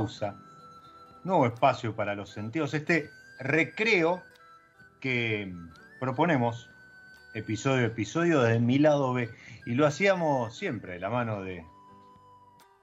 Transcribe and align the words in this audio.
Pausa, 0.00 0.34
nuevo 1.24 1.44
espacio 1.44 1.94
para 1.94 2.14
los 2.14 2.30
sentidos. 2.30 2.72
Este 2.72 3.10
recreo 3.38 4.22
que 4.98 5.54
proponemos 5.98 6.70
episodio 7.34 7.84
a 7.84 7.88
episodio 7.88 8.40
desde 8.40 8.60
mi 8.60 8.78
lado 8.78 9.12
B. 9.12 9.28
Y 9.66 9.74
lo 9.74 9.86
hacíamos 9.86 10.56
siempre 10.56 10.94
de 10.94 11.00
la 11.00 11.10
mano 11.10 11.42
de 11.42 11.66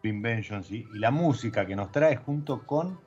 Inventions 0.04 0.70
y, 0.70 0.88
y 0.94 1.00
la 1.00 1.10
música 1.10 1.66
que 1.66 1.76
nos 1.76 1.92
trae 1.92 2.18
junto 2.18 2.68
con 2.68 3.00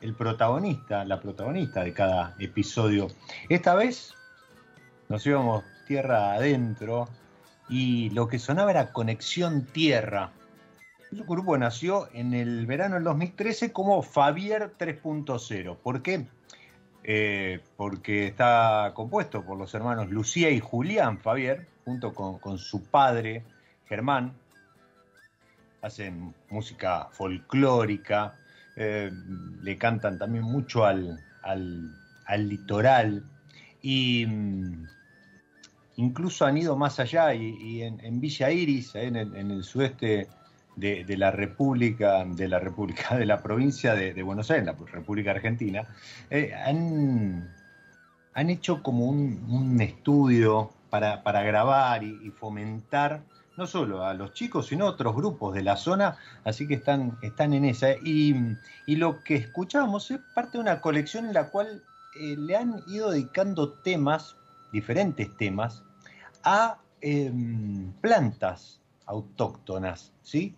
el 0.00 0.14
protagonista, 0.14 1.04
la 1.04 1.20
protagonista 1.20 1.84
de 1.84 1.92
cada 1.92 2.34
episodio. 2.38 3.08
Esta 3.50 3.74
vez 3.74 4.14
nos 5.10 5.26
íbamos 5.26 5.62
tierra 5.86 6.32
adentro 6.32 7.06
y 7.68 8.08
lo 8.10 8.28
que 8.28 8.38
sonaba 8.38 8.70
era 8.70 8.94
Conexión 8.94 9.66
Tierra. 9.66 10.32
El 11.16 11.24
grupo 11.24 11.56
nació 11.56 12.10
en 12.12 12.34
el 12.34 12.66
verano 12.66 12.96
del 12.96 13.04
2013 13.04 13.72
como 13.72 14.02
Fabier 14.02 14.74
3.0. 14.78 15.78
¿Por 15.78 16.02
qué? 16.02 16.26
Eh, 17.04 17.60
porque 17.78 18.26
está 18.26 18.92
compuesto 18.94 19.42
por 19.42 19.56
los 19.56 19.72
hermanos 19.72 20.10
Lucía 20.10 20.50
y 20.50 20.60
Julián 20.60 21.18
Fabier, 21.18 21.66
junto 21.86 22.12
con, 22.12 22.58
su 22.58 22.84
padre 22.84 23.44
Germán. 23.86 24.34
Hacen 25.80 26.34
música 26.50 27.08
folclórica, 27.12 28.34
eh, 28.76 29.10
le 29.62 29.78
cantan 29.78 30.18
también 30.18 30.44
mucho 30.44 30.84
al, 30.84 31.18
al 31.42 32.48
litoral. 32.48 33.24
Y 33.80 34.26
mm, 34.26 34.86
incluso 35.96 36.44
han 36.44 36.58
ido 36.58 36.76
más 36.76 37.00
allá 37.00 37.32
y, 37.34 37.80
en, 37.82 38.20
Villa 38.20 38.50
Iris, 38.50 38.94
en 38.96 39.16
el, 39.16 39.64
sudeste 39.64 40.28
de, 40.76 41.16
la 41.16 41.30
República, 41.30 42.24
de 42.24 42.48
la 42.48 42.58
República, 42.58 43.16
de 43.16 43.26
la 43.26 43.42
provincia 43.42 43.94
de, 43.94 44.22
Buenos 44.22 44.50
Aires, 44.50 44.66
la 44.66 44.76
República 44.92 45.30
Argentina, 45.30 45.88
eh, 46.30 46.54
han, 46.54 47.50
hecho 48.50 48.82
como 48.82 49.06
un, 49.06 49.80
estudio 49.80 50.70
para, 50.90 51.42
grabar 51.42 52.04
y, 52.04 52.30
fomentar 52.30 53.22
no 53.56 53.66
solo 53.66 54.04
a 54.04 54.12
los 54.12 54.34
chicos, 54.34 54.66
sino 54.66 54.84
a 54.84 54.90
otros 54.90 55.16
grupos 55.16 55.54
de 55.54 55.62
la 55.62 55.76
zona, 55.76 56.18
así 56.44 56.68
que 56.68 56.74
están, 56.74 57.16
están 57.22 57.54
en 57.54 57.64
esa. 57.64 57.92
Y, 58.04 58.34
lo 58.86 59.24
que 59.24 59.36
escuchamos 59.36 60.10
es 60.10 60.20
parte 60.34 60.58
de 60.58 60.62
una 60.62 60.82
colección 60.82 61.26
en 61.26 61.32
la 61.32 61.48
cual 61.48 61.82
eh, 62.20 62.36
le 62.38 62.54
han 62.54 62.82
ido 62.86 63.10
dedicando 63.10 63.72
temas, 63.72 64.36
diferentes 64.72 65.34
temas, 65.38 65.82
a 66.44 66.78
em, 67.00 67.92
plantas 68.02 68.80
autóctonas, 69.06 70.12
¿sí? 70.22 70.54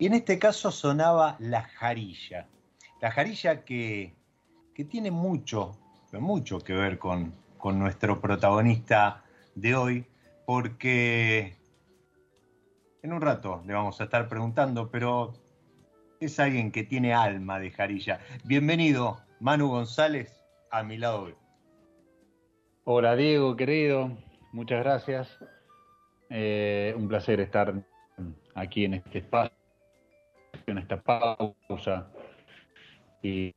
Y 0.00 0.06
en 0.06 0.14
este 0.14 0.38
caso 0.38 0.70
sonaba 0.70 1.36
la 1.40 1.60
jarilla. 1.60 2.48
La 3.02 3.10
jarilla 3.10 3.66
que, 3.66 4.14
tiene 4.88 5.10
mucho, 5.10 5.76
mucho 6.12 6.58
que 6.60 6.72
ver 6.72 6.98
con, 6.98 7.34
nuestro 7.62 8.18
protagonista 8.18 9.22
de 9.54 9.76
hoy, 9.76 10.06
porque 10.46 11.58
en 13.02 13.12
un 13.12 13.20
rato 13.20 13.62
le 13.66 13.74
vamos 13.74 14.00
a 14.00 14.04
estar 14.04 14.26
preguntando, 14.26 14.90
pero 14.90 15.34
es 16.18 16.40
alguien 16.40 16.72
que 16.72 16.82
tiene 16.82 17.12
alma 17.12 17.58
de 17.58 17.70
jarilla. 17.70 18.20
Bienvenido, 18.44 19.20
Manu 19.38 19.68
González, 19.68 20.42
a 20.70 20.82
mi 20.82 20.96
lado 20.96 21.24
hoy. 21.24 21.34
Hola 22.84 23.16
Diego, 23.16 23.54
querido. 23.54 24.16
Muchas 24.52 24.82
gracias. 24.82 25.28
Eh, 26.30 26.94
un 26.96 27.06
placer 27.06 27.38
estar 27.40 27.74
aquí 28.54 28.86
en 28.86 28.94
este 28.94 29.18
espacio 29.18 29.59
en 30.66 30.78
esta 30.78 31.00
pausa 31.00 32.10
y, 33.22 33.54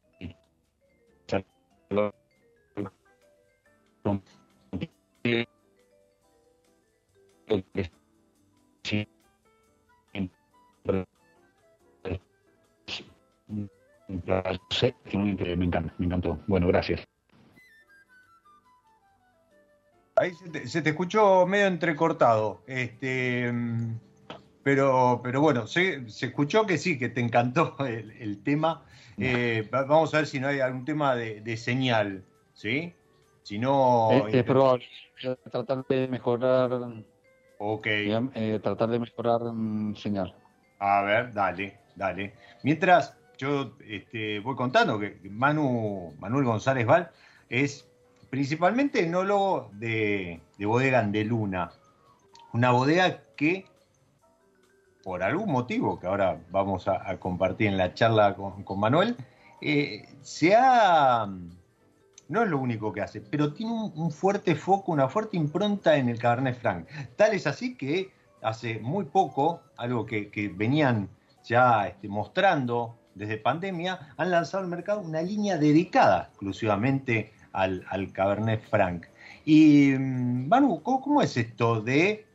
me 15.56 15.66
encanta, 15.66 15.94
me 15.98 16.06
encantó. 16.06 16.39
Bueno, 16.48 16.68
gracias. 16.68 17.04
Ahí 20.16 20.31
se 20.66 20.81
te, 20.81 20.89
escuchó 20.92 21.48
medio 21.48 21.66
entrecortado, 21.66 22.62
este, 22.68 23.51
pero, 24.63 25.19
pero 25.24 25.42
bueno, 25.42 25.68
se, 25.68 26.06
escuchó 26.07 26.65
que 26.65 26.77
sí, 26.77 26.98
que 26.98 27.10
te 27.10 27.21
encantó 27.21 27.75
el, 27.86 28.42
tema. 28.44 28.83
Eh, 29.18 29.68
vamos 29.71 30.13
a 30.13 30.18
ver 30.18 30.27
si 30.27 30.39
no 30.39 30.48
hay 30.48 30.60
algún 30.60 30.86
tema 30.86 31.15
de, 31.15 31.57
señal, 31.57 32.24
¿sí? 32.54 32.94
Si 33.44 33.60
no... 33.60 34.27
Es, 34.27 34.44
probable, 34.44 34.86
tratar 35.51 35.86
de 35.88 36.07
mejorar... 36.07 36.71
Ok. 37.60 37.88
Eh, 37.88 38.60
tratar 38.62 38.89
de 38.89 39.00
mejorar 39.00 39.42
mm, 39.42 39.95
señal. 39.95 40.36
A 40.80 41.01
ver, 41.04 41.33
dale, 41.33 41.77
dale. 41.95 42.33
Mientras 42.63 43.18
yo 43.38 43.75
este, 43.88 44.39
voy 44.39 44.56
contando 44.56 45.00
que 45.00 45.18
Manu, 45.30 46.13
Manuel 46.19 46.45
González 46.45 46.86
Val 46.86 47.12
es 47.50 47.89
principalmente 48.30 49.04
enólogo 49.04 49.69
de, 49.74 50.42
de 50.57 50.65
bodega 50.65 51.00
Andeluna. 51.00 51.71
Una 52.54 52.71
bodega 52.71 53.24
que, 53.36 53.65
por 55.04 55.22
algún 55.22 55.52
motivo 55.52 56.00
que 56.00 56.08
ahora 56.08 56.40
vamos 56.50 56.88
a, 56.88 57.18
compartir 57.18 57.68
en 57.68 57.78
la 57.78 57.94
charla 57.94 58.36
con, 58.36 58.80
Manuel, 58.80 59.16
eh, 59.62 60.06
se 60.22 60.56
ha. 60.56 61.28
No 62.30 62.42
es 62.42 62.50
lo 62.50 62.58
único 62.58 62.94
que 62.94 63.02
hace, 63.02 63.20
pero 63.20 63.54
tiene 63.54 63.74
un, 63.74 64.12
fuerte 64.12 64.56
foco, 64.56 64.94
una 64.94 65.10
fuerte 65.10 65.36
impronta 65.36 65.98
en 65.98 66.10
el 66.10 66.18
Cabernet 66.18 66.60
Franc. 66.60 66.88
Tal 67.18 67.34
es 67.34 67.46
así 67.46 67.76
que 67.76 68.12
hace 68.42 68.80
muy 68.80 69.06
poco, 69.06 69.62
algo 69.76 70.06
que, 70.06 70.52
venían 70.56 71.10
ya 71.44 71.88
este, 71.88 72.08
mostrando 72.08 72.98
desde 73.14 73.38
pandemia, 73.38 74.14
han 74.18 74.32
lanzado 74.32 74.64
al 74.64 74.70
mercado 74.70 75.02
una 75.02 75.22
línea 75.22 75.58
dedicada 75.58 76.30
exclusivamente 76.30 77.34
al, 77.52 77.84
Cabernet 78.14 78.64
Franc. 78.64 79.06
Y, 79.46 79.92
mm, 79.92 80.48
Manu, 80.48 80.82
¿cómo, 80.82 81.22
es 81.22 81.36
esto 81.38 81.82
de, 81.82 82.26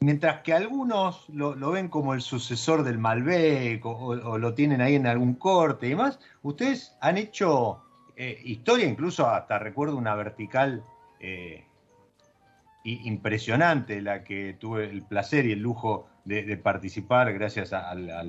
mientras 0.00 0.42
que 0.42 0.52
algunos 0.52 1.28
lo, 1.28 1.70
ven 1.70 1.88
como 1.88 2.14
el 2.14 2.20
sucesor 2.20 2.82
del 2.82 2.98
Malbec 2.98 3.84
o, 3.84 4.38
lo 4.38 4.54
tienen 4.54 4.80
ahí 4.80 4.94
en 4.94 5.06
algún 5.06 5.34
corte 5.34 5.86
y 5.86 5.90
demás, 5.90 6.18
ustedes 6.42 6.96
han 7.00 7.18
hecho 7.18 7.82
eh, 8.16 8.40
historia, 8.44 8.86
incluso 8.86 9.28
hasta 9.28 9.58
recuerdo 9.58 9.96
una 9.96 10.14
vertical 10.14 10.82
eh, 11.20 11.64
impresionante, 12.84 14.00
la 14.00 14.24
que 14.24 14.56
tuve 14.58 14.84
el 14.84 15.02
placer 15.02 15.46
y 15.46 15.52
el 15.52 15.60
lujo 15.60 16.08
de, 16.24 16.56
participar 16.56 17.32
gracias 17.32 17.72
a, 17.72 17.94
la 17.94 18.22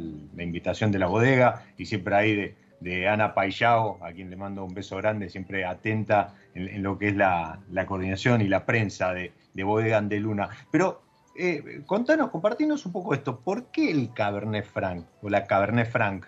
invitación 0.43 0.91
de 0.91 0.99
la 0.99 1.07
bodega 1.07 1.65
y 1.77 1.85
siempre 1.85 2.15
ahí 2.15 2.55
de 2.79 3.07
Ana 3.07 3.33
Paillao, 3.33 3.99
a 4.01 4.11
quien 4.11 4.29
le 4.29 4.35
mando 4.35 4.63
un 4.63 4.73
beso 4.73 4.97
grande, 4.97 5.29
siempre 5.29 5.65
atenta 5.65 6.33
en, 6.53 6.81
lo 6.81 6.97
que 6.97 7.09
es 7.09 7.15
la, 7.15 7.59
coordinación 7.85 8.41
y 8.41 8.47
la 8.47 8.65
prensa 8.65 9.13
de, 9.13 9.33
de 9.53 9.63
Bodega 9.63 10.01
de 10.01 10.19
Luna. 10.19 10.49
Pero 10.71 11.01
eh, 11.35 11.83
contanos, 11.85 12.29
compartinos 12.29 12.85
un 12.85 12.91
poco 12.91 13.13
esto. 13.13 13.39
¿Por 13.39 13.71
qué 13.71 13.91
el 13.91 14.13
Cabernet 14.13 14.65
Franc 14.65 15.05
o 15.21 15.29
la 15.29 15.45
Cabernet 15.45 15.87
Franc? 15.87 16.25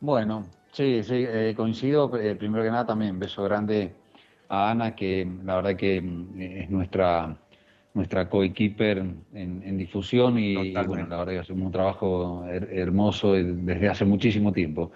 Bueno, 0.00 0.46
sí, 0.72 1.02
sí, 1.02 1.24
eh, 1.28 1.54
coincido. 1.56 2.16
Eh, 2.18 2.34
primero 2.34 2.64
que 2.64 2.70
nada, 2.70 2.86
también 2.86 3.18
beso 3.18 3.44
grande 3.44 3.94
a 4.48 4.70
Ana, 4.70 4.94
que 4.94 5.28
la 5.44 5.56
verdad 5.56 5.76
que 5.76 6.00
mm, 6.00 6.40
es 6.40 6.70
nuestra 6.70 7.36
nuestra 7.94 8.30
coequiper 8.30 9.04
en, 9.34 9.76
difusión 9.76 10.38
y, 10.38 10.72
bueno, 10.72 11.06
la 11.06 11.18
verdad 11.18 11.32
que 11.32 11.38
hacemos 11.40 11.66
un 11.66 11.72
trabajo 11.72 12.42
hermoso 12.48 13.34
desde 13.34 13.86
hace 13.86 14.06
muchísimo 14.06 14.50
tiempo. 14.50 14.92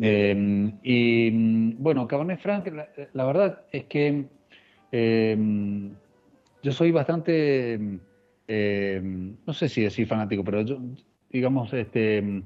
Em, 0.00 0.78
y 0.82 1.74
bueno, 1.74 2.08
Cabernet 2.08 2.40
Franc, 2.40 2.66
la, 3.12 3.24
verdad 3.26 3.62
es 3.70 3.84
que 3.84 4.24
em, 4.90 5.90
yo 6.66 6.72
soy 6.72 6.90
bastante, 6.90 7.74
em, 8.48 9.36
no 9.46 9.52
sé 9.52 9.68
si 9.68 9.82
decir 9.82 10.04
fanático, 10.08 10.42
pero 10.42 10.62
yo, 10.62 10.80
digamos, 11.30 11.72
este, 11.72 12.42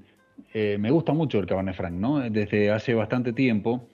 eh, 0.53 0.77
me 0.79 0.91
gusta 0.91 1.15
mucho 1.15 1.39
el 1.39 1.47
Cabernet 1.47 1.75
Franc, 1.75 1.95
¿no? 1.95 2.19
Desde 2.19 2.71
hace 2.71 2.93
bastante 2.93 3.33
tiempo. 3.33 3.89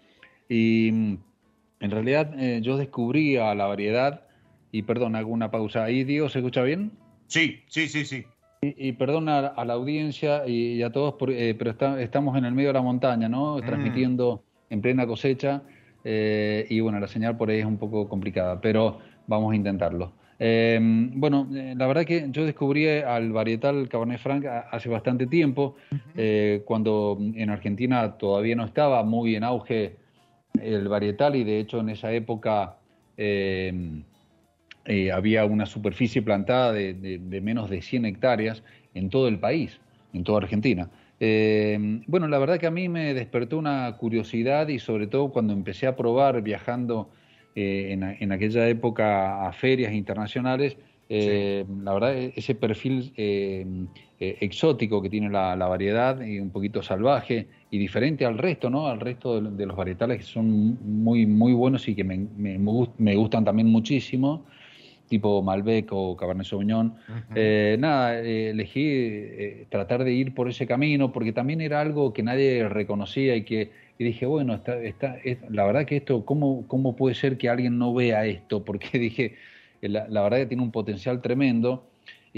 Y 0.49 0.88
en 0.88 1.90
realidad 1.90 2.34
eh, 2.40 2.58
yo 2.61 2.76
descubrí 2.76 3.37
a 3.37 3.55
la 3.55 3.67
variedad, 3.67 4.26
y 4.73 4.82
perdón, 4.82 5.14
hago 5.14 5.31
una 5.31 5.52
pausa. 5.52 5.84
¿Ahí, 5.84 6.02
Diego, 6.02 6.28
se 6.28 6.40
escucha 6.40 6.64
bien? 6.64 6.90
Sí, 7.28 7.61
sí, 7.69 7.87
sí, 7.87 8.05
sí. 8.05 8.25
Y, 8.62 8.93
perdona 8.93 9.46
a, 9.46 9.64
la 9.64 9.75
audiencia 9.75 10.44
y, 10.49 10.82
a 10.82 10.90
todos, 10.90 11.14
eh, 11.28 11.55
pero 11.56 11.70
estamos 12.00 12.37
en 12.37 12.46
el 12.46 12.52
medio 12.52 12.70
de 12.70 12.75
la 12.75 12.82
montaña, 12.82 13.28
¿no? 13.28 13.58
Mm. 13.58 13.61
Transmitiendo 13.64 14.43
en 14.70 14.81
plena 14.81 15.06
cosecha 15.06 15.62
eh, 16.08 16.69
y 16.70 16.78
bueno, 16.78 17.00
la 17.00 17.08
señal 17.08 17.37
por 17.37 17.50
ahí 17.50 17.58
es 17.58 17.64
un 17.64 17.78
poco 17.78 18.08
complicada, 18.08 18.61
pero 18.61 19.00
vamos 19.26 19.52
a 19.52 19.56
intentarlo. 19.56 20.12
Eh, 20.38 20.78
bueno, 21.14 21.49
la 21.50 21.87
verdad 21.87 22.05
que 22.05 22.26
yo 22.31 22.44
descubrí 22.44 22.87
al 22.87 23.32
varietal 23.32 23.88
Cabernet 23.88 24.20
Franc 24.20 24.44
hace 24.44 24.88
bastante 24.88 25.26
tiempo, 25.26 25.76
cuando 26.64 27.19
en 27.20 27.50
Argentina 27.50 28.19
todavía 28.19 28.56
no 28.56 28.64
estaba 28.64 29.02
muy 29.02 29.34
en 29.34 29.44
auge 29.44 29.96
el 30.62 30.88
varietal 30.88 31.37
y 31.37 31.44
de 31.44 31.61
hecho 31.61 31.81
en 31.81 31.90
esa 31.90 32.12
época 32.12 32.76
eh, 34.88 35.11
había 35.11 35.44
una 35.44 35.67
superficie 35.67 36.23
plantada 36.23 36.73
de, 36.73 37.19
menos 37.43 37.69
de 37.69 37.82
100 37.82 38.05
hectáreas 38.05 38.62
en 38.94 39.11
todo 39.11 39.26
el 39.26 39.38
país, 39.40 39.81
en 40.12 40.23
toda 40.23 40.38
Argentina. 40.38 40.88
Eh, 41.19 42.00
bueno, 42.06 42.28
la 42.28 42.38
verdad 42.38 42.58
que 42.58 42.67
a 42.67 42.70
mí 42.70 42.88
me 42.88 43.12
despertó 43.12 43.58
una 43.58 43.96
curiosidad 43.99 44.69
y 44.69 44.78
sobre 44.78 45.08
todo 45.08 45.31
cuando 45.31 45.52
empecé 45.52 45.88
a 45.88 45.96
probar 45.96 46.40
viajando 46.43 47.11
eh, 47.56 48.16
en, 48.20 48.32
aquella 48.32 48.68
época 48.68 49.48
a 49.48 49.52
ferias 49.52 49.92
internacionales, 49.92 50.76
la 51.08 51.94
verdad 51.94 52.14
ese 52.16 52.56
perfil 52.56 53.12
exótico 54.18 55.00
que 55.00 55.08
tiene 55.08 55.30
la, 55.30 55.54
variedad 55.54 56.20
y 56.20 56.40
un 56.40 56.50
poquito 56.50 56.82
salvaje 56.82 57.46
y 57.70 57.78
diferente 57.78 58.24
al 58.24 58.38
resto, 58.38 58.70
¿no? 58.70 58.88
Al 58.88 59.00
resto 59.00 59.40
de, 59.40 59.66
los 59.66 59.76
varietales 59.76 60.18
que 60.18 60.25
son 60.25 60.78
muy, 60.82 61.26
muy 61.26 61.52
buenos 61.52 61.88
y 61.88 61.94
que 61.94 62.04
me, 62.04 62.26
me 62.36 63.16
gustan 63.16 63.44
también 63.44 63.68
muchísimo 63.68 64.44
tipo 65.08 65.42
Malbec 65.42 65.88
o 65.92 66.16
Cabernet 66.16 66.46
Sauvignon. 66.46 66.94
Eh, 67.34 67.76
nada, 67.78 68.20
eh, 68.20 68.50
elegí 68.50 68.84
eh, 68.84 69.66
tratar 69.68 70.04
de 70.04 70.12
ir 70.12 70.34
por 70.34 70.48
ese 70.48 70.66
camino 70.66 71.12
porque 71.12 71.32
también 71.32 71.60
era 71.60 71.80
algo 71.80 72.12
que 72.12 72.22
nadie 72.22 72.68
reconocía 72.68 73.36
y 73.36 73.42
que 73.42 73.70
y 73.98 74.04
dije, 74.04 74.26
bueno, 74.26 74.54
está, 74.54 74.78
está, 74.80 75.16
la 75.48 75.64
verdad 75.64 75.86
que 75.86 75.96
esto, 75.96 76.24
¿cómo, 76.24 76.64
¿cómo 76.68 76.96
puede 76.96 77.14
ser 77.14 77.38
que 77.38 77.48
alguien 77.48 77.78
no 77.78 77.94
vea 77.94 78.26
esto? 78.26 78.64
Porque 78.64 78.98
dije, 78.98 79.36
la, 79.80 80.22
verdad 80.22 80.38
que 80.38 80.46
tiene 80.46 80.62
un 80.62 80.72
potencial 80.72 81.20
tremendo. 81.20 81.86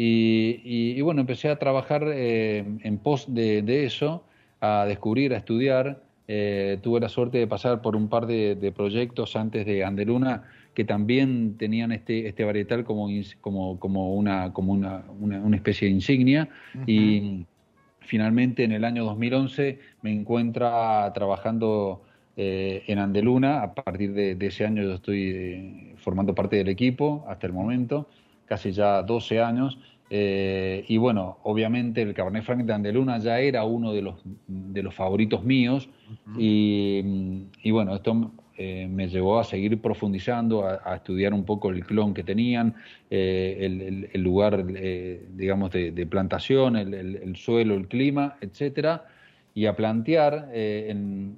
Y, 0.00 1.00
bueno, 1.00 1.20
empecé 1.22 1.48
a 1.48 1.58
trabajar 1.58 2.04
en 2.06 2.98
pos 2.98 3.34
de, 3.34 3.62
de, 3.62 3.84
eso, 3.84 4.22
a 4.60 4.84
descubrir, 4.86 5.34
a 5.34 5.38
estudiar. 5.38 6.00
tuve 6.26 7.00
la 7.00 7.08
suerte 7.08 7.38
de 7.38 7.48
pasar 7.48 7.82
por 7.82 7.96
un 7.96 8.08
par 8.08 8.26
de, 8.26 8.54
de 8.54 8.70
proyectos 8.70 9.34
antes 9.34 9.66
de 9.66 9.82
Anderuna 9.82 10.44
que 10.78 10.84
también 10.84 11.56
tenían 11.58 11.90
este, 11.90 12.28
este 12.28 12.44
varietal 12.44 12.84
como, 12.84 13.08
como, 13.40 13.80
como, 13.80 14.14
una, 14.14 14.52
como 14.52 14.72
una, 14.72 15.02
una, 15.18 15.56
especie 15.56 15.88
de 15.88 15.94
insignia. 15.94 16.48
Y 16.86 17.46
finalmente 18.08 18.64
en 18.64 18.72
el 18.72 18.84
año 18.84 19.04
2011 19.04 19.78
me 20.02 20.10
encuentra 20.10 21.12
trabajando 21.14 22.02
eh, 22.36 22.82
en 22.86 22.98
Andeluna. 22.98 23.62
A 23.62 23.74
partir 23.74 24.12
de, 24.14 24.36
ese 24.40 24.64
año 24.64 24.82
yo 24.82 24.94
estoy 24.94 25.22
eh, 25.28 25.94
formando 25.98 26.34
parte 26.34 26.56
del 26.56 26.68
equipo 26.68 27.24
hasta 27.28 27.46
el 27.46 27.52
momento, 27.52 28.08
casi 28.46 28.72
ya 28.72 29.02
12 29.02 29.42
años. 29.42 29.78
Eh, 30.10 30.86
y 30.88 30.96
bueno, 30.96 31.36
obviamente 31.42 32.00
el 32.00 32.14
Cabernet 32.14 32.44
Franc 32.44 32.64
de 32.64 32.72
Andeluna 32.72 33.18
ya 33.18 33.40
era 33.40 33.64
uno 33.64 33.92
de 33.92 34.00
los, 34.00 34.14
de 34.46 34.82
los 34.82 34.94
favoritos 34.94 35.44
míos. 35.44 35.90
y, 36.38 37.44
y, 37.62 37.70
bueno, 37.70 37.94
esto 37.94 38.32
eh, 38.60 38.88
me 38.90 39.06
llevó 39.06 39.38
a 39.38 39.44
seguir 39.44 39.80
profundizando, 39.80 40.66
a, 40.66 40.96
estudiar 40.96 41.32
un 41.32 41.44
poco 41.44 41.70
el 41.70 41.86
clon 41.86 42.12
que 42.12 42.24
tenían, 42.24 42.74
eh, 43.08 44.08
el, 44.12 44.20
lugar, 44.20 44.66
eh, 44.74 45.24
digamos, 45.36 45.70
de, 45.70 46.06
plantación, 46.06 46.74
el, 46.74 47.36
suelo, 47.36 47.74
el 47.74 47.86
clima, 47.86 48.36
etcétera, 48.40 49.04
y 49.54 49.66
a 49.66 49.76
plantear 49.76 50.50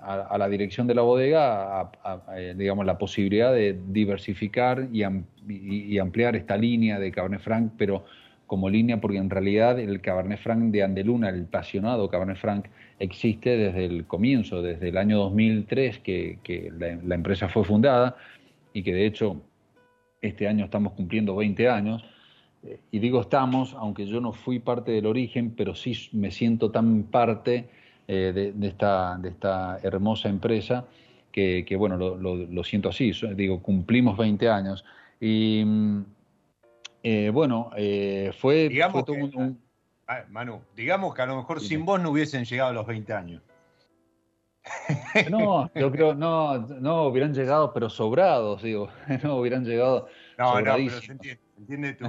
a, 0.00 0.38
la 0.38 0.48
dirección 0.48 0.86
de 0.86 0.94
la 0.94 1.02
bodega, 1.02 1.90
digamos, 2.56 2.86
la 2.86 2.96
posibilidad 2.96 3.52
de 3.52 3.78
diversificar 3.88 4.88
y, 4.90 5.98
ampliar 5.98 6.36
esta 6.36 6.56
línea 6.56 6.98
de 6.98 7.12
Cabernet 7.12 7.42
Franc, 7.42 7.72
pero 7.76 8.06
como 8.50 8.68
línea, 8.68 9.00
porque 9.00 9.18
en 9.18 9.30
realidad 9.30 9.78
el 9.78 10.00
Cabernet 10.00 10.40
Franc 10.40 10.72
de 10.72 10.82
Andeluna, 10.82 11.28
el 11.28 11.44
apasionado 11.44 12.10
Cabernet 12.10 12.36
Franc, 12.36 12.66
existe 12.98 13.56
desde 13.56 13.84
el 13.84 14.08
comienzo, 14.08 14.60
desde 14.60 14.88
el 14.88 14.96
año 14.96 15.18
2003 15.18 16.00
que, 16.00 16.72
la, 16.76 17.14
empresa 17.14 17.48
fue 17.48 17.62
fundada 17.62 18.16
y 18.72 18.82
que 18.82 18.92
de 18.92 19.06
hecho 19.06 19.40
este 20.20 20.48
año 20.48 20.64
estamos 20.64 20.94
cumpliendo 20.94 21.36
20 21.36 21.68
años. 21.68 22.04
Y 22.90 22.98
digo 22.98 23.20
estamos, 23.20 23.74
aunque 23.74 24.04
yo 24.06 24.20
no 24.20 24.32
fui 24.32 24.58
parte 24.58 24.90
del 24.90 25.06
origen, 25.06 25.54
pero 25.56 25.76
sí 25.76 26.08
me 26.10 26.32
siento 26.32 26.72
tan 26.72 27.04
parte 27.04 27.68
eh, 28.08 28.52
de, 28.52 28.66
esta, 28.66 29.16
de 29.18 29.28
esta 29.28 29.78
hermosa 29.80 30.28
empresa 30.28 30.88
que, 31.30 31.76
bueno, 31.78 31.96
lo, 31.96 32.64
siento 32.64 32.88
así. 32.88 33.12
Digo, 33.36 33.62
cumplimos 33.62 34.18
20 34.18 34.48
años. 34.48 34.84
Mm, 35.20 36.00
eh, 37.02 37.30
bueno, 37.32 37.70
eh, 37.76 38.32
fue, 38.38 38.68
digamos 38.68 39.08
un, 39.08 39.60
Manu, 40.28 40.62
digamos 40.74 41.14
que 41.14 41.22
a 41.22 41.26
lo 41.26 41.36
mejor 41.36 41.60
sin 41.60 41.84
vos 41.84 42.00
no 42.00 42.10
hubiesen 42.10 42.44
llegado 42.44 42.70
a 42.70 42.72
los 42.74 42.86
20 42.86 43.12
años. 43.12 43.42
No, 45.30 45.72
yo 45.74 45.90
creo, 45.90 46.14
no, 46.14 46.58
no, 46.58 47.04
hubieran 47.04 47.32
llegado, 47.32 47.72
pero 47.72 47.88
sobrados, 47.88 48.62
digo, 48.62 48.90
no, 49.22 49.36
hubieran 49.36 49.64
llegado. 49.64 50.08
No, 50.38 50.60
no, 50.60 50.74
pero 50.76 51.00
se 51.00 51.12
entiende, 51.58 51.94
tu, 51.94 52.06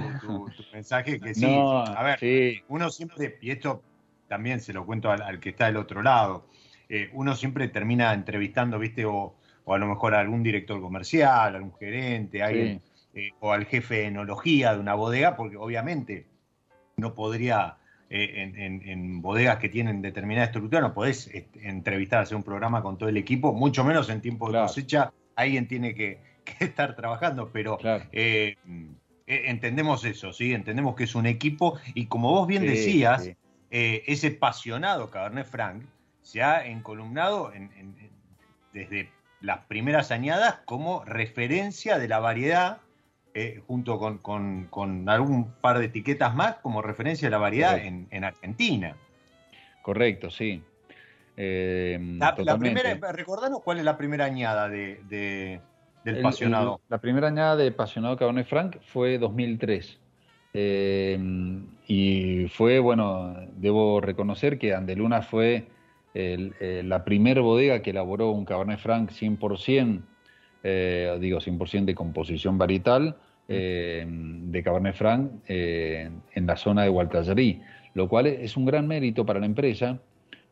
mensaje 0.72 1.18
que 1.18 1.34
sí. 1.34 1.46
a 1.46 2.02
ver, 2.02 2.62
uno 2.68 2.90
siempre, 2.90 3.38
y 3.40 3.50
esto 3.50 3.82
también 4.28 4.60
se 4.60 4.72
lo 4.72 4.86
cuento 4.86 5.10
al, 5.10 5.40
que 5.40 5.50
está 5.50 5.66
del 5.66 5.76
otro 5.76 6.02
lado, 6.02 6.46
eh, 6.88 7.10
uno 7.12 7.34
siempre 7.36 7.68
termina 7.68 8.12
entrevistando, 8.12 8.78
viste, 8.78 9.04
o, 9.04 9.34
a 9.66 9.78
lo 9.78 9.86
mejor 9.86 10.14
a 10.14 10.20
algún 10.20 10.42
director 10.42 10.80
comercial, 10.80 11.54
algún 11.54 11.74
gerente, 11.74 12.42
alguien, 12.42 12.80
eh, 13.14 13.32
o 13.40 13.52
al 13.52 13.66
jefe 13.66 13.96
de 13.96 14.06
enología 14.06 14.72
de 14.72 14.80
una 14.80 14.94
bodega, 14.94 15.36
porque 15.36 15.58
obviamente 15.58 16.26
no 16.96 17.14
podría, 17.14 17.76
eh, 18.08 18.50
en, 18.54 19.20
bodegas 19.20 19.58
que 19.58 19.68
tienen 19.68 20.00
determinada 20.00 20.46
estructura, 20.46 20.80
no 20.80 20.94
podés 20.94 21.26
este, 21.26 21.68
entrevistar, 21.68 22.22
hacer 22.22 22.36
un 22.36 22.42
programa 22.42 22.82
con 22.82 22.96
todo 22.96 23.10
el 23.10 23.18
equipo, 23.18 23.52
mucho 23.52 23.84
menos 23.84 24.08
en 24.08 24.22
tiempo 24.22 24.50
de 24.50 24.60
cosecha, 24.60 25.12
alguien 25.36 25.68
tiene 25.68 25.94
que, 25.94 26.20
estar 26.58 26.96
trabajando, 26.96 27.50
pero 27.52 27.78
eh, 28.12 28.56
entendemos 29.26 30.04
eso, 30.06 30.32
¿sí? 30.32 30.54
Entendemos 30.54 30.96
que 30.96 31.04
es 31.04 31.14
un 31.14 31.26
equipo 31.26 31.78
y 31.94 32.06
como 32.06 32.30
vos 32.30 32.46
bien 32.46 32.62
decías, 32.64 33.30
ese 33.70 34.26
apasionado 34.26 35.10
Cabernet 35.10 35.46
Franc 35.46 35.84
se 36.22 36.42
ha 36.42 36.66
encolumnado 36.66 37.52
desde 38.72 39.10
las 39.42 39.58
primeras 39.66 40.10
añadas 40.10 40.60
como 40.64 41.04
referencia 41.04 41.98
de 41.98 42.08
la 42.08 42.18
variedad 42.18 42.81
eh, 43.34 43.62
junto 43.66 43.98
con, 43.98 45.08
algún 45.08 45.52
par 45.60 45.78
de 45.78 45.86
etiquetas 45.86 46.34
más, 46.34 46.56
como 46.56 46.82
referencia 46.82 47.28
a 47.28 47.30
la 47.30 47.38
variedad 47.38 47.78
en, 47.78 48.24
Argentina. 48.24 48.94
Correcto, 49.80 50.30
sí. 50.30 50.62
Eh, 51.36 51.98
la, 52.18 52.58
primera, 52.58 52.94
recordanos 53.12 53.62
cuál 53.62 53.78
es 53.78 53.84
la 53.84 53.96
primera 53.96 54.26
añada 54.26 54.68
de, 54.68 55.60
del 56.04 56.20
Pasionado. 56.20 56.80
la 56.90 56.98
primera 56.98 57.28
añada 57.28 57.56
de 57.56 57.72
Pasionado 57.72 58.16
Cabernet 58.16 58.46
Franc 58.46 58.76
fue 58.82 59.18
2003. 59.18 59.98
Eh, 60.54 61.18
y 61.86 62.48
fue, 62.48 62.80
bueno, 62.80 63.34
debo 63.56 64.02
reconocer 64.02 64.58
que 64.58 64.74
Andeluna 64.74 65.22
fue 65.22 65.68
la 66.14 67.04
primera 67.04 67.40
bodega 67.40 67.80
que 67.80 67.90
elaboró 67.90 68.30
un 68.30 68.44
Cabernet 68.44 68.78
Franc 68.78 69.10
100% 69.10 70.02
eh, 70.64 71.16
digo 71.20 71.40
100% 71.40 71.86
de 71.86 71.94
composición 71.94 72.56
varietal 72.56 73.16
eh, 73.48 74.06
de 74.06 74.62
Cabernet 74.62 74.94
Franc 74.94 75.30
eh, 75.48 76.10
en 76.34 76.46
la 76.46 76.56
zona 76.56 76.82
de 76.82 76.88
Gualtallerí, 76.88 77.60
lo 77.94 78.08
cual 78.08 78.26
es 78.26 78.56
un 78.56 78.64
gran 78.64 78.86
mérito 78.86 79.26
para 79.26 79.40
la 79.40 79.46
empresa 79.46 80.00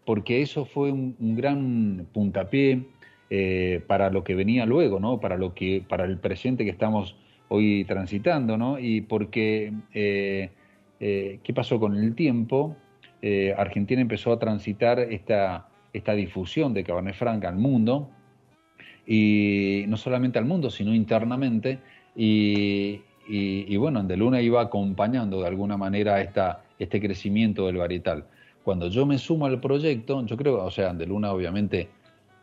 porque 0.05 0.43
eso 0.43 0.65
fue 0.65 0.91
un, 0.91 1.17
gran 1.37 2.07
puntapié 2.13 2.85
para 3.87 4.11
lo 4.11 4.25
que 4.25 4.35
venía 4.35 4.67
luego, 4.67 4.99
¿no? 4.99 5.21
para, 5.21 5.37
lo 5.37 5.55
que, 5.55 5.85
para 5.89 6.05
el 6.05 6.19
presente 6.19 6.65
que 6.65 6.71
estamos 6.71 7.17
hoy 7.49 7.85
transitando, 7.85 8.57
¿no? 8.57 8.79
y 8.81 9.03
porque, 9.03 9.73
¿qué 9.93 11.53
pasó 11.55 11.79
con 11.79 11.97
el 11.97 12.17
tiempo? 12.17 12.77
Argentina 13.57 14.01
empezó 14.01 14.33
a 14.33 14.41
transitar 14.41 14.99
esta, 14.99 15.69
esta 15.93 16.15
difusión 16.15 16.75
de 16.75 16.83
Cabernet 16.83 17.15
Franc 17.15 17.45
al 17.45 17.57
mundo, 17.57 18.11
y 19.07 19.85
no 19.89 19.97
solamente 19.97 20.39
al 20.39 20.45
mundo, 20.45 20.71
sino 20.71 20.95
internamente. 20.95 21.81
Y, 22.15 23.03
y, 23.29 23.77
bueno, 23.77 24.01
Andeluna 24.01 24.41
iba 24.41 24.61
acompañando 24.61 25.41
de 25.41 25.47
alguna 25.47 25.77
manera 25.77 26.21
esta, 26.21 26.63
este 26.79 27.01
crecimiento 27.01 27.67
del 27.67 27.77
varietal. 27.77 28.25
Cuando 28.65 28.89
yo 28.89 29.07
me 29.07 29.19
sumo 29.19 29.47
al 29.47 29.61
proyecto, 29.61 30.25
yo 30.27 30.37
creo, 30.37 30.65
o 30.65 30.71
sea, 30.71 30.91
Andeluna 30.91 31.33
obviamente 31.33 31.89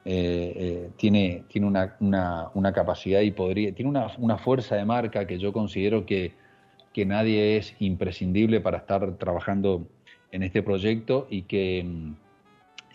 eh, 0.06 0.54
eh, 0.56 0.90
tiene, 0.96 1.44
tiene 1.50 1.68
una, 1.68 1.96
una, 2.00 2.50
una, 2.54 2.72
capacidad 2.72 3.22
y 3.22 3.32
podría, 3.32 3.74
tiene 3.74 3.90
una, 3.90 4.08
una, 4.18 4.38
fuerza 4.38 4.76
de 4.76 4.86
marca 4.86 5.28
que 5.28 5.38
yo 5.38 5.52
considero 5.52 6.06
que, 6.06 6.32
que 6.94 7.06
nadie 7.06 7.58
es 7.58 7.76
imprescindible 7.80 8.62
para 8.62 8.78
estar 8.78 9.18
trabajando 9.18 9.88
en 10.32 10.44
este 10.44 10.64
proyecto 10.64 11.28
y 11.30 11.44
que 11.44 11.84
mm, 11.84 12.14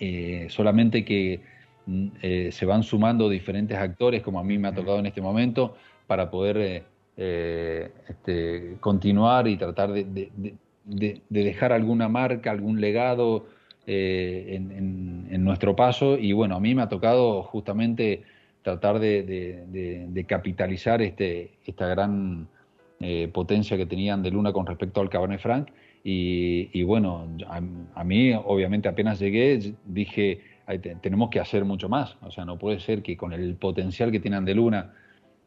eh, 0.00 0.46
solamente 0.48 1.04
que 1.04 1.42
Mm, 1.86 2.08
se 2.52 2.64
van 2.64 2.84
sumando 2.84 3.28
diferentes 3.28 3.76
actores, 3.76 4.22
como 4.22 4.38
a 4.38 4.44
mí 4.44 4.56
me 4.56 4.68
ha 4.68 4.74
tocado 4.74 4.98
en 4.98 5.06
este 5.06 5.20
momento, 5.20 5.76
para 6.06 6.30
poder 6.30 6.56
eh, 6.59 6.82
eh, 7.16 7.90
este, 8.09 8.76
continuar 8.80 9.49
y 9.49 9.56
tratar 9.56 9.92
de, 9.92 10.30
dejar 11.28 11.73
alguna 11.73 12.09
marca, 12.09 12.50
algún 12.50 12.80
legado 12.80 13.47
en, 13.87 15.44
nuestro 15.44 15.75
paso. 15.76 16.16
Y 16.18 16.32
bueno, 16.32 16.56
a 16.56 16.61
mí 16.61 16.75
me 16.75 16.82
ha 16.82 16.88
tocado 16.88 17.42
justamente 17.42 18.23
tratar 18.62 18.99
de, 18.99 20.25
capitalizar 20.26 21.02
este, 21.02 21.52
esta 21.64 21.87
gran 21.88 22.49
potencia 23.32 23.76
que 23.76 23.87
tenían 23.87 24.23
de 24.23 24.30
Luna 24.30 24.52
con 24.52 24.66
respecto 24.66 25.00
al 25.00 25.09
Cabernet 25.09 25.40
Franc. 25.40 25.68
Y, 26.04 26.82
bueno, 26.82 27.28
a 27.94 28.04
mí 28.04 28.32
obviamente 28.35 28.88
apenas 28.88 29.18
llegué, 29.21 29.75
dije 29.85 30.40
tenemos 31.00 31.30
que 31.30 31.40
hacer 31.40 31.64
mucho 31.64 31.88
más. 31.88 32.16
O 32.23 32.30
sea, 32.30 32.44
no 32.44 32.59
puede 32.59 32.80
ser 32.80 33.02
que 33.02 33.16
con 33.16 33.32
el 33.32 33.54
potencial 33.54 34.11
que 34.11 34.21
tiene 34.21 34.37
Andeluna, 34.37 34.92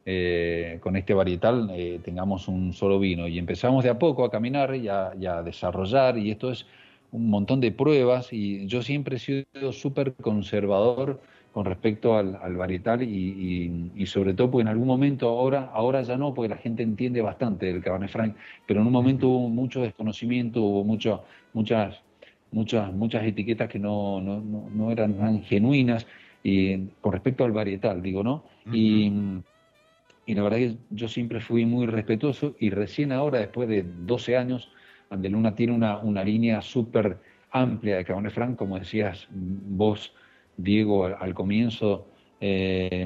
eh, 0.05 0.77
con 0.81 0.95
este 0.95 1.15
varietal, 1.15 1.69
eh, 1.73 1.99
tengamos 2.03 2.47
un 2.47 2.73
solo 2.73 2.99
vino. 2.99 3.27
Y 3.27 3.39
empezamos 3.39 3.83
de 3.83 3.89
a 3.89 3.97
poco 3.97 4.23
a 4.23 4.29
caminar 4.29 4.75
y 4.75 4.87
a, 4.87 5.41
desarrollar, 5.43 6.17
y 6.17 6.31
esto 6.31 6.51
es 6.51 6.65
un 7.11 7.29
montón 7.29 7.59
de 7.59 7.71
pruebas, 7.71 8.31
y 8.31 8.67
yo 8.67 8.83
siempre 8.83 9.15
he 9.15 9.19
sido 9.19 9.71
súper 9.71 10.13
conservador 10.13 11.19
con 11.53 11.65
respecto 11.65 12.17
al, 12.17 12.55
varietal 12.57 13.01
y, 13.01 14.05
sobre 14.05 14.33
todo 14.33 14.51
porque 14.51 14.63
en 14.63 14.67
algún 14.67 14.87
momento, 14.87 15.29
ahora, 15.29 15.71
ahora 15.73 16.01
ya 16.01 16.17
no, 16.17 16.33
porque 16.33 16.49
la 16.49 16.57
gente 16.57 16.83
entiende 16.83 17.21
bastante 17.21 17.67
del 17.67 17.81
Cabernet 17.81 18.09
Franc, 18.09 18.35
pero 18.67 18.81
en 18.81 18.87
un 18.87 18.93
momento 18.93 19.29
hubo 19.29 19.49
mucho 19.49 19.81
desconocimiento, 19.81 20.61
hubo 20.61 20.83
mucho, 20.83 21.23
muchas 21.53 22.01
muchas, 22.51 22.93
muchas 22.93 23.23
etiquetas 23.25 23.69
que 23.69 23.79
no, 23.79 24.21
no, 24.21 24.41
no, 24.41 24.91
eran 24.91 25.13
tan 25.17 25.43
genuinas 25.43 26.07
y 26.43 26.87
con 27.01 27.11
respecto 27.11 27.43
al 27.43 27.51
varietal, 27.51 28.01
digo, 28.01 28.23
¿no? 28.23 28.43
y, 28.71 29.11
y, 30.25 30.33
la 30.33 30.43
verdad 30.43 30.57
que 30.57 30.77
yo 30.89 31.07
siempre 31.07 31.39
fui 31.39 31.65
muy 31.65 31.85
respetuoso 31.85 32.55
y 32.59 32.69
recién 32.69 33.11
ahora, 33.11 33.39
después 33.39 33.69
de 33.69 33.83
12 33.83 34.37
años, 34.37 34.69
Andeluna 35.09 35.55
tiene 35.55 35.73
una, 35.73 35.97
una 35.97 36.23
línea 36.23 36.61
súper 36.61 37.17
amplia 37.51 37.97
de 37.97 38.05
Cabernet 38.05 38.33
Franc, 38.33 38.57
como 38.57 38.77
decías 38.77 39.27
vos, 39.31 40.13
Diego, 40.57 41.05
al, 41.05 41.33
comienzo. 41.33 42.07
Eh, 42.41 43.05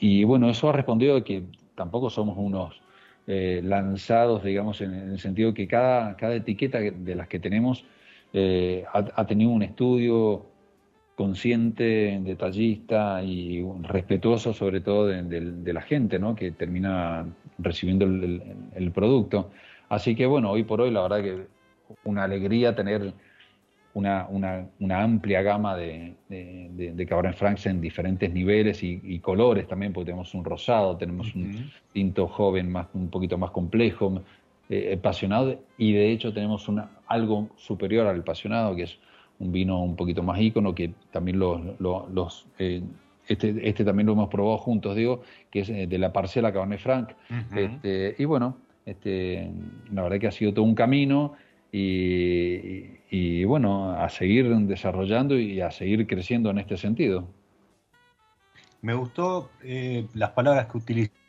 y 0.00 0.24
bueno, 0.24 0.50
eso 0.50 0.68
ha 0.68 0.72
respondido 0.72 1.14
de 1.14 1.24
que 1.24 1.42
tampoco 1.74 2.10
somos 2.10 2.36
unos 2.38 2.80
eh, 3.26 3.60
lanzados, 3.64 4.42
digamos, 4.42 4.80
en, 4.80 4.94
en, 4.94 5.10
el 5.12 5.18
sentido 5.18 5.54
que 5.54 5.66
cada, 5.66 6.16
cada 6.16 6.34
etiqueta 6.34 6.78
de 6.80 7.14
las 7.14 7.28
que 7.28 7.38
tenemos 7.38 7.84
eh, 8.34 8.84
ha, 8.90 9.26
tenido 9.26 9.50
un 9.50 9.62
estudio 9.62 10.46
consciente, 11.22 12.18
detallista 12.24 13.22
y 13.22 13.64
respetuoso 13.82 14.52
sobre 14.52 14.80
todo 14.80 15.06
de, 15.06 15.72
la 15.72 15.80
gente 15.82 16.18
¿no? 16.18 16.34
que 16.34 16.50
termina 16.50 17.24
recibiendo 17.58 18.04
el, 18.04 18.90
producto. 18.92 19.52
Así 19.88 20.16
que 20.16 20.26
bueno, 20.26 20.50
hoy 20.50 20.64
por 20.64 20.80
hoy 20.80 20.90
la 20.90 21.02
verdad 21.02 21.22
que 21.22 21.46
una 22.02 22.24
alegría 22.24 22.74
tener 22.74 23.14
una, 23.94 24.26
una, 24.80 25.00
amplia 25.00 25.42
gama 25.42 25.76
de, 25.76 26.14
de, 26.28 27.06
Cabernet 27.06 27.36
Francs 27.36 27.66
en 27.66 27.80
diferentes 27.80 28.32
niveles 28.32 28.82
y, 28.82 29.20
colores 29.20 29.68
también, 29.68 29.92
porque 29.92 30.06
tenemos 30.06 30.34
un 30.34 30.44
rosado, 30.44 30.96
tenemos 30.96 31.32
un 31.36 31.70
tinto 31.92 32.26
joven 32.26 32.72
más, 32.72 32.88
un 32.94 33.10
poquito 33.10 33.38
más 33.38 33.52
complejo, 33.52 34.24
eh, 34.68 34.96
apasionado 34.98 35.56
y 35.78 35.92
de 35.92 36.10
hecho 36.10 36.32
tenemos 36.32 36.66
una, 36.66 36.90
algo 37.06 37.48
superior 37.56 38.08
al 38.08 38.18
apasionado, 38.18 38.74
que 38.74 38.84
es 38.84 38.98
un 39.42 39.52
vino 39.52 39.82
un 39.82 39.96
poquito 39.96 40.22
más 40.22 40.40
ícono, 40.40 40.74
que 40.74 40.92
también 41.10 41.38
los, 41.38 41.60
los, 41.80 42.46
eh, 42.58 42.82
este, 43.28 43.68
este 43.68 43.84
también 43.84 44.06
lo 44.06 44.12
hemos 44.12 44.28
probado 44.28 44.58
juntos, 44.58 44.96
digo, 44.96 45.22
que 45.50 45.60
es 45.60 45.68
eh, 45.68 45.86
de 45.86 45.98
la 45.98 46.12
parcela 46.12 46.52
Cabernet 46.52 46.80
Franc. 46.80 47.10
este, 47.54 48.14
y 48.18 48.24
bueno, 48.24 48.56
Este, 48.84 49.48
la 49.92 50.02
verdad 50.02 50.18
que 50.18 50.26
ha 50.26 50.32
sido 50.32 50.52
todo 50.52 50.64
un 50.64 50.74
camino 50.74 51.34
y, 51.70 53.44
bueno, 53.44 53.92
a 53.92 54.08
seguir 54.08 54.48
desarrollando 54.66 55.38
y 55.38 55.60
a 55.60 55.70
seguir 55.70 56.06
creciendo 56.06 56.50
en 56.50 56.58
este 56.58 56.76
sentido. 56.76 57.28
Me 58.82 58.94
gustó 58.94 59.50
eh, 59.62 60.06
las 60.14 60.30
palabras 60.30 60.66
que 60.66 60.78
utilizó. 60.78 61.21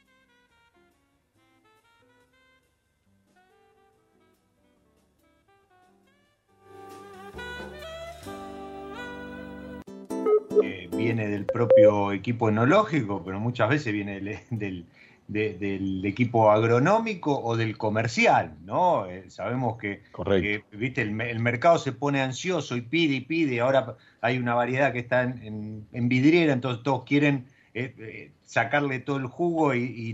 Viene 11.04 11.28
del 11.28 11.46
propio 11.46 12.12
equipo 12.12 12.50
enológico, 12.50 13.24
pero 13.24 13.40
muchas 13.40 13.70
veces 13.70 13.94
viene 13.94 14.20
del, 14.50 14.86
del 15.28 16.06
equipo 16.06 16.52
agronómico 16.52 17.40
o 17.40 17.56
del 17.56 17.78
comercial, 17.78 18.58
¿no? 18.66 19.06
Eh, 19.08 19.30
sabemos 19.30 19.78
que, 19.78 20.04
viste, 20.72 21.02
el, 21.02 21.12
mercado 21.12 21.78
se 21.78 21.94
pone 21.94 22.22
ansioso 22.22 22.76
y 22.76 22.82
pide 22.82 23.16
y 23.16 23.22
pide, 23.22 23.62
ahora 23.62 23.96
hay 24.22 24.38
una 24.38 24.54
variedad 24.54 24.92
que 24.92 25.00
está 25.00 25.24
en, 25.24 25.88
vidriera, 25.92 26.54
entonces 26.54 26.84
todos 26.84 27.04
quieren 27.04 27.48
eh, 27.74 27.96
eh, 27.98 28.32
sacarle 28.44 29.00
todo 29.00 29.18
el 29.18 29.28
jugo 29.28 29.74
y, 29.74 30.14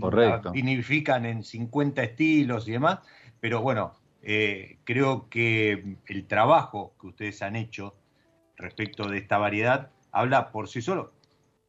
vinifican 0.52 1.26
en 1.26 1.42
50 1.42 2.02
estilos 2.02 2.68
y 2.68 2.72
demás, 2.72 3.00
pero 3.40 3.60
bueno, 3.62 3.94
creo 4.84 5.28
que 5.28 5.96
el 6.06 6.26
trabajo 6.26 6.94
que 7.00 7.06
ustedes 7.08 7.42
han 7.42 7.56
hecho 7.56 7.94
respecto 8.56 9.08
de 9.08 9.18
esta 9.18 9.38
variedad 9.38 9.90
habla 10.12 10.50
por 10.50 10.68
sí 10.68 10.82
solo, 10.82 11.12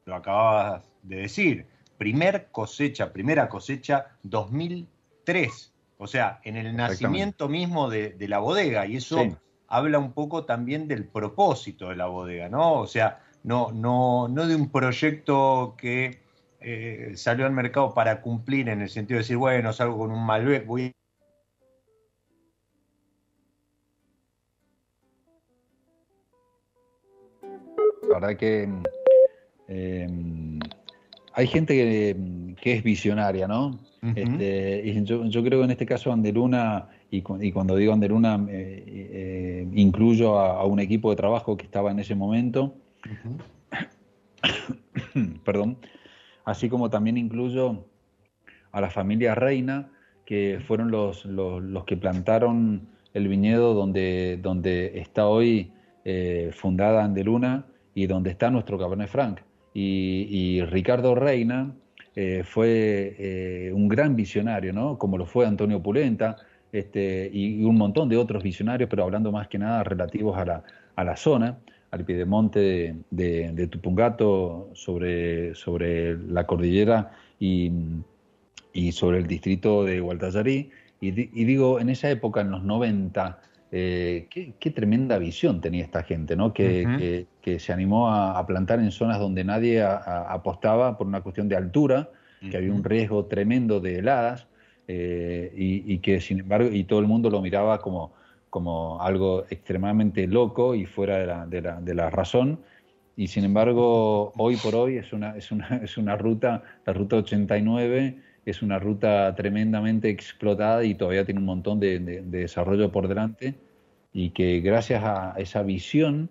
lo 0.06 0.16
acababas 0.16 0.84
de 1.04 1.18
decir, 1.18 1.66
primer 1.98 2.48
cosecha, 2.52 3.14
primera 3.14 3.48
cosecha 3.50 4.08
2003, 4.24 5.74
o 5.98 6.08
sea, 6.08 6.40
en 6.44 6.58
el 6.58 6.76
nacimiento 6.76 7.48
mismo 7.48 7.90
de, 7.90 8.16
la 8.28 8.40
bodega, 8.40 8.86
y 8.88 8.98
eso 8.98 9.38
habla 9.68 10.00
un 10.00 10.14
poco 10.14 10.46
también 10.46 10.88
del 10.88 11.06
propósito 11.06 11.90
de 11.90 11.96
la 11.96 12.08
bodega, 12.08 12.50
¿no? 12.50 12.74
O 12.74 12.88
sea, 12.88 13.20
no, 13.44 13.72
no, 13.72 14.28
no 14.28 14.48
de 14.48 14.56
un 14.56 14.70
proyecto 14.70 15.76
que 15.78 16.22
eh, 16.60 17.14
salió 17.16 17.46
al 17.46 17.54
mercado 17.54 17.94
para 17.94 18.22
cumplir 18.22 18.70
en 18.70 18.82
el 18.82 18.90
sentido 18.90 19.18
de 19.18 19.24
decir, 19.24 19.38
bueno, 19.38 19.74
salgo 19.74 19.98
con 19.98 20.12
un 20.12 20.26
Malbec, 20.26 20.66
voy 20.66 20.92
La 28.12 28.20
verdad 28.20 28.38
que 28.38 28.70
eh, 29.68 30.08
hay 31.34 31.48
gente 31.48 32.16
que, 32.62 32.74
es 32.74 32.84
visionaria, 32.84 33.48
¿no? 33.48 33.80
Este, 34.16 34.82
y 34.84 35.04
yo, 35.04 35.44
creo 35.44 35.60
que 35.60 35.66
en 35.66 35.72
este 35.72 35.86
caso 35.86 36.12
Anderuna, 36.12 36.90
y, 37.10 37.24
y 37.40 37.52
cuando 37.52 37.76
digo 37.76 37.94
Anderuna, 37.94 38.46
eh, 38.50 38.84
eh, 38.88 39.68
incluyo 39.74 40.40
a, 40.40 40.66
un 40.66 40.80
equipo 40.80 41.12
de 41.12 41.16
trabajo 41.16 41.56
que 41.56 41.66
estaba 41.66 41.92
en 41.92 42.00
ese 42.00 42.16
momento, 42.16 42.76
perdón, 45.46 45.78
así 46.44 46.68
como 46.68 46.90
también 46.90 47.18
incluyo 47.18 47.86
a 48.72 48.82
la 48.82 48.90
familia 48.90 49.36
Reina, 49.36 49.90
que 50.26 50.60
fueron 50.68 50.92
los, 50.92 51.26
los, 51.26 51.86
que 51.86 51.96
plantaron 51.96 52.88
el 53.14 53.28
viñedo 53.28 53.74
donde, 53.74 54.40
donde 54.42 55.00
está 55.00 55.28
hoy 55.28 55.72
eh, 56.04 56.52
fundada 56.54 57.04
Anderuna 57.04 57.66
y 57.94 58.08
donde 58.08 58.32
está 58.32 58.50
nuestro 58.50 58.78
Cabernet 58.78 59.10
Franc 59.10 59.42
y, 59.74 60.62
Ricardo 60.66 61.16
Reina 61.16 61.74
eh, 62.16 62.44
fue 62.44 63.16
eh, 63.18 63.72
un 63.74 63.88
gran 63.88 64.16
visionario, 64.16 64.74
¿no? 64.74 64.98
como 64.98 65.18
lo 65.18 65.26
fue 65.26 65.46
Antonio 65.46 65.82
Pulenta 65.82 66.38
este, 66.72 67.30
y, 67.32 67.64
un 67.64 67.78
montón 67.78 68.10
de 68.10 68.18
otros 68.18 68.44
visionarios, 68.44 68.90
pero 68.90 69.04
hablando 69.04 69.32
más 69.32 69.48
que 69.48 69.58
nada 69.58 69.84
relativos 69.84 70.38
a 70.38 70.46
la, 70.46 70.64
a 70.96 71.04
la 71.04 71.16
zona, 71.16 71.58
al 71.92 72.06
piedemonte 72.06 72.96
de, 73.10 73.68
Tupungato, 73.68 74.70
sobre, 74.74 75.54
sobre 75.56 76.18
la 76.18 76.48
cordillera 76.48 77.12
y, 77.40 77.72
y 78.74 78.92
sobre 78.94 79.18
el 79.20 79.28
distrito 79.28 79.84
de 79.84 80.00
Gualtallarí. 80.00 80.72
Y, 81.02 81.12
digo, 81.12 81.80
en 81.80 81.90
esa 81.90 82.10
época, 82.12 82.42
en 82.42 82.52
los 82.52 82.64
90, 82.64 83.42
eh, 83.74 84.28
qué, 84.30 84.72
tremenda 84.72 85.18
visión 85.18 85.62
tenía 85.62 85.84
esta 85.84 86.04
gente, 86.04 86.36
¿no? 86.36 86.54
Que, 86.54 87.26
se 87.58 87.74
animó 87.74 88.12
a, 88.12 88.46
plantar 88.46 88.80
en 88.80 88.92
zonas 88.92 89.20
donde 89.20 89.44
nadie 89.46 89.82
apostaba 89.82 90.98
por 90.98 91.08
una 91.08 91.22
cuestión 91.22 91.48
de 91.48 91.56
altura, 91.56 92.10
que 92.50 92.58
había 92.58 92.74
un 92.74 92.84
riesgo 92.84 93.26
tremendo 93.26 93.80
de 93.80 94.00
heladas, 94.00 94.48
eh, 94.88 95.54
y, 95.56 96.00
que 96.00 96.20
sin 96.20 96.40
embargo, 96.40 96.70
y 96.70 96.84
todo 96.84 97.00
el 97.00 97.08
mundo 97.08 97.30
lo 97.30 97.42
miraba 97.42 97.80
como, 97.80 98.14
como 98.50 99.02
algo 99.02 99.46
extremadamente 99.50 100.28
loco 100.28 100.76
y 100.76 100.86
fuera 100.86 101.20
de 101.20 101.26
la, 101.28 101.46
de 101.46 101.62
la, 101.62 101.80
de 101.80 101.94
la 101.94 102.10
razón. 102.10 102.60
Y 103.16 103.28
sin 103.28 103.46
embargo, 103.46 104.34
hoy 104.38 104.58
por 104.58 104.76
hoy 104.76 104.98
es 104.98 105.14
una, 105.14 105.38
es 105.38 105.50
una, 105.52 105.78
es 105.84 105.98
una 105.98 106.18
ruta, 106.18 106.64
la 106.86 106.92
ruta 106.92 107.18
89, 107.18 108.18
es 108.46 108.62
una 108.62 108.80
ruta 108.80 109.34
tremendamente 109.36 110.10
explotada 110.10 110.84
y 110.84 110.96
todavía 110.96 111.26
tiene 111.26 111.40
un 111.40 111.46
montón 111.46 111.80
de, 111.80 112.00
desarrollo 112.00 112.92
por 112.92 113.08
delante 113.08 113.56
y 114.14 114.32
que 114.32 114.60
gracias 114.62 115.04
a 115.04 115.36
esa 115.38 115.64
visión 115.64 116.30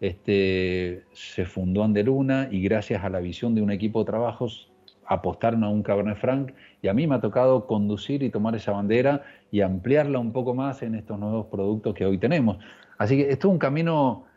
este, 0.00 1.04
se 1.12 1.44
fundó 1.44 1.82
Andeluna 1.82 2.48
y 2.50 2.62
gracias 2.62 3.02
a 3.02 3.10
la 3.10 3.20
visión 3.20 3.54
de 3.54 3.62
un 3.62 3.70
equipo 3.70 4.00
de 4.00 4.06
trabajos 4.06 4.70
apostaron 5.08 5.64
a 5.64 5.68
un 5.68 5.82
Cabernet 5.82 6.18
Franc 6.18 6.52
y 6.82 6.88
a 6.88 6.94
mí 6.94 7.06
me 7.06 7.16
ha 7.16 7.20
tocado 7.20 7.66
conducir 7.66 8.22
y 8.22 8.30
tomar 8.30 8.54
esa 8.54 8.72
bandera 8.72 9.22
y 9.50 9.62
ampliarla 9.62 10.18
un 10.18 10.32
poco 10.32 10.54
más 10.54 10.82
en 10.82 10.94
estos 10.94 11.18
nuevos 11.18 11.46
productos 11.46 11.94
que 11.94 12.04
hoy 12.04 12.18
tenemos. 12.18 12.58
Así 12.98 13.16
que 13.16 13.30
esto 13.30 13.48
es 13.48 13.52
un 13.52 13.58
camino 13.58 14.27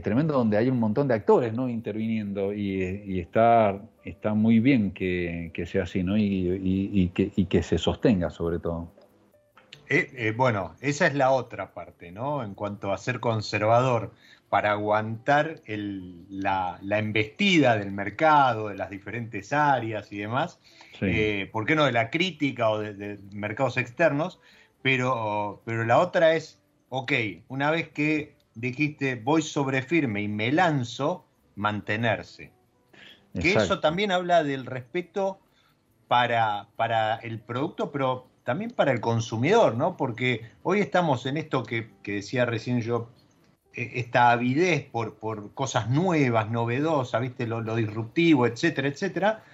tremendo 0.00 0.34
donde 0.34 0.56
hay 0.56 0.68
un 0.68 0.78
montón 0.78 1.08
de 1.08 1.14
actores 1.14 1.52
¿no? 1.52 1.68
interviniendo 1.68 2.52
y, 2.52 3.20
está, 3.20 3.80
está 4.04 4.34
muy 4.34 4.60
bien 4.60 4.92
que, 4.92 5.52
sea 5.66 5.84
así 5.84 6.02
¿no? 6.02 6.16
y, 6.16 7.10
que, 7.14 7.62
se 7.62 7.78
sostenga 7.78 8.30
sobre 8.30 8.58
todo. 8.58 8.92
Eh, 9.88 10.10
eh, 10.16 10.34
bueno, 10.36 10.74
esa 10.80 11.06
es 11.06 11.14
la 11.14 11.30
otra 11.30 11.72
parte, 11.72 12.10
¿no? 12.10 12.42
En 12.42 12.54
cuanto 12.54 12.92
a 12.92 12.98
ser 12.98 13.20
conservador, 13.20 14.12
para 14.48 14.72
aguantar 14.72 15.60
la, 15.66 16.78
embestida 16.82 17.76
del 17.76 17.90
mercado, 17.90 18.68
de 18.68 18.76
las 18.76 18.90
diferentes 18.90 19.52
áreas 19.52 20.12
y 20.12 20.18
demás, 20.18 20.60
eh, 21.00 21.48
¿por 21.52 21.66
qué 21.66 21.74
no 21.74 21.84
de 21.84 21.92
la 21.92 22.10
crítica 22.10 22.70
o 22.70 22.78
de, 22.78 22.94
de, 22.94 23.18
mercados 23.32 23.76
externos? 23.76 24.40
Pero, 24.82 25.62
pero 25.64 25.84
la 25.84 25.98
otra 25.98 26.34
es, 26.34 26.60
ok, 26.90 27.12
una 27.48 27.70
vez 27.72 27.88
que 27.88 28.35
dijiste 28.56 29.14
voy 29.14 29.42
sobre 29.42 29.82
firme 29.82 30.22
y 30.22 30.28
me 30.28 30.50
lanzo, 30.50 31.24
mantenerse. 31.54 32.50
Que 33.38 33.52
eso 33.52 33.80
también 33.80 34.10
habla 34.12 34.42
del 34.42 34.64
respeto 34.64 35.38
para, 36.08 36.68
para 36.76 37.16
el 37.16 37.38
producto, 37.38 37.92
pero 37.92 38.26
también 38.44 38.70
para 38.70 38.92
el 38.92 39.00
consumidor, 39.00 39.74
¿no? 39.74 39.96
Porque 39.98 40.40
hoy 40.62 40.80
estamos 40.80 41.26
en 41.26 41.36
esto 41.36 41.62
que, 41.62 41.90
decía 42.02 42.46
recién 42.46 42.80
yo, 42.80 43.10
e, 43.74 44.00
esta 44.00 44.30
avidez 44.30 44.84
por, 44.84 45.16
por 45.16 45.52
cosas 45.52 45.90
nuevas, 45.90 46.50
novedosas, 46.50 47.20
¿viste? 47.20 47.46
Lo, 47.46 47.60
lo 47.60 47.76
disruptivo, 47.76 48.46
etcétera, 48.46 48.88
etcétera. 48.88 49.44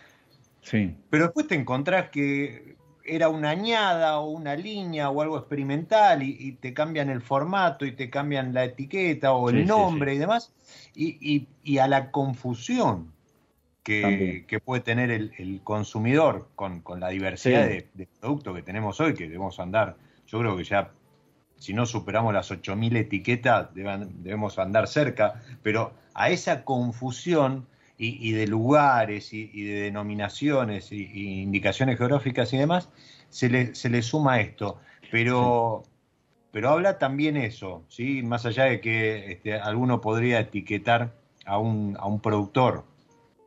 Sí. 0.61 0.95
Pero 1.11 1.25
después 1.25 1.49
te 1.49 1.57
encontrás 1.57 2.11
que 2.11 2.77
era 3.05 3.29
una 3.29 3.51
añada 3.51 4.19
o 4.19 4.31
una 4.31 4.57
línea 4.57 5.11
o 5.11 5.23
algo 5.23 5.39
experimental 5.39 6.23
y, 6.23 6.53
te 6.53 6.75
cambian 6.75 7.11
el 7.11 7.23
formato 7.23 7.85
y 7.85 7.93
te 7.93 8.11
cambian 8.11 8.55
la 8.55 8.65
etiqueta 8.65 9.33
o 9.33 9.51
el 9.51 9.67
nombre 9.67 10.15
y 10.15 10.19
demás, 10.19 10.53
y, 10.95 11.79
a 11.79 11.89
la 11.89 12.11
confusión 12.11 13.13
que, 13.83 14.61
puede 14.65 14.83
tener 14.83 15.11
el, 15.11 15.61
consumidor 15.65 16.49
con, 16.55 16.83
la 16.99 17.09
diversidad 17.09 17.67
de, 17.67 18.09
productos 18.21 18.55
que 18.55 18.63
tenemos 18.63 19.01
hoy, 19.01 19.15
que 19.15 19.25
debemos 19.25 19.59
andar, 19.59 19.97
yo 20.27 20.39
creo 20.39 20.57
que 20.57 20.65
ya, 20.65 20.91
si 21.57 21.75
no 21.75 21.87
superamos 21.87 22.33
las 22.33 22.51
8.000 22.51 22.97
etiquetas, 22.97 23.75
debemos 23.75 24.59
andar 24.59 24.87
cerca, 24.87 25.43
pero 25.63 25.93
a 26.15 26.31
esa 26.31 26.65
confusión 26.65 27.67
y, 28.05 28.33
de 28.33 28.47
lugares 28.47 29.33
y, 29.33 29.47
de 29.63 29.83
denominaciones 29.83 30.91
y, 30.91 31.43
indicaciones 31.43 31.99
geográficas 31.99 32.53
y 32.53 32.59
demás, 32.59 32.89
se 33.29 33.49
le, 33.49 33.75
se 33.75 33.89
le 33.89 34.03
suma 34.03 34.41
esto. 34.41 34.79
Pero, 35.11 35.85
pero 36.51 36.71
habla 36.71 36.99
también 36.99 37.37
eso, 37.37 37.85
¿sí? 37.89 38.23
más 38.23 38.45
allá 38.45 38.65
de 38.65 38.81
que 38.81 39.33
este, 39.33 39.55
alguno 39.55 40.01
podría 40.01 40.41
etiquetar 40.41 41.13
a 41.47 41.59
un, 41.59 41.97
a 42.01 42.07
un 42.07 42.21
productor 42.21 42.85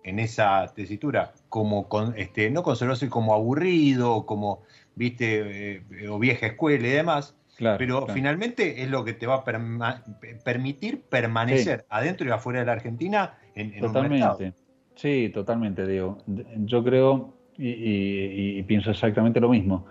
en 0.03 0.19
esa 0.19 0.71
tesitura 0.73 1.33
como 1.49 1.89
con, 1.89 2.13
este, 2.17 2.49
no 2.49 2.63
conservarse 2.63 3.09
como 3.09 3.33
aburrido, 3.33 4.25
como 4.25 4.61
viste, 4.95 5.77
eh, 5.77 6.07
o 6.07 6.19
vieja 6.19 6.47
escuela 6.47 6.87
y 6.87 6.91
demás, 6.91 7.35
pero 7.57 8.05
finalmente 8.07 8.83
es 8.83 8.89
lo 8.89 9.05
que 9.05 9.13
te 9.13 9.27
va 9.27 9.35
a 9.35 10.03
permitir 10.43 11.01
permanecer 11.03 11.85
adentro 11.89 12.27
y 12.27 12.31
afuera 12.31 12.59
de 12.59 12.65
la 12.65 12.73
Argentina 12.73 13.37
totalmente. 13.79 14.53
Sí, 14.95 15.29
totalmente, 15.33 15.85
Diego. 15.85 16.17
Yo 16.57 16.83
creo 16.83 17.33
y, 17.57 18.61
pienso 18.63 18.91
exactamente 18.91 19.39
lo 19.39 19.49
mismo. 19.49 19.85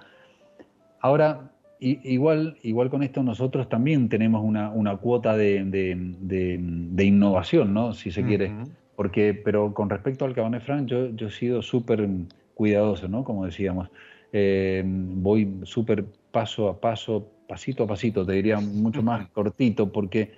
Ahora, 1.00 1.50
igual, 1.80 2.56
igual 2.62 2.90
con 2.90 3.02
esto 3.02 3.22
nosotros 3.22 3.68
también 3.68 4.08
tenemos 4.08 4.42
una, 4.42 4.70
una 4.70 4.96
cuota 4.96 5.36
de, 5.36 5.64
de, 5.64 7.04
innovación, 7.04 7.74
¿no? 7.74 7.92
Si 7.92 8.10
se 8.10 8.24
quiere. 8.24 8.52
Porque, 8.96 9.34
pero 9.34 9.74
con 9.74 9.90
respecto 9.90 10.24
al 10.24 10.34
Cabernet 10.34 10.62
Franc, 10.62 10.86
yo, 10.86 11.10
yo 11.10 11.26
he 11.26 11.30
sido 11.30 11.62
súper 11.62 12.08
cuidadoso, 12.54 13.08
¿no? 13.08 13.24
Como 13.24 13.44
decíamos. 13.44 13.90
Eh, 14.36 14.82
voy 14.84 15.60
súper 15.62 16.04
paso 16.32 16.68
a 16.68 16.80
paso, 16.80 17.28
pasito 17.46 17.84
a 17.84 17.86
pasito, 17.86 18.26
te 18.26 18.32
diría 18.32 18.58
mucho 18.58 19.02
más 19.02 19.28
cortito, 19.28 19.92
porque, 19.92 20.32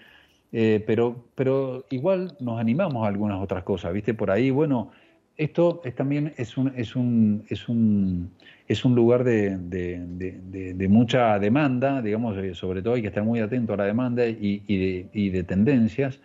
eh, 0.59 0.83
pero, 0.87 1.27
pero 1.35 1.85
igual 1.90 2.35
nos 2.40 2.59
animamos 2.59 3.05
a 3.05 3.09
algunas 3.09 3.42
otras 3.42 3.62
cosas, 3.62 3.92
¿viste? 3.92 4.14
Por 4.14 4.31
ahí, 4.31 4.51
bueno, 4.51 4.90
esto 5.37 5.83
es 5.85 5.95
también 5.95 6.33
es 6.38 6.57
un, 6.57 6.73
es 6.75 6.97
un, 6.97 7.45
es 7.51 7.69
un, 7.69 8.31
es 8.66 8.83
un 8.87 8.95
lugar 8.95 9.23
de, 9.23 9.59
de, 9.59 10.88
mucha 10.88 11.38
demanda, 11.38 12.01
digamos, 12.01 12.38
eh, 12.38 12.55
sobre 12.55 12.81
todo 12.81 12.95
hay 12.95 13.03
que 13.03 13.09
estar 13.09 13.23
muy 13.23 13.40
atento 13.40 13.75
a 13.75 13.77
la 13.77 13.85
demanda 13.85 14.27
y, 14.27 14.61
de, 14.66 15.07
y 15.12 15.29
de, 15.29 15.45
tendencias, 15.45 16.21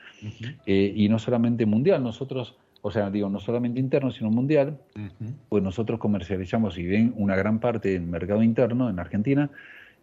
eh, 0.65 0.93
y 0.95 1.09
no 1.09 1.19
solamente 1.19 1.65
mundial, 1.65 2.01
nosotros, 2.01 2.55
o 2.81 2.89
sea, 2.89 3.09
digo, 3.09 3.27
no 3.27 3.41
solamente 3.41 3.81
interno, 3.81 4.11
sino 4.11 4.31
mundial, 4.31 4.77
pues 5.49 5.61
nosotros 5.61 5.99
comercializamos, 5.99 6.77
y 6.77 6.83
bien 6.83 7.13
una 7.17 7.35
gran 7.35 7.59
parte 7.59 7.89
del 7.89 8.03
mercado 8.03 8.41
interno 8.43 8.89
en 8.89 8.97
Argentina 8.97 9.49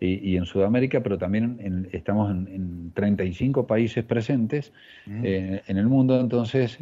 y, 0.01 0.37
en 0.37 0.47
Sudamérica, 0.47 1.01
pero 1.03 1.19
también 1.19 1.89
estamos 1.93 2.31
en, 2.31 2.93
35 2.95 3.67
países 3.67 4.05
presentes 4.05 4.73
eh, 5.07 5.63
en 5.67 5.77
el 5.77 5.87
mundo, 5.87 6.19
entonces 6.21 6.79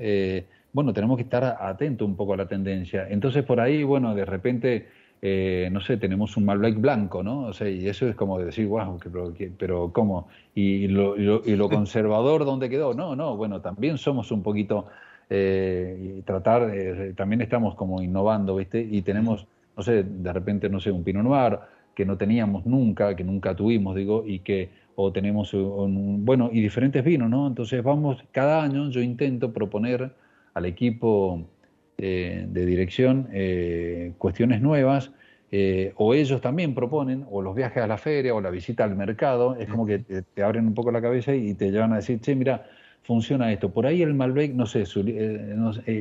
bueno, 0.77 0.93
tenemos 0.93 1.17
que 1.17 1.23
estar 1.23 1.43
atentos 1.59 2.07
un 2.07 2.17
poco 2.17 2.35
a 2.35 2.37
la 2.37 2.47
tendencia. 2.47 3.07
Entonces, 3.09 3.43
por 3.45 3.61
ahí, 3.61 3.83
bueno, 3.83 4.15
de 4.15 4.27
repente, 4.27 4.87
eh, 5.23 5.71
no 5.73 5.81
sé, 5.81 5.97
tenemos 5.97 6.37
un 6.37 6.45
Malbec 6.45 6.79
blanco, 6.79 7.23
¿no? 7.23 7.47
O 7.47 7.55
sea, 7.55 7.67
y 7.71 7.89
eso 7.89 8.07
es 8.07 8.15
como 8.15 8.39
decir, 8.39 8.67
wow, 8.67 9.01
pero, 9.03 9.33
pero 9.57 9.91
¿cómo? 9.91 10.29
¿Y 10.55 10.87
lo, 10.89 11.17
y 11.17 11.57
lo, 11.57 11.69
conservador 11.71 12.45
dónde 12.45 12.69
quedó? 12.69 12.93
No, 12.93 13.17
no, 13.17 13.39
bueno, 13.39 13.63
también 13.63 13.97
somos 13.97 14.31
un 14.31 14.43
poquito, 14.43 14.89
eh, 15.31 16.21
tratar, 16.27 16.71
también 17.17 17.41
estamos 17.41 17.75
como 17.75 18.03
innovando, 18.03 18.57
¿viste? 18.57 18.79
Y 18.79 19.01
tenemos, 19.01 19.47
no 19.79 19.83
sé, 19.83 20.03
de 20.03 20.31
repente, 20.31 20.69
no 20.69 20.79
sé, 20.79 20.91
un 20.91 21.03
Pinot 21.03 21.25
Noir 21.25 21.59
que 21.97 22.05
no 22.05 22.19
teníamos 22.19 22.67
nunca, 22.67 23.17
que 23.17 23.25
nunca 23.25 23.57
tuvimos, 23.57 23.97
digo, 23.97 24.23
y 24.27 24.41
que, 24.41 24.69
o 24.97 25.13
tenemos, 25.13 25.55
un, 25.55 26.27
bueno, 26.27 26.51
y 26.53 26.61
diferentes 26.61 27.03
vinos, 27.03 27.31
¿no? 27.31 27.47
Entonces 27.47 27.83
vamos, 27.83 28.23
cada 28.33 28.63
año 28.63 28.91
yo 28.91 29.01
intento 29.01 29.53
proponer 29.53 30.13
al 30.53 30.67
equipo 30.67 31.49
eh, 31.97 32.45
de 32.51 32.67
dirección 32.67 33.29
eh, 33.33 34.13
cuestiones 34.19 34.61
nuevas, 34.61 35.11
eh, 35.51 35.95
o 35.97 36.13
ellos 36.13 36.43
también 36.43 36.75
proponen, 36.75 37.25
o 37.31 37.41
los 37.41 37.55
viajes 37.55 37.83
a 37.83 37.87
la 37.87 37.97
feria, 37.97 38.35
o 38.35 38.43
la 38.43 38.51
visita 38.51 38.85
al 38.85 38.95
mercado, 38.95 39.57
es 39.57 39.67
como 39.67 39.87
que 39.87 40.01
te, 40.01 40.43
abren 40.43 40.67
un 40.67 40.75
poco 40.75 40.93
la 40.93 41.01
cabeza 41.01 41.35
y 41.35 41.55
te 41.55 41.71
llevan 41.71 41.95
a 41.95 41.97
decir, 41.97 42.21
che, 42.21 42.35
mira, 42.35 42.67
funciona 43.05 43.51
esto. 43.53 43.73
Por 43.73 43.87
ahí 43.87 44.03
el 44.03 44.13
Malbec, 44.13 44.53
no 44.53 44.67
sé, 44.67 44.85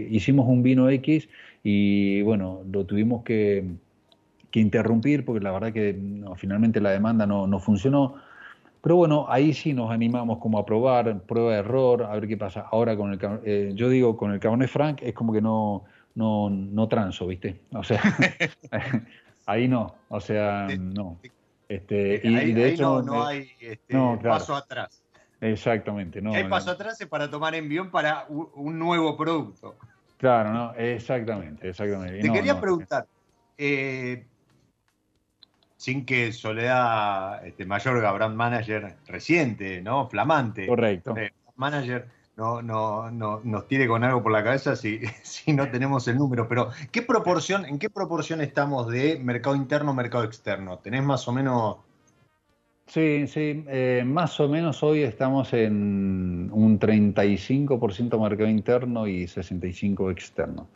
hicimos 0.09 0.47
un 0.49 0.61
vino 0.61 0.89
X 0.89 1.29
y 1.63 2.21
bueno, 2.23 2.63
lo 2.69 2.85
tuvimos 2.85 3.23
que, 3.23 3.63
interrumpir 4.59 5.25
porque 5.25 5.43
la 5.43 5.51
verdad 5.51 5.73
que 5.73 5.99
finalmente 6.37 6.79
la 6.81 6.91
demanda 6.91 7.25
no, 7.25 7.47
no 7.47 7.59
funcionó 7.59 8.15
pero 8.85 8.97
bueno, 8.97 9.25
ahí 9.29 9.51
sí 9.51 9.73
nos 9.73 9.89
animamos 9.89 10.37
como 10.37 10.59
a 10.59 10.65
probar, 10.67 11.19
prueba 11.21 11.53
de 11.53 11.57
error, 11.57 12.03
a 12.03 12.13
ver 12.13 12.27
qué 12.27 12.37
pasa. 12.37 12.67
Ahora 12.71 12.95
con 12.95 13.13
el, 13.13 13.19
eh, 13.43 13.71
yo 13.73 13.89
digo, 13.89 14.15
con 14.15 14.31
el 14.31 14.39
Cabernet 14.39 14.69
Franc 14.69 15.01
es 15.01 15.15
como 15.15 15.33
que 15.33 15.41
no, 15.41 15.85
no, 16.13 16.51
no 16.51 16.87
transo, 16.87 17.25
¿viste? 17.25 17.61
O 17.71 17.83
sea, 17.83 17.99
ahí 19.47 19.67
no, 19.67 19.95
o 20.07 20.19
sea, 20.19 20.67
no. 20.79 21.17
Este, 21.67 22.21
y, 22.23 22.53
de 22.53 22.69
hecho, 22.69 23.01
no, 23.01 23.25
hay 23.25 23.49
este, 23.59 23.97
paso 24.21 24.55
atrás. 24.55 25.01
Exactamente. 25.41 26.21
No, 26.21 26.35
hay 26.35 26.43
paso 26.43 26.69
atrás 26.69 27.01
es 27.01 27.07
para 27.07 27.27
tomar 27.27 27.55
envión 27.55 27.89
para 27.89 28.27
un, 28.29 28.77
nuevo 28.77 29.17
producto. 29.17 29.75
Claro, 30.17 30.53
no, 30.53 30.75
exactamente, 30.75 31.69
exactamente. 31.69 32.19
Te 32.19 32.31
quería 32.31 32.61
preguntar, 32.61 33.07
eh, 33.57 34.27
sin 35.85 36.03
que 36.03 36.31
Soledad 36.31 37.45
este, 37.45 37.63
Mayorga, 37.63 38.11
brand 38.11 38.35
manager 38.35 38.95
reciente, 39.05 39.83
¿no? 39.83 40.09
Flamante. 40.09 40.65
Correcto. 40.65 41.15
Eh, 41.15 41.31
manager 41.57 42.07
no, 42.37 42.63
no, 42.63 43.11
no, 43.11 43.39
nos 43.43 43.67
tire 43.67 43.87
con 43.87 44.03
algo 44.03 44.23
por 44.23 44.31
la 44.31 44.43
cabeza 44.43 44.75
si, 44.75 44.99
si 45.21 45.53
no 45.53 45.69
tenemos 45.69 46.07
el 46.07 46.17
número. 46.17 46.47
Pero, 46.47 46.71
¿qué 46.91 47.03
proporción, 47.03 47.65
¿en 47.65 47.77
qué 47.77 47.91
proporción 47.91 48.41
estamos 48.41 48.87
de 48.87 49.19
mercado 49.19 49.55
interno, 49.55 49.93
mercado 49.93 50.23
externo? 50.23 50.79
¿Tenés 50.79 51.03
más 51.03 51.27
o 51.27 51.33
menos 51.33 51.77
Sí, 52.87 53.27
sí, 53.27 53.63
eh, 53.67 54.03
más 54.05 54.39
o 54.39 54.47
menos 54.47 54.81
hoy 54.83 55.01
estamos 55.01 55.53
en 55.53 56.49
un 56.51 56.79
35% 56.79 58.19
mercado 58.19 58.49
interno 58.49 59.07
y 59.07 59.25
65% 59.25 60.11
externo. 60.11 60.67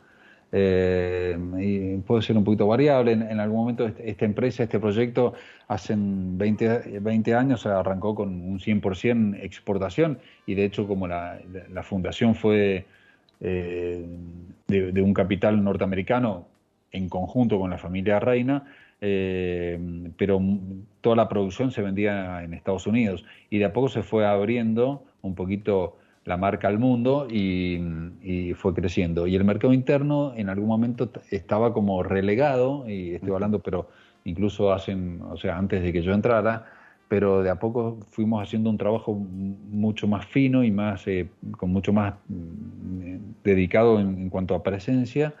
Eh, 0.52 1.38
y 1.60 1.96
puede 1.98 2.22
ser 2.22 2.36
un 2.36 2.44
poquito 2.44 2.66
variable. 2.66 3.12
En, 3.12 3.40
algún 3.40 3.60
momento 3.60 3.86
este, 3.86 4.10
esta 4.10 4.24
empresa, 4.24 4.64
este 4.64 4.80
proyecto, 4.80 5.34
hace 5.68 5.94
20, 5.96 7.00
20 7.00 7.34
años 7.34 7.66
arrancó 7.66 8.14
con 8.14 8.28
un 8.28 8.58
100% 8.58 9.38
exportación 9.42 10.18
y 10.46 10.54
de 10.54 10.64
hecho 10.64 10.86
como 10.86 11.06
la, 11.06 11.38
fundación 11.82 12.34
fue 12.34 12.86
eh, 13.40 14.04
de, 14.66 15.02
un 15.02 15.14
capital 15.14 15.62
norteamericano 15.62 16.46
en 16.92 17.08
conjunto 17.08 17.58
con 17.60 17.70
la 17.70 17.78
familia 17.78 18.18
Reina, 18.18 18.64
eh, 19.00 19.78
pero 20.16 20.40
toda 21.00 21.14
la 21.14 21.28
producción 21.28 21.70
se 21.70 21.82
vendía 21.82 22.42
en 22.42 22.52
Estados 22.52 22.86
Unidos 22.88 23.24
y 23.48 23.58
de 23.58 23.66
a 23.66 23.72
poco 23.72 23.88
se 23.88 24.02
fue 24.02 24.26
abriendo 24.26 25.04
un 25.22 25.36
poquito 25.36 25.96
la 26.30 26.36
marca 26.36 26.68
al 26.68 26.78
mundo 26.78 27.26
y, 27.28 28.52
fue 28.54 28.72
creciendo. 28.72 29.26
Y 29.26 29.34
el 29.34 29.44
mercado 29.44 29.72
interno 29.72 30.32
en 30.36 30.48
algún 30.48 30.68
momento 30.68 31.10
estaba 31.30 31.72
como 31.72 32.02
relegado, 32.04 32.88
y 32.88 33.14
estoy 33.14 33.32
hablando, 33.32 33.58
pero 33.58 33.88
incluso 34.24 34.72
hacen, 34.72 35.20
o 35.28 35.36
sea, 35.36 35.58
antes 35.58 35.82
de 35.82 35.92
que 35.92 36.02
yo 36.02 36.12
entrara, 36.12 36.66
pero 37.08 37.42
de 37.42 37.50
a 37.50 37.56
poco 37.56 37.98
fuimos 38.10 38.40
haciendo 38.42 38.70
un 38.70 38.78
trabajo 38.78 39.14
mucho 39.14 40.06
más 40.06 40.24
fino 40.26 40.62
y 40.62 40.70
más 40.70 41.04
eh, 41.08 41.28
con 41.58 41.72
mucho 41.72 41.92
más 41.92 42.14
mm, 42.28 43.16
dedicado 43.42 43.98
en, 43.98 44.30
cuanto 44.30 44.54
a 44.54 44.62
presencia. 44.62 45.34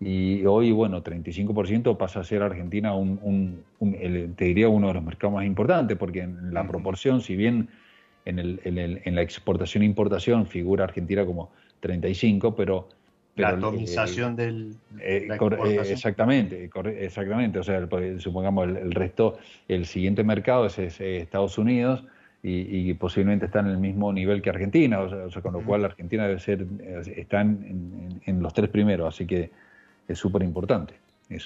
Y 0.00 0.44
hoy, 0.44 0.72
bueno, 0.72 1.02
35% 1.02 1.96
pasa 1.96 2.20
a 2.20 2.24
ser 2.24 2.42
Argentina 2.42 2.94
un, 2.94 3.62
te 4.36 4.44
diría 4.44 4.68
uno 4.68 4.88
de 4.88 4.94
los 4.94 5.02
mercados 5.02 5.36
más 5.36 5.46
importantes, 5.46 5.96
porque 5.96 6.20
en 6.20 6.52
la 6.52 6.66
proporción, 6.66 7.22
si 7.22 7.36
bien 7.36 7.68
en, 8.24 8.38
el, 8.38 8.60
en, 8.64 8.78
el, 8.78 9.02
en 9.04 9.14
la 9.14 9.22
exportación 9.22 9.82
e 9.82 9.86
importación 9.86 10.46
figura 10.46 10.84
Argentina 10.84 11.24
como 11.24 11.50
35, 11.80 12.54
pero... 12.54 12.88
la 13.36 13.50
atomización 13.50 14.36
del... 14.36 14.76
Eh, 15.00 15.28
eh, 15.28 15.78
exactamente, 15.90 16.70
exactamente. 16.98 17.58
O 17.58 17.62
sea, 17.62 17.86
supongamos 18.18 18.68
el, 18.68 18.92
resto, 18.92 19.38
el 19.68 19.86
siguiente 19.86 20.24
mercado 20.24 20.66
es, 20.66 20.78
Estados 20.78 21.58
Unidos 21.58 22.04
y, 22.42 22.92
posiblemente 22.94 23.46
está 23.46 23.60
en 23.60 23.68
el 23.68 23.78
mismo 23.78 24.12
nivel 24.12 24.42
que 24.42 24.50
Argentina, 24.50 25.00
o 25.00 25.30
sea, 25.30 25.40
con 25.40 25.54
lo 25.54 25.64
cual 25.64 25.84
Argentina 25.84 26.26
debe 26.26 26.38
ser, 26.40 26.66
está 27.16 27.40
en, 27.40 28.20
en 28.26 28.42
los 28.42 28.52
tres 28.52 28.68
primeros, 28.68 29.14
así 29.14 29.26
que 29.26 29.50
es 30.06 30.18
súper 30.18 30.42
importante. 30.42 30.94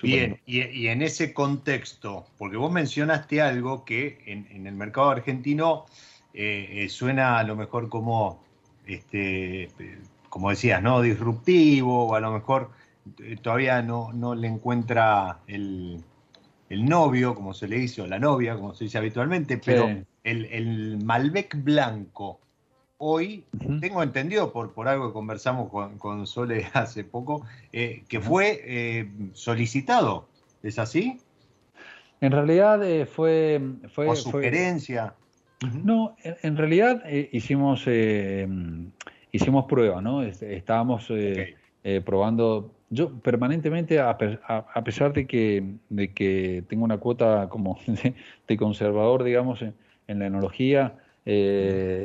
Bien, 0.03 0.41
y, 0.45 0.63
y, 0.67 0.89
en 0.89 1.03
ese 1.03 1.33
contexto, 1.33 2.27
porque 2.37 2.57
vos 2.57 2.71
mencionaste 2.73 3.41
algo 3.41 3.85
que 3.85 4.19
en, 4.27 4.49
en 4.51 4.67
el 4.67 4.75
mercado 4.75 5.11
argentino 5.11 5.87
eh, 6.35 6.85
eh, 6.85 6.89
suena 6.89 7.39
a 7.39 7.43
lo 7.43 7.57
mejor 7.57 7.89
como, 7.89 8.43
este, 8.87 9.71
como 10.29 10.51
decías, 10.51 10.83
¿no? 10.83 11.01
Disruptivo, 11.01 12.07
o 12.09 12.15
a 12.15 12.21
lo 12.21 12.33
mejor 12.33 12.71
eh, 13.21 13.37
todavía 13.41 13.83
no, 13.83 14.13
no 14.13 14.35
le 14.35 14.49
encuentra 14.49 15.41
el, 15.47 16.05
novio, 16.71 17.35
como 17.35 17.55
se 17.55 17.67
le 17.67 17.79
dice, 17.79 18.03
o 18.03 18.07
la 18.07 18.19
novia, 18.19 18.55
como 18.57 18.75
se 18.75 18.85
dice 18.85 18.99
habitualmente, 18.99 19.57
pero 19.57 19.89
el, 20.23 20.99
Malbec 21.03 21.57
blanco, 21.65 22.41
hoy, 22.99 23.45
tengo 23.81 24.03
entendido 24.03 24.53
por, 24.53 24.75
por 24.75 24.87
algo 24.87 25.09
que 25.09 25.15
conversamos 25.15 25.71
con, 25.71 26.27
Sole 26.27 26.69
hace 26.75 27.05
poco, 27.05 27.47
que 27.73 28.21
fue 28.21 29.09
solicitado, 29.33 30.29
¿es 30.63 30.79
así? 30.79 31.19
En 32.21 32.33
realidad 32.33 32.81
fue, 33.07 33.63
fue... 33.89 34.09
O 34.09 34.15
sugerencia. 34.15 35.15
No, 35.61 36.17
en, 36.23 36.57
realidad 36.57 37.03
eh, 37.07 37.29
hicimos 37.33 37.83
eh, 37.87 38.47
hicimos 39.33 39.65
prueba, 39.65 40.01
¿no? 40.01 40.23
Estábamos 40.23 41.09
eh, 41.11 41.57
probando. 42.05 42.75
Yo 42.91 43.11
permanentemente, 43.21 43.99
a, 43.99 44.17
pesar 44.17 45.13
de 45.13 45.27
que, 45.27 45.63
de 45.91 46.15
que 46.15 46.65
tengo 46.69 46.85
una 46.85 46.99
cuota 46.99 47.49
como 47.51 47.79
de, 48.47 48.57
conservador, 48.57 49.25
digamos, 49.25 49.63
en, 49.63 50.19
la 50.19 50.27
enología, 50.27 50.95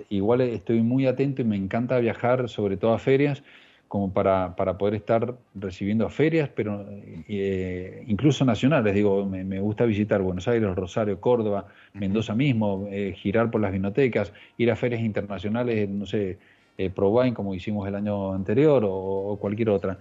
igual 0.10 0.42
estoy 0.42 0.82
muy 0.82 1.06
atento 1.06 1.42
y 1.42 1.46
me 1.46 1.56
encanta 1.56 2.00
viajar, 2.00 2.50
sobre 2.50 2.76
todo 2.76 2.94
a 2.94 3.00
ferias, 3.00 3.44
como 3.94 4.12
para, 4.12 4.56
para 4.56 4.76
poder 4.76 4.96
estar 4.96 5.36
recibiendo 5.54 6.10
ferias, 6.10 6.50
pero 6.50 6.84
eh, 7.30 8.04
incluso 8.08 8.44
nacionales. 8.44 8.96
Digo, 8.96 9.24
me, 9.24 9.60
gusta 9.60 9.86
visitar 9.86 10.20
Buenos 10.20 10.48
Aires, 10.48 10.76
Rosario, 10.76 11.22
Córdoba, 11.22 11.68
Mendoza 11.94 12.34
mismo, 12.34 12.88
eh, 12.90 13.14
girar 13.16 13.52
por 13.52 13.62
las 13.62 13.72
vinotecas, 13.72 14.34
ir 14.58 14.72
a 14.72 14.76
ferias 14.76 15.00
internacionales, 15.00 15.88
no 15.88 16.08
sé, 16.08 16.40
eh, 16.76 16.90
ProWine 16.90 17.36
como 17.36 17.54
hicimos 17.54 17.88
el 17.88 17.94
año 17.94 18.34
anterior 18.34 18.82
o, 18.84 19.38
cualquier 19.40 19.70
otra. 19.70 20.00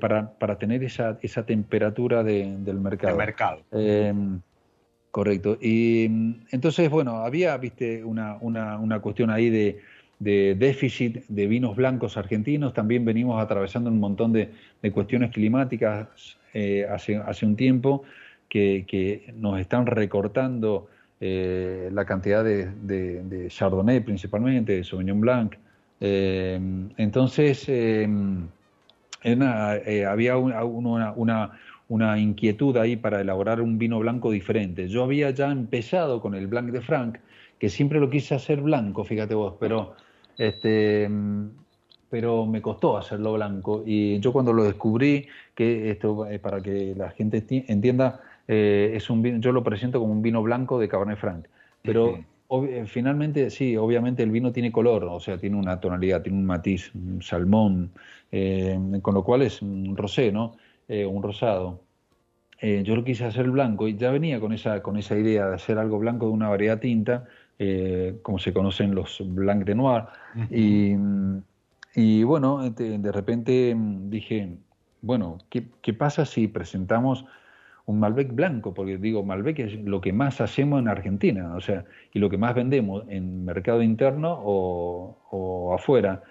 para, 0.00 0.30
para 0.38 0.56
tener 0.56 0.82
esa, 0.82 1.18
esa 1.20 1.44
temperatura 1.44 2.24
del 2.24 2.80
mercado. 2.80 3.12
El 3.12 3.18
mercado. 3.18 3.60
correcto. 5.10 5.58
Y 5.60 6.06
entonces, 6.52 6.88
bueno, 6.88 7.16
había, 7.16 7.54
viste, 7.58 8.02
una, 8.02 8.38
una, 8.40 8.78
una 8.78 8.98
cuestión 9.00 9.28
ahí 9.28 9.50
de, 9.50 9.78
de 10.18 10.56
déficit 10.58 11.24
de 11.28 11.46
vinos 11.46 11.76
blancos 11.76 12.16
argentinos. 12.16 12.74
También 12.74 13.04
venimos 13.04 13.42
atravesando 13.42 13.90
un 13.90 14.00
montón 14.00 14.32
de, 14.32 14.50
cuestiones 14.92 15.30
climáticas 15.30 16.36
eh, 16.54 16.86
hace, 16.90 17.46
un 17.46 17.56
tiempo 17.56 18.02
que, 18.48 19.32
nos 19.36 19.60
están 19.60 19.86
recortando 19.86 20.88
eh, 21.20 21.90
la 21.92 22.04
cantidad 22.04 22.44
de, 22.44 23.46
Chardonnay 23.48 24.00
principalmente, 24.00 24.76
de 24.76 24.84
Sauvignon 24.84 25.20
Blanc. 25.20 25.54
Eh, 26.00 26.60
entonces, 26.96 27.68
había 29.22 30.36
una, 30.36 31.12
una, 31.12 31.50
una, 31.88 32.18
inquietud 32.18 32.76
ahí 32.76 32.96
para 32.96 33.20
elaborar 33.20 33.60
un 33.60 33.78
vino 33.78 33.98
blanco 34.00 34.32
diferente. 34.32 34.88
Yo 34.88 35.04
había 35.04 35.30
ya 35.30 35.50
empezado 35.50 36.20
con 36.20 36.34
el 36.34 36.48
Blanc 36.48 36.70
de 36.70 36.80
Franc, 36.80 37.18
que 37.58 37.68
siempre 37.68 38.00
lo 38.00 38.10
quise 38.10 38.34
hacer 38.34 38.60
blanco, 38.60 39.04
fíjate 39.04 39.34
vos, 39.34 39.54
pero 39.58 39.94
este, 40.38 41.10
pero 42.10 42.46
me 42.46 42.62
costó 42.62 42.96
hacerlo 42.96 43.34
blanco 43.34 43.82
y 43.84 44.18
yo 44.20 44.32
cuando 44.32 44.52
lo 44.52 44.64
descubrí, 44.64 45.26
que 45.54 45.90
esto 45.90 46.26
eh, 46.26 46.38
para 46.38 46.60
que 46.60 46.94
la 46.96 47.10
gente 47.10 47.44
entienda, 47.68 48.20
eh, 48.46 48.92
es 48.94 49.10
un 49.10 49.22
vino, 49.22 49.38
yo 49.40 49.52
lo 49.52 49.62
presento 49.62 50.00
como 50.00 50.12
un 50.12 50.22
vino 50.22 50.42
blanco 50.42 50.78
de 50.78 50.88
Cabernet 50.88 51.18
Franc, 51.18 51.46
pero 51.82 52.18
eh, 52.50 52.84
finalmente 52.86 53.50
sí, 53.50 53.76
obviamente 53.76 54.22
el 54.22 54.30
vino 54.30 54.52
tiene 54.52 54.72
color, 54.72 55.04
o 55.04 55.20
sea, 55.20 55.38
tiene 55.38 55.56
una 55.56 55.80
tonalidad, 55.80 56.22
tiene 56.22 56.38
un 56.38 56.46
matiz, 56.46 56.94
un 56.94 57.20
salmón, 57.22 57.90
con 59.02 59.14
lo 59.14 59.24
cual 59.24 59.42
es 59.42 59.62
un 59.62 59.96
rosé, 59.96 60.32
¿no? 60.32 60.56
un 60.88 61.22
rosado. 61.22 61.80
yo 62.60 62.96
lo 62.96 63.04
quise 63.04 63.24
hacer 63.24 63.50
blanco 63.50 63.88
y 63.88 63.96
ya 63.96 64.10
venía 64.10 64.40
con 64.40 64.52
esa, 64.52 64.82
con 64.82 64.96
esa 64.96 65.16
idea 65.18 65.48
de 65.48 65.54
hacer 65.54 65.78
algo 65.78 65.98
blanco 65.98 66.26
de 66.26 66.32
una 66.32 66.48
variedad 66.48 66.78
tinta 66.78 67.26
eh, 67.60 68.18
como 68.22 68.38
se 68.38 68.52
conocen 68.52 68.94
los 68.94 69.20
Blanc 69.34 69.64
de 69.64 69.74
Noir. 69.74 70.04
y, 71.94 72.22
bueno, 72.22 72.70
de, 72.70 73.12
repente 73.12 73.74
mm, 73.74 74.10
dije, 74.10 74.56
bueno, 75.02 75.38
¿qué, 75.50 75.92
pasa 75.92 76.24
si 76.24 76.46
presentamos 76.46 77.24
un 77.86 77.98
Malbec 77.98 78.32
blanco? 78.32 78.74
Porque 78.74 78.96
digo, 78.98 79.24
Malbec 79.24 79.58
es 79.58 79.74
lo 79.82 80.00
que 80.00 80.12
más 80.12 80.40
hacemos 80.40 80.80
en 80.80 80.86
Argentina, 80.86 81.54
o 81.56 81.60
sea, 81.60 81.84
y 82.12 82.20
lo 82.20 82.30
que 82.30 82.38
más 82.38 82.54
vendemos 82.54 83.04
en 83.08 83.44
mercado 83.44 83.82
interno 83.82 84.38
o, 84.40 85.74
afuera. 85.74 86.22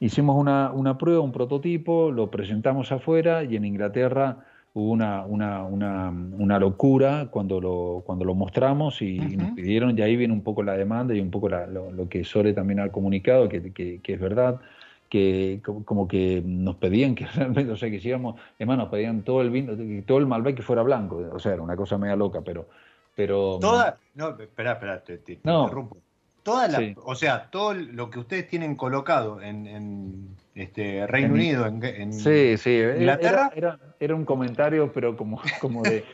Hicimos 0.00 0.36
una, 0.36 0.72
una 0.72 0.96
prueba, 0.96 1.20
un 1.20 1.32
prototipo, 1.32 2.10
lo 2.10 2.30
presentamos 2.30 2.90
afuera 2.90 3.44
y 3.44 3.56
en 3.56 3.64
Inglaterra 3.64 4.46
hubo 4.74 4.90
una, 4.90 5.24
una, 5.24 5.62
una, 5.62 6.10
una, 6.10 6.58
locura 6.58 7.28
cuando 7.30 7.60
lo, 7.60 8.02
cuando 8.04 8.24
lo 8.24 8.34
mostramos 8.34 9.00
y, 9.02 9.18
nos 9.18 9.52
pidieron, 9.52 9.96
y 9.96 10.02
ahí 10.02 10.16
viene 10.16 10.34
un 10.34 10.42
poco 10.42 10.64
la 10.64 10.76
demanda 10.76 11.14
y 11.14 11.20
un 11.20 11.30
poco 11.30 11.48
lo, 11.48 12.08
que 12.08 12.24
Sore 12.24 12.52
también 12.52 12.80
ha 12.80 12.90
comunicado, 12.90 13.48
que, 13.48 13.72
que, 13.72 14.00
es 14.04 14.20
verdad, 14.20 14.60
que 15.08 15.60
como 15.84 16.08
que 16.08 16.42
nos 16.44 16.74
pedían 16.76 17.14
que 17.14 17.24
realmente, 17.34 17.70
o 17.70 17.76
sea, 17.76 17.88
que 17.88 17.96
hiciéramos, 17.96 18.34
además 18.56 18.78
nos 18.78 18.88
pedían 18.88 19.22
todo 19.22 19.42
el 19.42 19.50
vino, 19.50 19.72
todo 20.04 20.18
el 20.18 20.26
Malbec 20.26 20.56
que 20.56 20.62
fuera 20.62 20.82
blanco, 20.82 21.22
o 21.32 21.38
sea, 21.38 21.52
era 21.52 21.62
una 21.62 21.76
cosa 21.76 21.96
media 21.96 22.16
loca, 22.16 22.40
pero... 22.44 22.66
pero 23.14 23.58
Toda, 23.60 23.96
no, 24.14 24.30
espera, 24.40 24.72
espera, 24.72 25.04
te, 25.04 25.18
te, 25.18 25.34
interrumpo. 25.34 25.98
Toda 26.42 26.68
la, 26.68 26.94
O 27.04 27.14
sea, 27.14 27.48
todo 27.48 27.72
lo 27.72 28.10
que 28.10 28.18
ustedes 28.18 28.48
tienen 28.48 28.74
colocado 28.74 29.40
en 29.40 30.36
este, 30.54 31.06
Reino 31.06 31.34
Unido, 31.34 31.66
en, 31.66 32.12
sí, 32.12 32.56
sí. 32.56 32.80
Inglaterra. 32.98 33.50
Era, 33.54 33.78
era, 33.98 34.14
un 34.14 34.24
comentario, 34.24 34.92
pero 34.92 35.16
como, 35.16 35.40
como 35.60 35.82
de, 35.82 36.04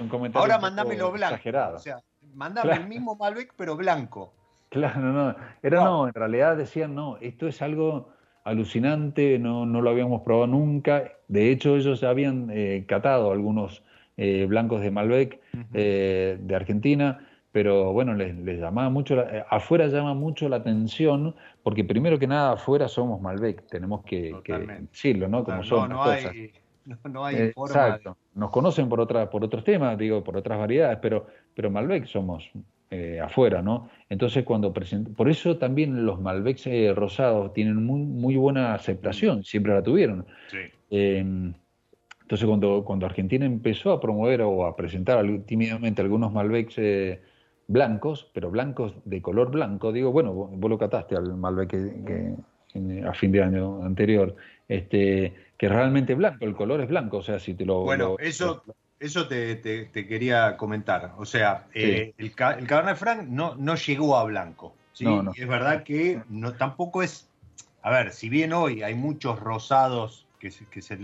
un 0.00 0.08
comentario. 0.08 0.42
Ahora 0.42 0.58
mandámelo 0.58 1.12
blanco. 1.12 1.34
Exagerado. 1.34 1.76
O 1.76 1.80
sea, 1.80 2.02
mandame 2.34 2.74
el 2.74 2.88
mismo 2.88 3.16
Malbec, 3.16 3.54
pero 3.56 3.76
blanco. 3.76 4.34
Claro, 4.70 5.00
no. 5.00 5.36
Era 5.62 5.84
no. 5.84 6.08
en 6.08 6.14
realidad 6.14 6.56
decían, 6.56 6.94
no, 6.94 7.16
esto 7.20 7.46
es 7.48 7.62
algo 7.62 8.12
alucinante, 8.44 9.38
no, 9.38 9.66
no 9.66 9.82
lo 9.82 9.90
habíamos 9.90 10.22
probado 10.22 10.48
nunca. 10.48 11.12
De 11.28 11.50
hecho, 11.50 11.76
ellos 11.76 12.02
habían 12.02 12.48
eh, 12.52 12.84
catado 12.88 13.32
algunos 13.32 13.82
eh, 14.16 14.46
blancos 14.48 14.80
de 14.80 14.90
Malbec 14.90 15.40
eh, 15.74 16.38
de 16.40 16.56
Argentina 16.56 17.26
pero 17.52 17.92
bueno, 17.92 18.14
les, 18.14 18.34
llamaba 18.58 18.90
mucho, 18.90 19.20
eh, 19.20 19.44
afuera 19.50 19.88
llama 19.88 20.14
mucho 20.14 20.48
la 20.48 20.56
atención, 20.56 21.34
porque 21.62 21.84
primero 21.84 22.18
que 22.18 22.26
nada 22.26 22.52
afuera 22.52 22.86
somos 22.88 23.20
Malbec, 23.20 23.66
tenemos 23.68 24.04
que, 24.04 24.34
decirlo, 24.44 25.28
¿no? 25.28 25.42
Como 25.42 25.64
son 25.64 25.90
no, 25.90 25.96
cosas. 25.98 26.26
Hay, 26.26 26.52
no, 27.04 27.24
hay 27.24 27.36
Exacto. 27.56 28.16
Nos 28.34 28.50
conocen 28.50 28.88
por 28.88 29.00
otras, 29.00 29.28
por 29.28 29.44
otros 29.44 29.64
temas, 29.64 29.98
digo, 29.98 30.22
por 30.22 30.36
otras 30.36 30.58
variedades, 30.58 30.98
pero, 31.02 31.26
pero 31.54 31.70
Malbec 31.70 32.06
somos 32.06 32.50
eh, 32.92 33.20
afuera, 33.20 33.62
¿no? 33.62 33.88
Entonces 34.08 34.44
cuando 34.44 34.72
por 34.72 35.28
eso 35.28 35.58
también 35.58 36.04
los 36.04 36.20
Malbecs 36.20 36.66
eh, 36.66 36.92
rosados 36.92 37.52
tienen 37.52 37.84
muy, 37.84 38.00
muy 38.00 38.34
buena 38.34 38.74
aceptación, 38.74 39.44
siempre 39.44 39.72
la 39.72 39.80
tuvieron. 39.80 40.26
Sí. 40.48 40.58
Em, 40.90 41.54
entonces 42.22 42.48
cuando, 42.48 42.84
cuando 42.84 43.06
Argentina 43.06 43.46
empezó 43.46 43.92
a 43.92 44.00
promover 44.00 44.42
o 44.42 44.66
a 44.66 44.74
presentar 44.74 45.24
tímidamente 45.46 46.02
algunos 46.02 46.32
Malbecs 46.32 46.78
blancos, 47.70 48.28
pero 48.34 48.50
blancos 48.50 48.94
de 49.04 49.22
color 49.22 49.50
blanco. 49.52 49.92
Digo, 49.92 50.10
bueno, 50.10 50.32
vos, 50.32 50.70
lo 50.70 50.78
cataste 50.78 51.16
al 51.16 51.36
Malbec 51.36 51.70
que, 51.70 52.34
a 53.06 53.14
fin 53.14 53.32
de 53.32 53.42
año 53.42 53.84
anterior, 53.84 54.34
este, 54.68 55.34
que 55.56 55.66
es 55.66 55.72
realmente 55.72 56.14
blanco, 56.14 56.44
el 56.44 56.54
color 56.54 56.80
es 56.80 56.88
blanco, 56.88 57.18
o 57.18 57.22
sea, 57.22 57.38
si 57.38 57.54
te 57.54 57.64
lo... 57.64 57.82
Bueno, 57.82 58.16
eso, 58.18 58.64
eso 58.98 59.28
te, 59.28 59.60
quería 59.92 60.56
comentar, 60.56 61.14
o 61.16 61.24
sea, 61.24 61.66
eh, 61.72 62.12
el, 62.18 62.26
el, 62.26 62.34
Cabernet 62.34 62.96
Franc 62.96 63.28
no, 63.28 63.54
no 63.54 63.76
llegó 63.76 64.16
a 64.16 64.24
blanco, 64.24 64.74
¿sí? 64.92 65.06
Y 65.34 65.40
es 65.40 65.48
verdad 65.48 65.84
que 65.84 66.22
no, 66.28 66.52
tampoco 66.54 67.02
es, 67.02 67.28
a 67.82 67.90
ver, 67.90 68.12
si 68.12 68.28
bien 68.28 68.52
hoy 68.52 68.82
hay 68.82 68.94
muchos 68.94 69.38
rosados 69.38 70.26
que, 70.40 70.50
que 70.70 70.82
se, 70.82 70.98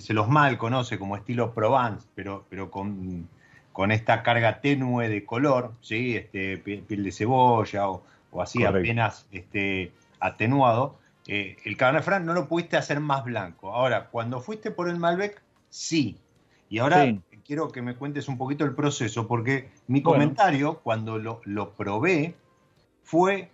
se, 0.00 0.12
los 0.12 0.28
mal 0.28 0.58
conoce 0.58 0.98
como 0.98 1.16
estilo 1.16 1.54
Provence, 1.54 2.06
pero, 2.14 2.44
pero 2.50 2.70
con 2.70 3.28
con 3.72 3.90
esta 3.90 4.22
carga 4.22 4.60
tenue 4.60 5.08
de 5.08 5.24
color, 5.24 5.72
¿sí? 5.80 6.16
este, 6.16 6.58
piel 6.58 7.04
de 7.04 7.12
cebolla 7.12 7.88
o, 7.88 8.04
así 8.40 8.64
apenas 8.64 9.26
este, 9.32 9.92
atenuado, 10.20 10.98
eh, 11.26 11.56
el 11.64 11.76
Cabernet 11.76 12.04
Franc 12.04 12.24
no 12.24 12.32
lo 12.32 12.48
pudiste 12.48 12.76
hacer 12.76 13.00
más 13.00 13.24
blanco. 13.24 13.72
Ahora, 13.72 14.08
cuando 14.10 14.40
fuiste 14.40 14.70
por 14.70 14.88
el 14.88 14.98
Malbec, 14.98 15.42
sí. 15.70 16.18
Y 16.68 16.78
ahora 16.78 17.14
quiero 17.44 17.70
que 17.70 17.82
me 17.82 17.96
cuentes 17.96 18.28
un 18.28 18.38
poquito 18.38 18.64
el 18.64 18.74
proceso, 18.74 19.26
porque 19.26 19.70
mi 19.86 20.02
comentario 20.02 20.80
cuando 20.80 21.18
lo, 21.18 21.40
lo, 21.44 21.72
probé 21.72 22.34
fue 23.02 23.50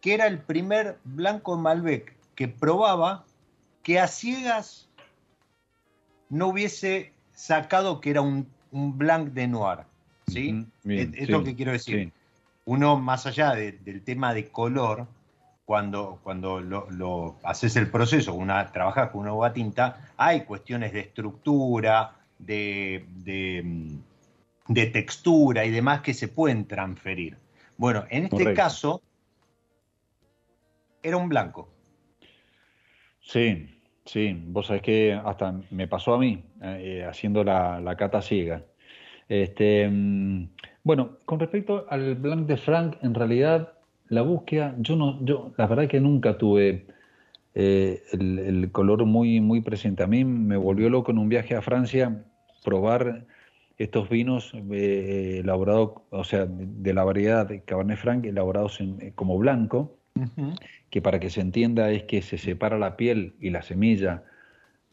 que 0.00 0.14
era 0.14 0.26
el 0.26 0.38
primer 0.40 0.98
blanco 1.04 1.56
Malbec 1.56 2.16
que 2.34 2.48
probaba 2.48 3.24
que 3.82 4.00
a 4.00 4.08
ciegas 4.08 4.88
no 6.28 6.48
hubiese 6.48 7.12
sacado 7.32 8.00
que 8.00 8.10
era 8.10 8.20
un 8.20 8.48
un 8.72 8.96
blanc 8.96 9.32
de 9.32 9.48
noir. 9.48 9.78
¿sí? 10.26 10.66
es, 10.84 11.28
lo 11.28 11.42
que 11.42 11.54
quiero 11.54 11.72
decir. 11.72 12.12
Uno, 12.64 12.98
más 12.98 13.26
allá 13.26 13.54
del 13.54 14.02
tema 14.02 14.34
de 14.34 14.48
color, 14.48 15.06
cuando, 15.64 16.20
cuando 16.22 16.60
lo, 16.60 17.36
haces 17.42 17.76
el 17.76 17.90
proceso, 17.90 18.34
una, 18.34 18.70
trabajas 18.72 19.10
con 19.10 19.22
una 19.22 19.32
uva 19.32 19.52
tinta, 19.52 20.12
hay 20.16 20.42
cuestiones 20.44 20.92
de 20.92 21.00
estructura, 21.00 22.16
de, 22.38 23.06
de, 23.24 24.86
textura 24.86 25.64
y 25.64 25.70
demás 25.70 26.02
que 26.02 26.12
se 26.12 26.28
pueden 26.28 26.66
transferir. 26.66 27.38
Bueno, 27.78 28.04
en 28.10 28.24
este 28.24 28.52
caso, 28.54 29.02
era 31.02 31.16
un 31.16 31.28
blanco. 31.28 31.70
Sí, 33.20 33.78
Sí, 34.08 34.34
vos 34.46 34.68
sabés 34.68 34.80
que 34.80 35.12
hasta 35.12 35.52
me 35.68 35.86
pasó 35.86 36.14
a 36.14 36.18
mí 36.18 36.42
eh, 36.62 37.04
haciendo 37.08 37.44
la, 37.44 37.94
cata 37.98 38.22
ciega. 38.22 38.64
Este, 39.28 39.88
mm, 39.88 40.48
bueno, 40.82 41.18
con 41.24 41.38
respecto 41.40 41.86
al 41.88 42.14
Blanc 42.14 42.46
de 42.46 42.56
Franc, 42.56 42.96
en 43.02 43.14
realidad 43.14 43.74
la 44.08 44.22
búsqueda, 44.22 44.74
yo 44.78 44.96
no, 44.96 45.24
yo 45.24 45.52
la 45.56 45.66
verdad 45.66 45.88
que 45.88 46.00
nunca 46.00 46.38
tuve 46.38 46.86
eh, 47.54 48.02
el, 48.12 48.70
color 48.72 49.04
muy, 49.04 49.40
muy 49.40 49.60
presente. 49.60 50.02
A 50.02 50.06
mí 50.06 50.24
me 50.24 50.56
volvió 50.56 50.88
loco 50.90 51.10
en 51.10 51.18
un 51.18 51.28
viaje 51.28 51.54
a 51.54 51.62
Francia 51.62 52.24
probar 52.64 53.26
estos 53.76 54.08
vinos 54.08 54.52
eh, 54.72 55.40
elaborados, 55.42 56.02
o 56.10 56.24
sea, 56.24 56.46
de, 56.46 56.94
la 56.94 57.04
variedad 57.04 57.46
de 57.46 57.62
Cabernet 57.62 57.98
Franc 57.98 58.24
elaborados 58.24 58.78
como 59.14 59.38
blanco 59.38 59.98
que 60.90 61.02
para 61.02 61.20
que 61.20 61.30
se 61.30 61.40
entienda 61.40 61.90
es 61.90 62.04
que 62.04 62.22
se 62.22 62.38
separa 62.38 62.78
la 62.78 62.96
piel 62.96 63.34
y 63.40 63.50
la 63.50 63.62
semilla 63.62 64.24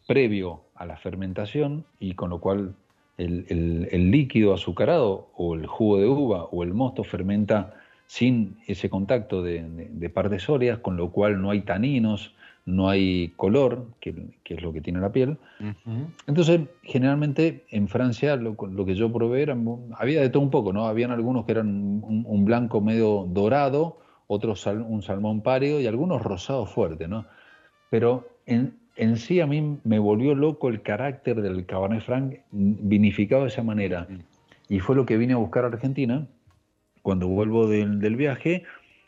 previo 0.06 0.65
a 0.76 0.86
la 0.86 0.96
fermentación 0.96 1.84
y 1.98 2.14
con 2.14 2.30
lo 2.30 2.40
cual 2.40 2.74
el, 3.18 4.10
líquido 4.10 4.52
azucarado 4.52 5.28
o 5.36 5.54
el 5.54 5.66
jugo 5.66 5.98
de 5.98 6.06
uva 6.06 6.44
o 6.44 6.62
el 6.62 6.74
mosto 6.74 7.04
fermenta 7.04 7.74
sin 8.06 8.58
ese 8.66 8.88
contacto 8.88 9.42
de, 9.42 9.64
de, 9.66 10.10
partes 10.10 10.42
sólidas, 10.42 10.78
con 10.78 10.96
lo 10.96 11.10
cual 11.10 11.40
no 11.40 11.50
hay 11.50 11.62
taninos, 11.62 12.34
no 12.66 12.88
hay 12.88 13.32
color, 13.36 13.86
que, 14.00 14.14
es 14.44 14.62
lo 14.62 14.72
que 14.72 14.80
tiene 14.80 15.00
la 15.00 15.12
piel. 15.12 15.38
Entonces, 16.26 16.62
generalmente 16.82 17.64
en 17.70 17.88
Francia 17.88 18.36
lo, 18.36 18.56
que 18.56 18.94
yo 18.94 19.12
probé 19.12 19.42
era, 19.42 19.56
había 19.96 20.20
de 20.20 20.28
todo 20.30 20.42
un 20.42 20.50
poco, 20.50 20.72
¿no? 20.72 20.86
Habían 20.86 21.12
algunos 21.12 21.46
que 21.46 21.52
eran 21.52 21.68
un, 21.68 22.44
blanco 22.44 22.80
medio 22.80 23.26
dorado, 23.28 23.98
otros 24.26 24.66
un 24.66 25.02
salmón 25.02 25.42
pálido 25.42 25.80
y 25.80 25.86
algunos 25.86 26.22
rosados 26.22 26.68
fuertes, 26.68 27.08
¿no? 27.08 27.26
Pero 27.88 28.28
en, 28.46 28.76
en 28.96 29.16
sí 29.16 29.40
a 29.40 29.46
mí 29.46 29.78
me 29.84 29.98
volvió 29.98 30.34
loco 30.34 30.68
el 30.68 30.82
carácter 30.82 31.42
del 31.42 31.66
Cabernet 31.66 32.02
Franc 32.02 32.36
vinificado 32.50 33.42
de 33.42 33.48
esa 33.48 33.62
manera. 33.62 34.08
Y 34.68 34.80
fue 34.80 34.96
lo 34.96 35.06
que 35.06 35.16
vine 35.16 35.34
a 35.34 35.36
buscar 35.36 35.64
a 35.64 35.68
Argentina 35.68 36.26
cuando 37.02 37.28
vuelvo 37.28 37.68
del, 37.68 38.16
viaje. 38.16 38.64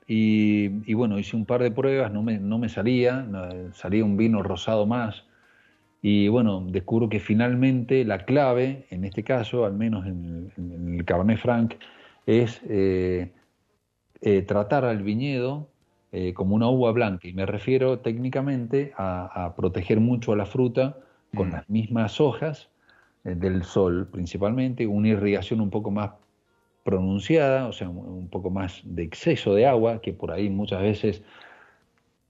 Y, 0.06 0.94
bueno, 0.94 1.18
hice 1.18 1.36
un 1.36 1.44
par 1.44 1.62
de 1.62 1.70
pruebas, 1.70 2.12
no 2.12 2.22
me, 2.22 2.38
no 2.38 2.58
me 2.58 2.68
salía, 2.68 3.26
salía 3.72 4.04
un 4.04 4.16
vino 4.16 4.42
rosado 4.42 4.86
más. 4.86 5.24
Y 6.00 6.28
bueno, 6.28 6.64
descubro 6.68 7.08
que 7.08 7.18
finalmente 7.18 8.04
la 8.04 8.24
clave, 8.24 8.86
en 8.90 9.04
este 9.04 9.24
caso, 9.24 9.64
al 9.64 9.74
menos 9.74 10.06
en 10.06 10.52
el, 10.96 11.04
Cabernet 11.04 11.38
Franc, 11.38 11.74
es 12.26 12.60
eh, 12.68 13.32
eh, 14.20 14.42
tratar 14.42 14.84
al 14.84 15.02
viñedo 15.02 15.68
eh, 16.10 16.32
como 16.32 16.54
una 16.54 16.68
uva 16.68 16.92
blanca, 16.92 17.28
y 17.28 17.34
me 17.34 17.44
refiero 17.44 17.98
técnicamente 17.98 18.92
a, 18.96 19.52
proteger 19.56 20.00
mucho 20.00 20.32
a 20.32 20.36
la 20.36 20.46
fruta 20.46 20.96
con 21.34 21.48
mm. 21.48 21.52
las 21.52 21.68
mismas 21.68 22.20
hojas 22.20 22.70
eh, 23.24 23.34
del 23.34 23.62
sol 23.62 24.08
principalmente, 24.10 24.86
una 24.86 25.08
irrigación 25.08 25.60
un 25.60 25.68
poco 25.68 25.90
más 25.90 26.12
pronunciada, 26.82 27.66
o 27.66 27.72
sea, 27.72 27.90
un 27.90 28.28
poco 28.28 28.48
más 28.48 28.80
de 28.84 29.02
exceso 29.02 29.54
de 29.54 29.66
agua, 29.66 30.00
que 30.00 30.14
por 30.14 30.30
ahí 30.30 30.48
muchas 30.48 30.80
veces 30.80 31.22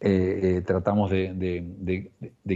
eh, 0.01 0.63
tratamos 0.67 1.11
de, 1.11 2.11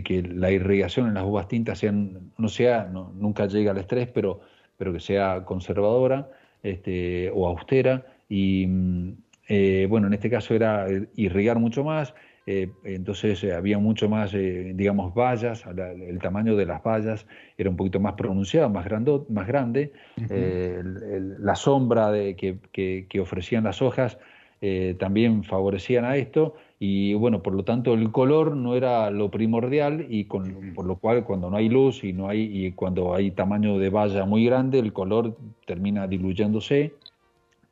que 0.04 0.22
la 0.22 0.50
irrigación 0.50 1.06
en 1.06 1.14
las 1.14 1.24
uvas 1.24 1.46
tintas 1.46 1.78
sean, 1.78 2.32
no 2.36 2.48
sea, 2.48 2.90
nunca 3.14 3.46
llegue 3.46 3.68
al 3.68 3.78
estrés, 3.78 4.08
pero, 4.08 4.40
pero 4.76 4.92
que 4.92 4.98
sea 4.98 5.44
conservadora 5.44 6.28
este, 6.64 7.30
o 7.32 7.46
austera. 7.46 8.06
Y, 8.28 8.66
mm, 8.66 9.12
eh, 9.48 9.86
bueno, 9.88 10.06
en 10.06 10.14
este 10.14 10.30
caso 10.30 10.54
era 10.54 10.88
eh, 10.88 11.08
irrigar 11.16 11.58
mucho 11.58 11.84
más, 11.84 12.14
eh, 12.46 12.70
entonces 12.84 13.44
había 13.44 13.78
mucho 13.78 14.08
más, 14.08 14.32
digamos, 14.32 15.14
vallas, 15.14 15.64
el 15.66 16.18
tamaño 16.18 16.56
de 16.56 16.66
las 16.66 16.82
vallas 16.82 17.26
era 17.56 17.70
un 17.70 17.76
poquito 17.76 18.00
más 18.00 18.14
pronunciado, 18.14 18.68
más, 18.68 18.86
más 19.28 19.46
grande, 19.46 19.92
la 20.28 21.54
sombra 21.54 22.10
de, 22.10 22.34
que, 22.34 23.20
ofrecían 23.20 23.64
las 23.64 23.80
hojas 23.80 24.18
también 24.98 25.42
favorecían 25.42 26.04
a 26.04 26.16
esto 26.16 26.54
y 26.78 27.14
bueno, 27.14 27.42
por 27.42 27.52
lo 27.52 27.64
tanto 27.64 27.94
el 27.94 28.12
color 28.12 28.56
no 28.56 28.76
era 28.76 29.10
lo 29.10 29.28
primordial 29.28 30.06
y 30.08 30.24
con, 30.24 30.72
por 30.74 30.84
lo 30.84 30.96
cual 30.96 31.24
cuando 31.24 31.50
no 31.50 31.56
hay 31.56 31.68
luz 31.68 32.04
y 32.04 32.12
no 32.12 32.28
hay 32.28 32.66
y 32.66 32.72
cuando 32.72 33.14
hay 33.14 33.32
tamaño 33.32 33.78
de 33.78 33.90
valla 33.90 34.24
muy 34.24 34.44
grande 34.44 34.78
el 34.78 34.92
color 34.92 35.36
termina 35.66 36.06
diluyéndose 36.06 36.92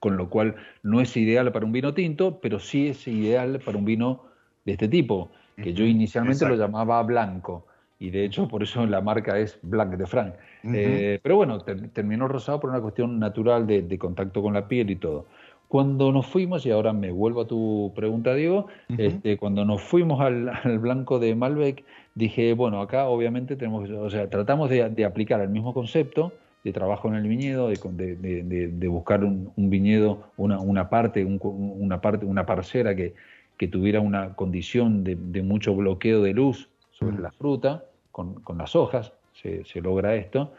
con 0.00 0.16
lo 0.16 0.30
cual 0.30 0.56
no 0.82 1.00
es 1.00 1.16
ideal 1.16 1.52
para 1.52 1.66
un 1.66 1.72
vino 1.72 1.94
tinto, 1.94 2.40
pero 2.40 2.58
sí 2.58 2.88
es 2.88 3.06
ideal 3.06 3.60
para 3.64 3.78
un 3.78 3.84
vino 3.84 4.24
de 4.64 4.72
este 4.72 4.88
tipo, 4.88 5.30
que 5.56 5.74
yo 5.74 5.84
inicialmente 5.84 6.48
lo 6.48 6.56
llamaba 6.56 7.02
blanco, 7.02 7.66
y 7.98 8.10
de 8.10 8.24
hecho 8.24 8.48
por 8.48 8.62
eso 8.62 8.84
la 8.86 9.02
marca 9.02 9.38
es 9.38 9.58
Black 9.62 9.90
de 9.90 10.06
Franc. 10.06 10.34
Eh, 10.64 11.20
pero 11.22 11.36
bueno, 11.36 11.60
terminó 11.60 12.28
rosado 12.28 12.58
por 12.58 12.70
una 12.70 12.80
cuestión 12.80 13.18
natural 13.18 13.66
de, 13.66 13.98
contacto 13.98 14.42
con 14.42 14.54
la 14.54 14.66
piel 14.66 14.90
y 14.90 14.96
todo. 14.96 15.26
Cuando 15.68 16.10
nos 16.10 16.26
fuimos, 16.26 16.66
y 16.66 16.70
ahora 16.70 16.92
me 16.92 17.12
vuelvo 17.12 17.42
a 17.42 17.46
tu 17.46 17.92
pregunta, 17.94 18.34
Diego, 18.34 18.66
este, 18.96 19.36
cuando 19.36 19.64
nos 19.64 19.82
fuimos 19.82 20.20
al, 20.20 20.50
blanco 20.80 21.18
de 21.18 21.34
Malbec, 21.34 21.84
dije, 22.14 22.54
bueno, 22.54 22.80
acá 22.80 23.06
obviamente 23.06 23.54
tenemos, 23.54 23.88
o 23.88 24.10
sea, 24.10 24.28
tratamos 24.30 24.70
de 24.70 25.04
aplicar 25.04 25.40
el 25.42 25.50
mismo 25.50 25.74
concepto, 25.74 26.32
de 26.64 26.72
trabajo 26.72 27.08
en 27.08 27.14
el 27.14 27.26
viñedo, 27.26 27.68
de, 27.68 28.88
buscar 28.88 29.24
un, 29.24 29.52
viñedo, 29.56 30.30
una, 30.36 30.60
una 30.60 30.90
parte, 30.90 31.24
una 31.24 32.00
parte, 32.00 32.26
una 32.26 32.44
parcela 32.44 32.94
que, 32.94 33.14
que 33.56 33.68
tuviera 33.68 34.00
una 34.00 34.34
condición 34.36 35.04
de, 35.04 35.42
mucho 35.42 35.74
bloqueo 35.74 36.22
de 36.22 36.32
luz 36.32 36.68
sobre 36.90 37.18
la 37.18 37.30
fruta, 37.30 37.84
con, 38.10 38.42
las 38.56 38.76
hojas, 38.76 39.12
se, 39.32 39.80
logra 39.80 40.14
esto, 40.14 40.54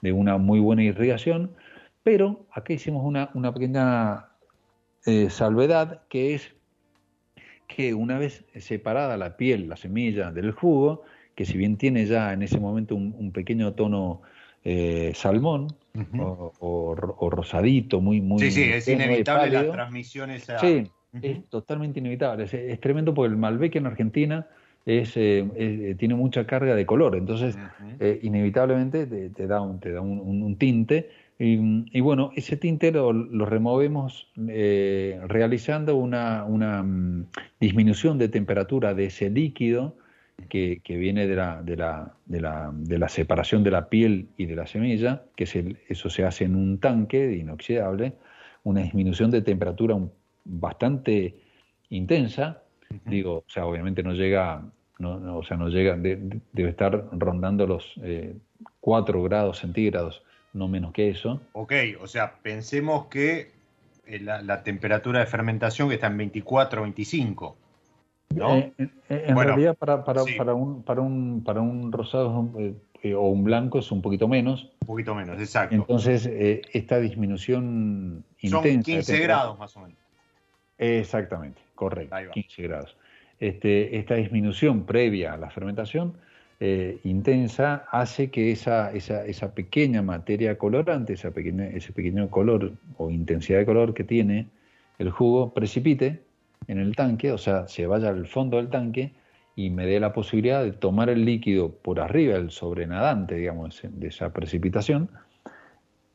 de 0.00 0.12
una 0.12 0.38
muy 0.38 0.60
buena 0.60 0.84
irrigación, 0.84 1.52
pero 2.02 2.46
acá 2.52 2.72
hicimos 2.72 3.04
una, 3.04 3.30
una 3.34 3.52
pequeña 3.52 4.26
eh, 5.06 5.30
salvedad 5.30 6.02
que 6.08 6.34
es 6.34 6.54
que 7.66 7.94
una 7.94 8.18
vez 8.18 8.44
separada 8.56 9.16
la 9.16 9.36
piel, 9.36 9.68
la 9.68 9.76
semilla 9.76 10.32
del 10.32 10.52
jugo, 10.52 11.02
que 11.34 11.44
si 11.44 11.56
bien 11.56 11.76
tiene 11.76 12.06
ya 12.06 12.32
en 12.32 12.42
ese 12.42 12.58
momento 12.58 12.94
un 12.96 13.30
pequeño 13.32 13.74
tono 13.74 14.22
eh, 14.64 15.12
salmón 15.14 15.68
o, 16.58 16.94
rosadito, 16.94 18.00
muy, 18.00 18.20
muy. 18.20 18.40
Sí, 18.40 18.50
sí, 18.50 18.62
es 18.64 18.88
inevitable 18.88 19.50
las 19.50 19.70
transmisiones. 19.70 20.46
Sí, 20.60 20.84
es 21.22 21.44
totalmente 21.48 22.00
inevitable. 22.00 22.44
Es, 22.44 22.80
tremendo 22.80 23.14
porque 23.14 23.32
el 23.32 23.38
Malbec 23.38 23.76
en 23.76 23.86
Argentina 23.86 24.46
es, 24.84 25.16
eh, 25.16 25.46
eh, 25.56 25.94
tiene 25.98 26.14
mucha 26.14 26.46
carga 26.46 26.74
de 26.74 26.86
color, 26.86 27.16
entonces 27.16 27.56
inevitablemente 28.22 29.06
te, 29.06 29.46
da 29.46 29.60
un, 29.60 29.80
te 29.80 29.92
da 29.92 30.00
un, 30.00 30.56
tinte. 30.56 31.10
Y, 31.38 32.00
bueno, 32.00 32.32
ese 32.36 32.58
tinte 32.58 32.92
lo, 32.92 33.14
lo 33.14 33.46
removemos 33.46 34.28
realizando 34.36 35.96
una, 35.96 36.44
una 36.44 36.82
mm, 36.82 37.28
disminución 37.58 38.18
de 38.18 38.28
temperatura 38.28 38.92
de 38.92 39.06
ese 39.06 39.30
líquido 39.30 39.94
que, 40.48 40.80
viene 40.86 41.26
de 41.26 41.36
la, 41.36 41.62
de, 41.62 41.76
la, 41.76 42.14
de, 42.26 42.40
la, 42.40 42.70
de 42.72 42.98
la, 42.98 43.08
separación 43.08 43.62
de 43.62 43.70
la 43.70 43.88
piel 43.88 44.28
y 44.36 44.46
de 44.46 44.56
la 44.56 44.66
semilla, 44.66 45.24
que 45.36 45.44
es 45.44 45.56
eso 45.88 46.10
se 46.10 46.24
hace 46.24 46.44
en 46.44 46.56
un 46.56 46.78
tanque 46.78 47.32
inoxidable, 47.32 48.14
una 48.64 48.82
disminución 48.82 49.30
de 49.30 49.42
temperatura 49.42 49.96
bastante 50.44 51.34
intensa, 51.90 52.62
digo, 53.04 53.38
o 53.38 53.50
sea, 53.50 53.66
obviamente 53.66 54.02
no 54.02 54.12
llega, 54.12 54.62
no, 54.98 55.38
o 55.38 55.44
sea, 55.44 55.56
no 55.56 55.68
llega, 55.68 55.96
debe 55.96 56.70
estar 56.70 57.08
rondando 57.12 57.66
los 57.66 57.94
4 58.80 59.18
eh, 59.18 59.28
grados 59.28 59.58
centígrados, 59.58 60.22
no 60.52 60.68
menos 60.68 60.92
que 60.92 61.10
eso. 61.10 61.40
Ok, 61.52 61.72
o 62.00 62.06
sea, 62.06 62.38
pensemos 62.42 63.06
que 63.06 63.52
eh, 64.06 64.20
la, 64.20 64.42
la 64.42 64.62
temperatura 64.62 65.20
de 65.20 65.26
fermentación 65.26 65.88
que 65.88 65.94
está 65.94 66.08
en 66.08 66.16
24, 66.16 66.82
25. 66.82 67.56
Eh, 68.36 68.72
en 69.08 69.36
realidad 69.36 69.76
para, 69.76 70.04
para, 70.04 70.22
para, 70.38 70.54
un, 70.54 70.82
para, 70.82 71.00
un, 71.00 71.42
para 71.44 71.60
un 71.60 71.90
rosado 71.90 72.48
eh, 73.02 73.14
o 73.14 73.28
un 73.28 73.44
blanco 73.44 73.78
es 73.78 73.90
un 73.90 74.02
poquito 74.02 74.28
menos. 74.28 74.70
Un 74.80 74.86
poquito 74.86 75.14
menos, 75.14 75.40
exacto. 75.40 75.74
Entonces, 75.74 76.26
eh, 76.26 76.62
esta 76.72 77.00
disminución 77.00 78.24
intensa... 78.40 78.72
Son 78.72 78.82
15 78.82 79.18
grados 79.20 79.58
más 79.58 79.76
o 79.76 79.80
menos. 79.80 79.98
Exactamente, 80.78 81.60
correcto, 81.74 82.16
15 82.32 82.62
grados. 82.62 82.96
Este, 83.38 83.96
esta 83.98 84.14
disminución 84.14 84.84
previa 84.84 85.34
a 85.34 85.36
la 85.36 85.50
fermentación 85.50 86.14
intensa 87.04 87.86
hace 87.90 88.30
que 88.30 88.52
esa, 88.52 88.92
esa, 88.92 89.24
esa, 89.24 89.54
pequeña 89.54 90.02
materia 90.02 90.58
colorante, 90.58 91.14
esa 91.14 91.30
pequeña, 91.30 91.64
ese 91.68 91.94
pequeño 91.94 92.28
color 92.28 92.72
o 92.98 93.10
intensidad 93.10 93.60
de 93.60 93.64
color 93.64 93.94
que 93.94 94.04
tiene 94.04 94.46
el 94.98 95.08
jugo, 95.08 95.54
precipite 95.54 96.20
en 96.70 96.78
el 96.78 96.94
tanque, 96.94 97.32
o 97.32 97.38
sea, 97.38 97.66
se 97.66 97.86
vaya 97.86 98.10
al 98.10 98.26
fondo 98.26 98.56
del 98.56 98.68
tanque 98.68 99.12
y 99.56 99.70
me 99.70 99.86
dé 99.86 99.98
la 99.98 100.12
posibilidad 100.12 100.62
de 100.62 100.70
tomar 100.70 101.10
el 101.10 101.24
líquido 101.24 101.72
por 101.72 101.98
arriba, 101.98 102.36
el 102.36 102.50
sobrenadante, 102.50 103.34
digamos, 103.34 103.82
de 103.82 104.06
esa 104.06 104.32
precipitación, 104.32 105.10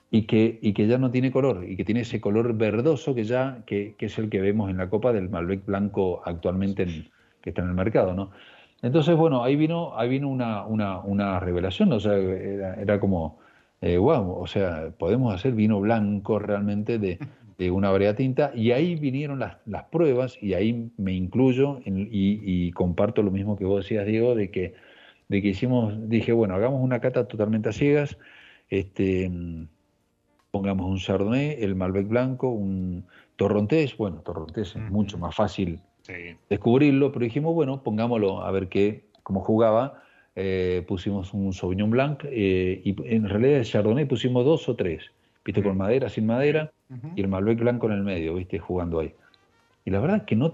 y 0.10 0.24
que, 0.24 0.58
y 0.62 0.72
que 0.72 0.88
ya 0.88 0.98
no 0.98 1.12
tiene 1.12 1.30
color, 1.30 1.66
y 1.68 1.76
que 1.76 1.84
tiene 1.84 2.02
ese 2.02 2.22
color 2.22 2.54
verdoso 2.56 3.14
que 3.14 3.26
ya, 3.26 3.64
que, 3.66 3.96
es 4.00 4.18
el 4.18 4.30
que 4.30 4.40
vemos 4.40 4.70
en 4.70 4.78
la 4.78 4.90
copa 4.90 5.12
del 5.12 5.30
Malbec 5.30 5.66
blanco 5.66 6.22
actualmente 6.24 6.86
que 7.42 7.50
está 7.50 7.62
en 7.62 7.68
el 7.68 7.76
mercado, 7.76 8.14
¿no? 8.14 8.32
Entonces, 8.82 9.16
bueno, 9.16 9.44
ahí 9.44 9.58
vino, 9.58 9.98
ahí 9.98 10.08
vino 10.08 10.30
una, 10.30 10.66
una, 10.66 11.00
una 11.02 11.40
revelación, 11.42 11.92
o 11.92 12.00
sea, 12.00 12.16
era, 12.16 13.00
como, 13.02 13.40
eh, 13.82 13.98
wow, 13.98 14.40
o 14.40 14.48
sea, 14.48 14.92
podemos 14.98 15.34
hacer 15.36 15.52
vino 15.52 15.82
blanco 15.82 16.40
realmente 16.40 16.98
de, 16.98 17.20
de 17.58 17.72
una 17.72 17.90
variedad 17.90 18.16
tinta 18.16 18.52
y 18.54 18.72
ahí 18.72 18.96
vinieron 18.96 19.40
las, 19.40 19.58
las 19.66 19.86
pruebas 19.86 20.38
y 20.42 20.54
ahí 20.54 20.92
me 20.98 21.14
incluyo 21.14 21.80
y, 21.86 22.72
comparto 22.72 23.24
lo 23.24 23.32
mismo 23.32 23.58
que 23.58 23.66
vos 23.66 23.84
decías, 23.84 24.06
Diego, 24.06 24.36
de 24.36 24.52
que, 24.52 24.74
de 25.30 25.42
que 25.42 25.50
hicimos, 25.50 26.10
dije, 26.10 26.34
bueno, 26.34 26.56
hagamos 26.56 26.84
una 26.84 27.00
cata 27.00 27.28
totalmente 27.28 27.70
a 27.70 27.74
ciegas, 27.74 28.18
este, 28.70 29.32
pongamos 30.52 30.88
un 30.88 30.98
Chardonnay, 30.98 31.58
el 31.60 31.76
Malbec 31.76 32.08
blanco, 32.08 32.50
un 32.50 33.06
Torrontés, 33.36 33.96
bueno, 33.98 34.18
Torrontés 34.18 34.76
es 34.76 34.82
mucho 34.92 35.18
más 35.18 35.36
fácil 35.36 35.80
descubrirlo, 36.50 37.12
pero 37.12 37.24
dijimos, 37.24 37.54
bueno, 37.54 37.84
pongámoslo 37.84 38.42
a 38.42 38.52
ver 38.52 38.68
qué, 38.70 39.06
cómo 39.24 39.42
jugaba. 39.42 40.02
Eh, 40.38 40.84
pusimos 40.86 41.34
un 41.34 41.54
Sauvignon 41.54 41.90
Blanc 41.90 42.26
eh, 42.26 42.82
y 42.84 42.94
en 43.06 43.30
realidad 43.30 43.60
el 43.60 43.66
Chardonnay 43.66 44.04
pusimos 44.04 44.44
dos 44.44 44.68
o 44.68 44.76
tres, 44.76 45.12
viste, 45.46 45.64
con 45.64 45.78
madera, 45.78 46.10
sin 46.10 46.26
madera, 46.26 46.74
y 47.16 47.22
el 47.22 47.28
Malbec 47.28 47.60
blanco 47.60 47.88
en 47.88 47.94
el 47.94 48.04
medio, 48.04 48.36
viste, 48.36 48.60
jugando 48.60 49.00
ahí. 49.00 49.14
Y 49.86 49.92
la 49.92 50.00
verdad 50.00 50.18
es 50.18 50.24
que 50.24 50.36
no, 50.36 50.54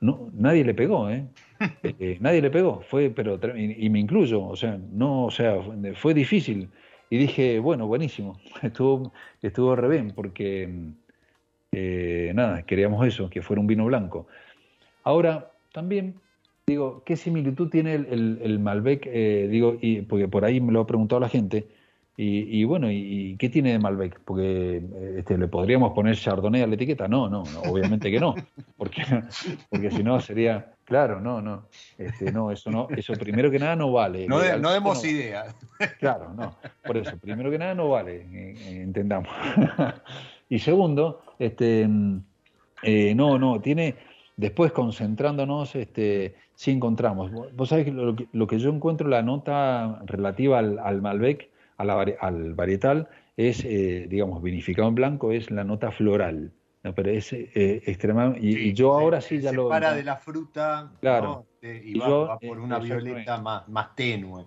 no 0.00 0.30
nadie 0.32 0.64
le 0.64 0.74
pegó, 0.74 1.08
¿eh? 1.08 1.24
¿eh? 1.82 2.18
nadie 2.20 2.42
le 2.42 2.50
pegó, 2.50 2.80
fue, 2.82 3.10
pero 3.10 3.38
y, 3.56 3.88
me 3.90 4.00
incluyo, 4.00 4.44
o 4.44 4.56
sea, 4.56 4.78
no, 4.92 5.26
o 5.26 5.30
sea, 5.30 5.56
fue 5.94 6.14
difícil. 6.14 6.68
Y 7.08 7.18
dije, 7.18 7.58
bueno, 7.58 7.86
buenísimo, 7.86 8.40
estuvo, 8.62 9.12
estuvo 9.40 9.76
re 9.76 9.88
bien, 9.88 10.12
porque 10.14 10.68
eh, 11.72 12.32
nada, 12.34 12.62
queríamos 12.62 13.06
eso, 13.06 13.30
que 13.30 13.42
fuera 13.42 13.60
un 13.60 13.66
vino 13.66 13.84
blanco. 13.84 14.26
Ahora, 15.04 15.52
también, 15.72 16.14
digo, 16.66 17.02
¿qué 17.04 17.16
similitud 17.16 17.68
tiene 17.70 17.94
el, 17.94 18.38
el, 18.42 18.58
Malbec? 18.58 19.06
Eh, 19.06 19.48
digo, 19.50 19.78
y, 19.80 20.02
porque 20.02 20.28
por 20.28 20.44
ahí 20.44 20.60
me 20.60 20.72
lo 20.72 20.80
ha 20.80 20.86
preguntado 20.86 21.20
la 21.20 21.28
gente, 21.28 21.66
y, 22.14 22.64
bueno, 22.64 22.90
y, 22.90 23.36
qué 23.38 23.48
tiene 23.48 23.72
de 23.72 23.78
Malbec? 23.78 24.20
Porque 24.20 24.76
eh, 24.76 25.14
este, 25.18 25.38
le 25.38 25.48
podríamos 25.48 25.92
poner 25.92 26.14
Chardonnay 26.14 26.60
a 26.60 26.66
la 26.66 26.74
etiqueta. 26.74 27.08
No, 27.08 27.28
no, 27.28 27.42
obviamente 27.66 28.10
que 28.10 28.20
no, 28.20 28.34
porque, 28.76 29.02
porque 29.70 29.90
si 29.90 30.02
no 30.02 30.20
sería, 30.20 30.74
claro, 30.84 31.20
no, 31.20 31.40
no, 31.40 31.68
este, 31.96 32.30
no, 32.30 32.50
eso 32.50 32.70
no, 32.70 32.86
eso 32.94 33.14
primero 33.14 33.50
que 33.50 33.58
nada 33.58 33.76
no 33.76 33.92
vale. 33.92 34.28
No, 34.28 34.40
no 34.58 34.72
demos 34.72 35.02
idea. 35.04 35.54
Claro, 35.98 36.34
no, 36.34 36.54
por 36.84 36.98
eso, 36.98 37.16
primero 37.18 37.50
que 37.50 37.58
nada 37.58 37.74
no 37.74 37.88
vale, 37.88 38.26
eh, 38.30 38.82
entendamos. 38.82 39.28
y 40.50 40.58
segundo, 40.58 41.22
este, 41.38 41.88
eh, 42.82 43.14
no, 43.14 43.38
no, 43.38 43.60
tiene, 43.60 43.96
después 44.36 44.70
concentrándonos, 44.70 45.74
este, 45.74 46.36
sí 46.54 46.72
encontramos. 46.72 47.30
Vos 47.54 47.70
sabés 47.70 47.86
que 47.86 47.90
lo, 47.90 48.14
lo 48.32 48.46
que 48.46 48.58
yo 48.58 48.68
encuentro, 48.68 49.08
la 49.08 49.22
nota 49.22 50.02
relativa 50.04 50.58
al, 50.58 50.78
al 50.78 51.00
Malbec, 51.00 51.51
al 51.76 52.54
varietal 52.54 53.08
es, 53.36 53.64
eh, 53.64 54.06
digamos, 54.08 54.42
vinificado 54.42 54.88
en 54.88 54.94
blanco, 54.94 55.32
es 55.32 55.50
la 55.50 55.64
nota 55.64 55.90
floral. 55.90 56.52
¿no? 56.82 56.94
Pero 56.94 57.10
es 57.10 57.32
eh, 57.32 57.82
extremadamente. 57.86 58.46
Y, 58.46 58.72
yo 58.72 58.92
ahora 58.94 59.20
sí 59.20 59.40
ya 59.40 59.52
lo. 59.52 59.68
para 59.68 59.94
de 59.94 60.04
la 60.04 60.16
fruta 60.16 60.92
claro, 61.00 61.46
y, 61.62 61.98
va, 61.98 62.38
por 62.38 62.58
una 62.58 62.78
violeta 62.78 63.40
más, 63.40 63.68
más 63.68 63.94
tenue. 63.94 64.44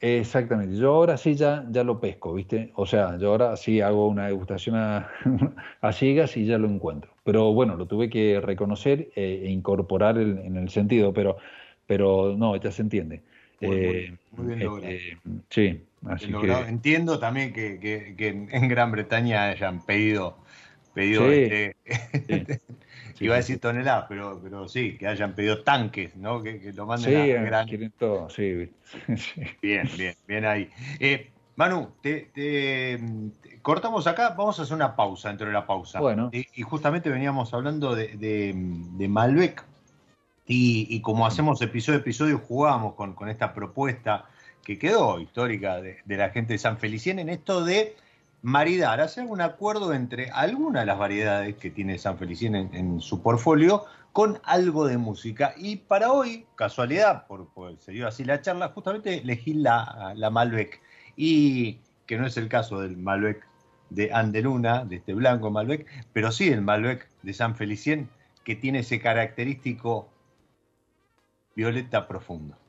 Exactamente, 0.00 0.76
yo 0.76 0.92
ahora 0.92 1.16
sí 1.16 1.34
ya, 1.34 1.64
ya 1.70 1.82
lo 1.82 1.98
pesco, 1.98 2.34
¿viste? 2.34 2.72
O 2.74 2.84
sea, 2.84 3.16
yo 3.16 3.30
ahora 3.30 3.56
sí 3.56 3.80
hago 3.80 4.08
una 4.08 4.26
degustación 4.26 4.76
a, 4.76 5.08
a 5.80 5.92
ciegas 5.92 6.36
y 6.36 6.44
ya 6.44 6.58
lo 6.58 6.68
encuentro. 6.68 7.14
Pero 7.24 7.54
bueno, 7.54 7.76
lo 7.76 7.86
tuve 7.86 8.10
que 8.10 8.38
reconocer 8.40 9.10
e, 9.16 9.48
incorporar 9.48 10.18
en 10.18 10.56
el 10.56 10.68
sentido, 10.68 11.14
pero, 11.14 11.38
pero 11.86 12.34
no, 12.36 12.54
ya 12.56 12.70
se 12.70 12.82
entiende. 12.82 13.22
Muy, 13.66 14.46
bien 14.46 14.60
eh, 14.60 14.64
logrado. 14.64 14.92
Este, 14.92 15.18
sí, 15.50 15.82
Entiendo 16.68 17.18
también 17.18 17.52
que, 17.52 18.46
en 18.50 18.68
Gran 18.68 18.92
Bretaña 18.92 19.50
hayan 19.50 19.84
pedido, 19.84 20.36
pedido 20.92 21.30
este, 21.30 21.76
iba 23.20 23.34
a 23.34 23.38
decir 23.38 23.58
toneladas, 23.58 24.06
pero, 24.08 24.40
pero 24.42 24.68
sí, 24.68 24.96
que 24.98 25.06
hayan 25.06 25.34
pedido 25.34 25.62
tanques, 25.62 26.16
¿no? 26.16 26.42
Que, 26.42 26.72
lo 26.74 26.86
manden 26.86 27.38
a 27.38 27.42
Gran... 27.42 27.68
quieren 27.68 27.92
todo, 27.98 28.28
sí, 28.30 28.70
Bien, 29.62 29.88
bien, 29.96 30.14
bien 30.26 30.44
ahí. 30.44 30.68
Eh, 31.00 31.30
Manu, 31.56 31.92
te, 32.02 32.98
cortamos 33.62 34.06
acá, 34.06 34.30
vamos 34.30 34.58
a 34.58 34.62
hacer 34.62 34.74
una 34.74 34.96
pausa 34.96 35.28
dentro 35.28 35.46
de 35.46 35.52
la 35.52 35.66
pausa. 35.66 36.00
Bueno. 36.00 36.30
Y, 36.32 36.62
justamente 36.62 37.10
veníamos 37.10 37.54
hablando 37.54 37.94
de, 37.94 38.52
Malbec. 39.08 39.64
Y, 40.46 41.00
como 41.00 41.26
hacemos 41.26 41.62
episodio 41.62 41.98
a 41.98 42.02
episodio, 42.02 42.38
jugamos 42.38 42.94
con, 42.94 43.28
esta 43.28 43.54
propuesta 43.54 44.26
que 44.62 44.78
quedó 44.78 45.18
histórica 45.18 45.80
de, 45.80 46.02
la 46.06 46.30
gente 46.30 46.54
de 46.54 46.58
San 46.58 46.78
Felicien 46.78 47.18
en 47.18 47.30
esto 47.30 47.64
de 47.64 47.96
maridar, 48.42 49.00
hacer 49.00 49.24
un 49.24 49.40
acuerdo 49.40 49.94
entre 49.94 50.30
algunas 50.30 50.82
de 50.82 50.86
las 50.86 50.98
variedades 50.98 51.56
que 51.56 51.70
tiene 51.70 51.98
San 51.98 52.18
Felicien 52.18 52.54
en, 52.54 53.00
su 53.00 53.22
portfolio 53.22 53.84
con 54.12 54.38
algo 54.44 54.86
de 54.86 54.98
música. 54.98 55.54
Y 55.56 55.76
para 55.76 56.12
hoy, 56.12 56.46
casualidad, 56.56 57.26
por, 57.26 57.48
se 57.78 57.92
dio 57.92 58.06
así 58.06 58.22
la 58.24 58.42
charla, 58.42 58.68
justamente 58.68 59.18
elegí 59.18 59.54
la, 59.54 60.12
la 60.14 60.28
Malbec. 60.28 60.80
Y 61.16 61.78
que 62.06 62.18
no 62.18 62.26
es 62.26 62.36
el 62.36 62.48
caso 62.48 62.80
del 62.80 62.98
Malbec 62.98 63.46
de 63.88 64.12
Andeluna, 64.12 64.84
de 64.84 64.96
este 64.96 65.14
blanco 65.14 65.50
Malbec, 65.50 65.86
pero 66.12 66.30
sí 66.30 66.48
el 66.48 66.60
Malbec 66.60 67.08
de 67.22 67.32
San 67.32 67.56
Felicien, 67.56 68.10
que 68.44 68.54
tiene 68.54 68.80
ese 68.80 69.00
característico 69.00 70.10
violeta 71.54 72.06
profundo. 72.06 72.63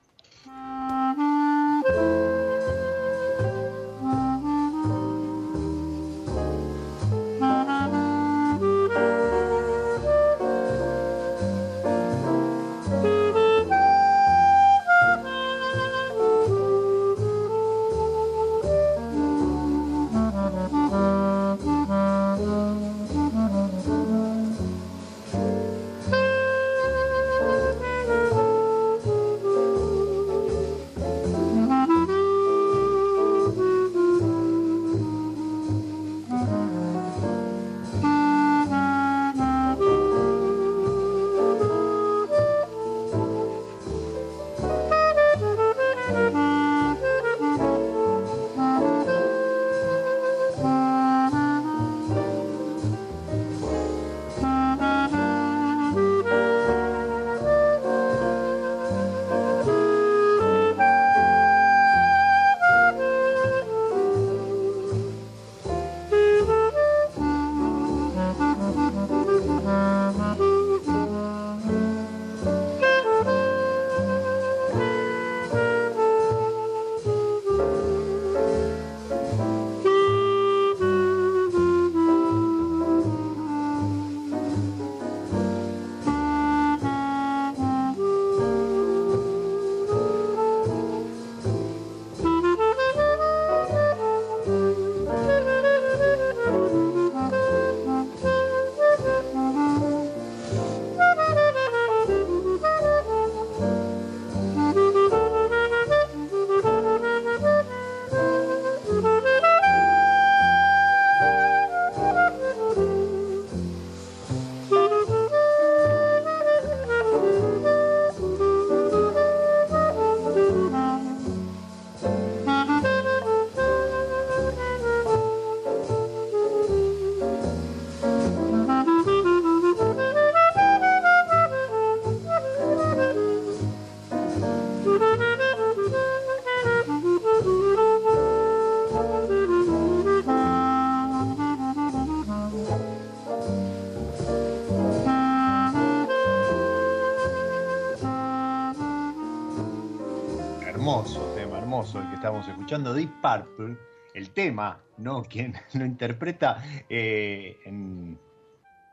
Escuchando, 152.66 152.96
Deep 152.96 153.22
Purple, 153.22 153.78
el 154.16 154.32
tema, 154.32 154.82
¿no? 154.98 155.22
Quien 155.30 155.54
lo 155.74 155.86
interpreta 155.86 156.64
eh, 156.90 157.58
en, 157.64 158.18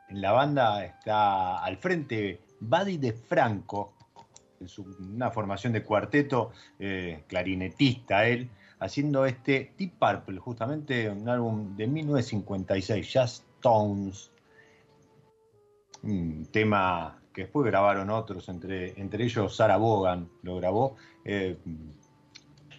la 0.09 0.31
banda 0.31 0.85
está 0.85 1.57
al 1.57 1.77
frente 1.77 2.39
Buddy 2.59 2.97
de 2.97 3.13
Franco, 3.13 3.95
en 4.59 5.15
una 5.15 5.31
formación 5.31 5.73
de 5.73 5.81
cuarteto, 5.81 6.51
eh, 6.77 7.23
clarinetista 7.27 8.27
él, 8.27 8.47
haciendo 8.79 9.25
este 9.25 9.73
Deep 9.75 9.93
Purple, 9.97 10.37
justamente 10.37 11.09
un 11.09 11.27
álbum 11.27 11.75
de 11.75 11.87
1956, 11.87 13.09
Just 13.11 13.43
Tones, 13.59 14.31
un 16.03 16.45
tema 16.51 17.19
que 17.33 17.41
después 17.41 17.65
grabaron 17.65 18.11
otros, 18.11 18.47
entre, 18.49 19.01
entre 19.01 19.23
ellos 19.23 19.55
Sarah 19.55 19.77
Bogan 19.77 20.29
lo 20.43 20.57
grabó, 20.57 20.95
eh, 21.25 21.57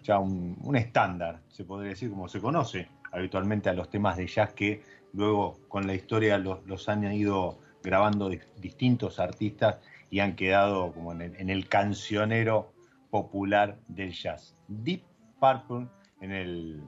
ya 0.05 0.19
un, 0.19 0.77
estándar, 0.77 1.41
se 1.49 1.65
podría 1.65 1.91
decir, 1.91 2.11
como 2.11 2.29
se 2.29 2.41
conoce 2.41 2.89
habitualmente 3.11 3.71
a 3.71 3.73
los 3.73 3.89
temas 3.89 4.17
de 4.17 4.27
jazz 4.27 4.53
que 4.53 4.83
luego 5.13 5.59
con 5.69 5.87
la 5.87 5.95
historia 5.95 6.37
los, 6.39 6.89
han 6.89 7.11
ido 7.13 7.59
grabando 7.83 8.31
distintos 8.61 9.19
artistas 9.19 9.81
y 10.11 10.21
han 10.21 10.37
quedado 10.37 10.93
como 10.93 11.13
en 11.13 11.51
el, 11.51 11.69
cancionero 11.69 12.73
popular 13.11 13.79
del 13.89 14.13
jazz. 14.13 14.55
Deep 14.69 15.03
Purple 15.41 15.89
en, 16.21 16.85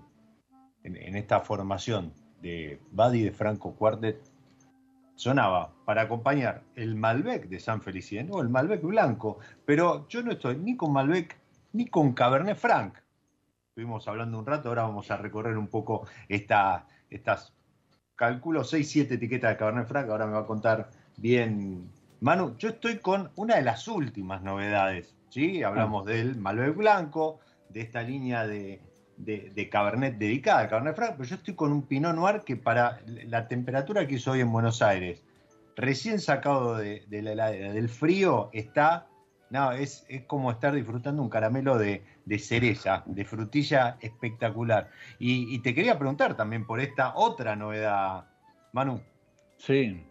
esta 0.84 1.40
formación 1.40 2.12
de 2.42 2.80
Buddy 2.92 3.22
de 3.22 3.32
Franco 3.32 3.74
Quartet 3.74 4.20
sonaba 5.14 5.72
para 5.86 6.02
acompañar 6.02 6.62
el 6.74 6.94
Malbec 6.94 7.48
de 7.48 7.58
San 7.58 7.80
Felicien 7.80 8.28
o 8.30 8.42
el 8.42 8.50
Malbec 8.50 8.82
blanco, 8.82 9.38
pero 9.64 10.06
yo 10.08 10.22
no 10.22 10.32
estoy 10.32 10.56
ni 10.56 10.76
con 10.76 10.92
Malbec 10.92 11.38
ni 11.72 11.86
con 11.86 12.12
Cabernet 12.12 12.56
Franc. 12.56 13.05
Estuvimos 13.76 14.08
hablando 14.08 14.38
un 14.38 14.46
rato, 14.46 14.70
ahora 14.70 14.84
vamos 14.84 15.10
a 15.10 15.18
recorrer 15.18 15.58
un 15.58 15.66
poco 15.66 16.06
esta, 16.30 16.86
estas, 17.10 17.52
calculo 18.14 18.64
6, 18.64 18.90
7 18.90 19.14
etiquetas 19.16 19.50
de 19.50 19.58
Cabernet 19.58 19.86
Franc, 19.86 20.08
ahora 20.08 20.24
me 20.24 20.32
va 20.32 20.40
a 20.40 20.46
contar 20.46 20.88
bien 21.18 21.90
Manu. 22.20 22.56
Yo 22.56 22.70
estoy 22.70 23.00
con 23.00 23.30
una 23.36 23.56
de 23.56 23.60
las 23.60 23.86
últimas 23.86 24.40
novedades, 24.40 25.14
¿sí? 25.28 25.62
Hablamos 25.62 26.06
ah. 26.06 26.10
del 26.10 26.36
Malbec 26.36 26.74
blanco, 26.74 27.40
de 27.68 27.82
esta 27.82 28.00
línea 28.00 28.46
de, 28.46 28.80
de, 29.18 29.68
Cabernet 29.68 30.16
dedicada 30.16 30.60
al 30.60 30.68
Cabernet 30.70 30.96
Franc, 30.96 31.12
pero 31.18 31.28
yo 31.28 31.34
estoy 31.34 31.54
con 31.54 31.70
un 31.70 31.82
Pinot 31.82 32.16
Noir 32.16 32.44
que 32.46 32.56
para 32.56 33.02
la 33.04 33.46
temperatura 33.46 34.06
que 34.06 34.14
hizo 34.14 34.30
hoy 34.30 34.40
en 34.40 34.52
Buenos 34.52 34.80
Aires, 34.80 35.22
recién 35.76 36.18
sacado 36.18 36.76
de, 36.78 37.04
la 37.10 37.32
heladera, 37.32 37.74
del 37.74 37.90
frío, 37.90 38.48
está, 38.54 39.06
no, 39.50 39.72
es, 39.72 40.04
es 40.08 40.22
como 40.24 40.50
estar 40.50 40.74
disfrutando 40.74 41.22
un 41.22 41.28
caramelo 41.28 41.78
de, 41.78 42.02
cereza, 42.38 43.04
de 43.06 43.24
frutilla 43.24 43.96
espectacular. 44.00 44.90
Y, 45.18 45.58
te 45.60 45.74
quería 45.74 45.98
preguntar 45.98 46.36
también 46.36 46.66
por 46.66 46.80
esta 46.80 47.14
otra 47.14 47.54
novedad, 47.54 48.26
Manu. 48.72 49.00
Sí. 49.56 50.04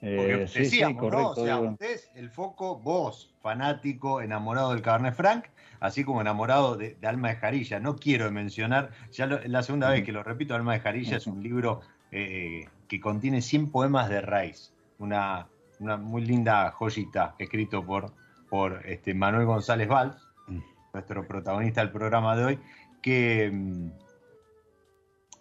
Porque 0.00 0.42
eh, 0.42 0.46
decíamos, 0.54 1.12
¿no? 1.12 1.30
O 1.30 1.34
sea, 1.34 1.58
usted 1.58 2.00
el 2.14 2.30
foco, 2.30 2.78
vos, 2.78 3.34
fanático, 3.40 4.20
enamorado 4.20 4.72
del 4.72 4.82
Cabernet 4.82 5.14
Franc, 5.14 5.46
así 5.80 6.04
como 6.04 6.20
enamorado 6.20 6.76
de, 6.76 6.96
Alma 7.04 7.28
de 7.28 7.36
Jarilla. 7.36 7.80
No 7.80 7.96
quiero 7.96 8.30
mencionar, 8.30 8.90
ya 9.12 9.26
la 9.26 9.62
segunda 9.62 9.90
vez 9.90 10.02
que 10.02 10.12
lo 10.12 10.22
repito, 10.22 10.54
Alma 10.54 10.74
de 10.74 10.80
Jarilla 10.80 11.16
es 11.18 11.26
un 11.26 11.42
libro 11.42 11.80
eh, 12.10 12.68
que 12.88 13.00
contiene 13.00 13.42
100 13.42 13.70
poemas 13.70 14.08
de 14.08 14.20
Reis, 14.20 14.74
una, 14.98 15.48
una 15.80 15.96
muy 15.96 16.24
linda 16.24 16.70
joyita 16.70 17.34
escrito 17.38 17.84
por, 17.84 18.12
por 18.48 18.82
este, 18.86 19.14
Manuel 19.14 19.46
González 19.46 19.88
Valls, 19.88 20.16
mm. 20.48 20.58
nuestro 20.92 21.26
protagonista 21.26 21.80
del 21.80 21.90
programa 21.90 22.36
de 22.36 22.44
hoy, 22.44 22.58
que, 23.02 23.50
mm, 23.52 23.90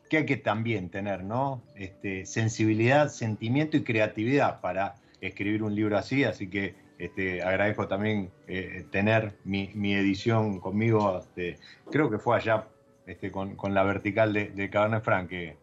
que 0.10 0.18
hay 0.18 0.26
que 0.26 0.38
también 0.38 0.90
tener 0.90 1.24
¿no? 1.24 1.64
este, 1.76 2.26
sensibilidad, 2.26 3.10
sentimiento 3.10 3.78
y 3.78 3.84
creatividad 3.84 4.62
para 4.62 4.96
escribir 5.22 5.64
un 5.64 5.76
libro 5.76 5.98
así, 5.98 6.24
así 6.24 6.50
que 6.50 6.76
este, 7.00 7.42
agradezco 7.42 7.88
también 7.88 8.30
eh, 8.48 8.86
tener 8.92 9.36
mi, 9.44 9.94
edición 9.94 10.60
conmigo, 10.60 11.20
este, 11.20 11.58
creo 11.92 12.10
que 12.10 12.20
fue 12.20 12.38
allá 12.38 12.68
este, 13.08 13.32
con, 13.32 13.58
la 13.74 13.84
vertical 13.84 14.34
de, 14.34 14.50
de 14.50 14.70
Cabernet 14.70 15.04
Franc 15.04 15.30
que, 15.30 15.63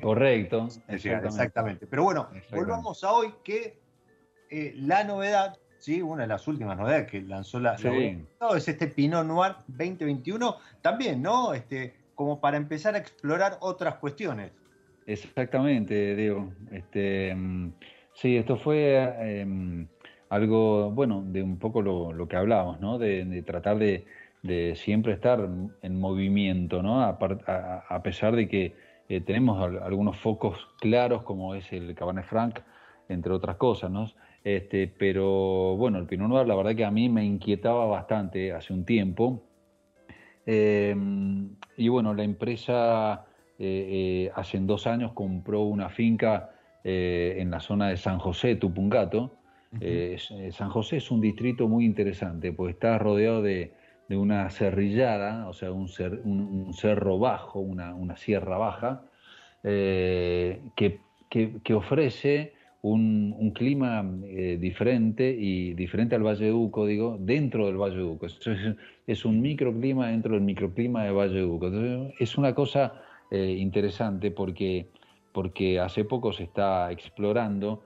Correcto, 0.00 0.68
exactamente. 0.88 1.86
Pero 1.86 2.04
bueno, 2.04 2.28
volvamos 2.50 3.02
a 3.04 3.12
hoy 3.12 3.34
que 3.42 3.78
eh, 4.50 4.74
la 4.76 5.04
novedad, 5.04 5.58
¿sí? 5.78 6.02
una 6.02 6.22
de 6.22 6.28
las 6.28 6.46
últimas 6.46 6.76
novedades 6.76 7.10
que 7.10 7.22
lanzó 7.22 7.60
la, 7.60 7.74
es 7.74 8.68
este 8.68 8.86
Pinot 8.88 9.26
Noir 9.26 9.54
2021, 9.68 10.56
también, 10.82 11.22
¿no? 11.22 11.54
Este, 11.54 11.94
como 12.14 12.40
para 12.40 12.56
empezar 12.56 12.94
a 12.94 12.98
explorar 12.98 13.58
otras 13.60 13.96
cuestiones. 13.96 14.52
Exactamente, 15.06 16.14
Diego. 16.14 16.52
Este, 16.70 17.34
mm, 17.34 17.72
sí, 18.14 18.36
esto 18.36 18.56
fue 18.56 19.40
em, 19.40 19.86
algo, 20.28 20.90
bueno, 20.90 21.22
de 21.26 21.42
un 21.42 21.58
poco 21.58 21.82
lo, 21.82 22.28
que 22.28 22.36
hablábamos, 22.36 22.80
¿no? 22.80 22.98
De, 22.98 23.42
tratar 23.46 23.78
de, 23.78 24.04
siempre 24.76 25.12
estar 25.12 25.48
en 25.82 26.00
movimiento, 26.00 26.82
¿no? 26.82 27.02
A, 27.02 28.02
pesar 28.02 28.36
de 28.36 28.48
que 28.48 28.74
eh, 29.08 29.20
tenemos 29.20 29.62
algunos 29.82 30.16
focos 30.18 30.68
claros, 30.80 31.22
como 31.22 31.54
es 31.54 31.72
el 31.72 31.94
Cabernet 31.94 32.24
Franc, 32.24 32.60
entre 33.08 33.32
otras 33.32 33.56
cosas, 33.56 33.90
¿no? 33.90 34.10
Este, 34.42 34.88
pero 34.88 35.76
bueno, 35.76 35.98
el 35.98 36.06
Pinot 36.06 36.28
Noir, 36.28 36.46
la 36.46 36.54
verdad 36.54 36.74
que 36.74 36.84
a 36.84 36.90
mí 36.90 37.08
me 37.08 37.24
inquietaba 37.24 37.86
bastante 37.86 38.52
hace 38.52 38.72
un 38.72 38.84
tiempo. 38.84 39.42
Em, 40.46 41.56
y 41.76 41.88
bueno, 41.88 42.14
la 42.14 42.24
empresa 42.24 43.24
eh, 43.58 44.26
eh, 44.28 44.32
hace 44.34 44.58
dos 44.60 44.86
años 44.86 45.12
compró 45.12 45.62
una 45.62 45.88
finca 45.88 46.50
en 46.86 47.50
la 47.50 47.60
zona 47.60 47.88
de 47.88 47.96
San 47.96 48.18
José, 48.18 48.56
Tupungato, 48.56 49.38
San 50.50 50.68
José 50.68 50.98
es 50.98 51.10
un 51.10 51.22
distrito 51.22 51.66
muy 51.66 51.86
interesante, 51.86 52.52
pues 52.52 52.74
está 52.74 52.98
rodeado 52.98 53.40
de, 53.40 53.72
una 54.10 54.50
cerrillada, 54.50 55.48
o 55.48 55.52
sea, 55.52 55.72
un, 55.72 55.88
cerro 55.88 57.18
bajo, 57.18 57.60
una, 57.60 58.16
sierra 58.16 58.58
baja, 58.58 59.02
eh, 59.62 60.60
que, 60.76 61.74
ofrece 61.74 62.52
un, 62.82 63.52
clima 63.54 64.04
diferente 64.58 65.30
y 65.30 65.74
diferente 65.74 66.14
al 66.14 66.22
Valle 66.22 66.46
de 66.46 66.52
Uco, 66.52 66.86
digo, 66.86 67.16
dentro 67.18 67.66
del 67.66 67.76
Valle 67.76 67.96
de 67.96 68.04
Uco. 68.04 68.26
Es, 68.26 68.38
es, 69.06 69.24
un 69.24 69.40
microclima 69.40 70.08
dentro 70.08 70.34
del 70.34 70.42
microclima 70.42 71.04
de 71.04 71.10
Valle 71.10 71.36
de 71.36 71.44
Uco. 71.44 71.70
es 72.18 72.36
una 72.36 72.54
cosa 72.54 73.00
interesante 73.30 74.30
porque, 74.30 74.86
porque 75.32 75.80
hace 75.80 76.04
poco 76.04 76.32
se 76.32 76.44
está 76.44 76.92
explorando 76.92 77.82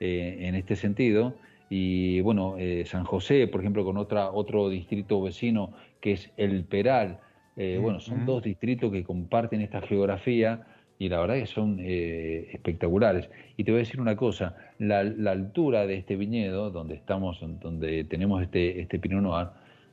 eh, 0.00 0.46
en 0.46 0.54
este 0.54 0.76
sentido. 0.76 1.34
Y 1.70 2.20
bueno, 2.20 2.56
eh, 2.58 2.84
San 2.86 3.04
José, 3.04 3.46
por 3.46 3.60
ejemplo, 3.60 3.84
con 3.84 3.96
otra, 3.96 4.30
otro 4.30 4.68
distrito 4.68 5.20
vecino 5.20 5.72
que 6.00 6.12
es 6.12 6.30
El 6.36 6.64
Peral. 6.64 7.20
Eh, 7.56 7.78
bueno, 7.80 8.00
son 8.00 8.24
dos 8.24 8.42
distritos 8.42 8.92
que 8.92 9.04
comparten 9.04 9.60
esta 9.60 9.80
geografía 9.82 10.66
y 10.98 11.08
la 11.08 11.20
verdad 11.20 11.36
que 11.36 11.46
son 11.46 11.78
espectaculares. 11.80 13.30
Y 13.56 13.64
te 13.64 13.70
voy 13.70 13.80
a 13.80 13.82
decir 13.82 14.00
una 14.00 14.16
cosa, 14.16 14.56
la, 14.78 15.00
altura 15.00 15.86
de 15.86 15.96
este 15.96 16.16
viñedo, 16.16 16.70
donde 16.70 16.94
estamos, 16.94 17.40
donde 17.60 18.04
tenemos 18.04 18.42
este, 18.42 18.80
este 18.80 18.98
Pinot 18.98 19.22
Noir, 19.22 19.48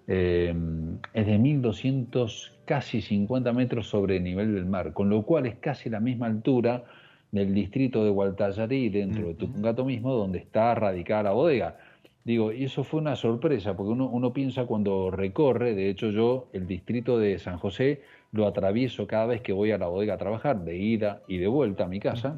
es 0.08 1.26
de 1.26 1.38
1200, 1.38 2.54
casi 2.66 3.02
50 3.02 3.54
metros 3.54 3.88
sobre 3.88 4.18
el 4.18 4.24
nivel 4.24 4.56
del 4.56 4.66
mar, 4.66 4.94
con 4.94 5.10
lo 5.10 5.24
cual 5.24 5.46
es 5.46 5.56
casi 5.56 5.90
la 5.90 6.00
misma 6.00 6.28
altura 6.28 6.86
del 7.32 7.54
distrito 7.54 8.04
de 8.04 8.12
Gualtallarí, 8.12 8.90
dentro 8.90 9.28
de 9.28 9.34
Tupungato 9.36 9.86
mismo, 9.86 10.14
donde 10.14 10.40
está 10.40 10.74
radicada 10.76 11.24
la 11.24 11.32
bodega. 11.32 11.78
Digo, 12.24 12.52
y 12.52 12.64
eso 12.64 12.84
fue 12.84 13.00
una 13.02 13.16
sorpresa, 13.16 13.76
porque 13.76 13.92
uno, 13.92 14.10
uno, 14.10 14.34
piensa 14.34 14.66
cuando 14.66 15.12
recorre, 15.12 15.76
de 15.76 15.90
hecho 15.90 16.10
yo 16.10 16.48
el 16.54 16.66
distrito 16.66 17.20
de 17.20 17.38
San 17.38 17.58
José 17.58 18.02
lo 18.32 18.48
atravieso 18.48 19.06
cada 19.06 19.28
vez 19.28 19.42
que 19.42 19.54
voy 19.54 19.72
a 19.72 19.78
la 19.78 19.88
bodega 19.88 20.16
a 20.16 20.18
trabajar, 20.18 20.64
de 20.64 20.78
ida 20.78 21.22
y 21.28 21.38
de 21.38 21.48
vuelta 21.48 21.84
a 21.84 21.88
mi 21.88 22.00
casa, 22.00 22.36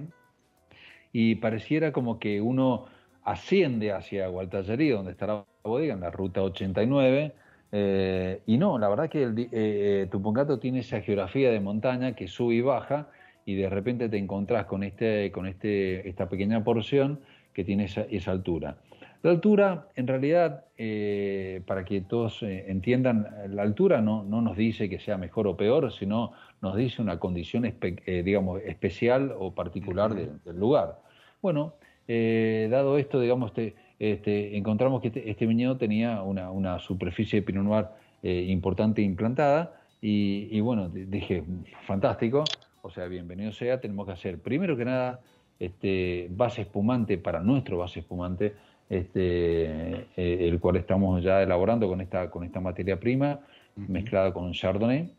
y 1.14 1.36
pareciera 1.36 1.94
como 1.94 2.20
que 2.20 2.42
uno 2.42 2.86
asciende 3.24 3.92
hacia 3.92 4.28
Gualtallarí, 4.28 4.90
donde 4.90 5.12
está 5.12 5.28
la 5.28 5.46
bodega, 5.64 5.94
en 5.94 6.02
la 6.02 6.12
ruta 6.12 6.42
89, 6.44 7.34
eh, 7.72 8.42
y 8.46 8.58
no, 8.58 8.78
la 8.78 8.88
verdad 8.88 9.10
que 9.10 9.24
el, 9.24 9.38
eh, 9.40 9.50
eh, 9.52 10.08
Tupungato 10.10 10.60
tiene 10.60 10.80
esa 10.80 11.02
geografía 11.02 11.52
de 11.52 11.60
montaña 11.60 12.14
que 12.14 12.28
sube 12.28 12.56
y 12.56 12.62
baja, 12.62 13.10
y 13.48 13.56
de 13.56 13.70
repente 13.70 14.10
te 14.10 14.18
encontrás 14.18 14.66
con, 14.66 14.84
este, 14.84 15.32
con 15.32 15.48
este, 15.48 16.08
esta 16.08 16.28
pequeña 16.28 16.66
porción 16.66 17.22
que 17.54 17.64
tiene 17.64 17.86
esa, 17.86 18.02
esa 18.02 18.32
altura. 18.32 18.76
La 19.24 19.32
altura, 19.32 19.88
en 19.96 20.06
realidad, 20.06 20.66
eh, 20.78 21.62
para 21.66 21.86
que 21.86 22.02
todos 22.02 22.44
eh, 22.44 22.66
entiendan, 22.68 23.26
la 23.48 23.62
altura 23.64 24.02
no, 24.02 24.22
no, 24.24 24.42
nos 24.42 24.58
dice 24.58 24.90
que 24.90 25.00
sea 25.00 25.18
mejor 25.18 25.48
o 25.48 25.56
peor, 25.56 25.94
sino 25.94 26.34
nos 26.62 26.76
dice 26.76 27.02
una 27.02 27.20
condición, 27.20 27.64
eh, 27.66 28.22
digamos, 28.24 28.62
especial 28.64 29.34
o 29.40 29.56
particular 29.56 30.14
del 30.14 30.60
lugar. 30.60 31.00
Bueno, 31.42 31.76
dado 32.06 32.98
esto, 32.98 33.22
digamos, 33.22 33.54
este, 33.98 34.58
encontramos 34.58 35.02
que 35.02 35.08
este, 35.08 35.30
este, 35.30 35.46
viñedo 35.46 35.78
tenía 35.78 36.22
una, 36.22 36.52
una 36.52 36.80
superficie 36.80 37.40
de 37.40 37.46
Pinot 37.46 37.64
Noir 37.64 37.86
importante 38.24 39.02
implantada. 39.02 39.74
Y, 40.00 40.60
bueno, 40.60 40.90
dije, 40.90 41.44
fantástico, 41.86 42.44
o 42.88 42.92
sea, 42.92 43.08
bienvenido 43.08 43.52
sea, 43.52 43.80
tenemos 43.80 44.06
que 44.06 44.14
hacer 44.14 44.40
primero 44.40 44.76
que 44.76 44.86
nada 44.86 45.20
este, 45.60 46.28
base 46.32 46.62
espumante 46.62 47.18
para 47.18 47.40
nuestro 47.42 47.78
base 47.78 48.00
espumante, 48.00 48.56
este, 48.90 50.08
el 50.16 50.60
cual 50.60 50.78
estamos 50.78 51.22
ya 51.22 51.42
elaborando 51.42 51.88
con 51.88 52.02
esta, 52.02 52.30
con 52.30 52.44
esta 52.44 52.60
materia 52.60 53.00
prima 53.00 53.42
mezclada 53.76 54.34
con 54.34 54.52
Chardonnay. 54.54 55.14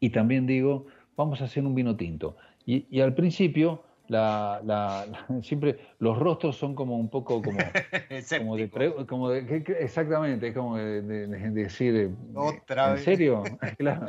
Y 0.00 0.10
también 0.10 0.46
digo, 0.46 0.86
vamos 1.16 1.40
a 1.40 1.44
hacer 1.44 1.64
un 1.64 1.74
vino 1.74 1.96
tinto. 1.96 2.36
Y, 2.66 3.00
al 3.00 3.14
principio, 3.14 3.82
la, 4.08 4.60
la, 4.64 5.04
siempre 5.42 5.78
los 5.98 6.18
rostros 6.18 6.56
son 6.56 6.74
como 6.74 6.96
un 6.96 7.08
poco 7.08 7.42
como, 7.42 7.58
como 8.38 8.56
de, 8.56 9.06
como 9.06 9.30
de, 9.30 9.64
exactamente, 9.80 10.48
es 10.48 10.54
como 10.54 10.76
de, 10.76 11.02
decir, 11.50 11.94
eh, 11.94 12.10
¿en 12.68 12.98
serio? 12.98 13.42
claro, 13.78 14.06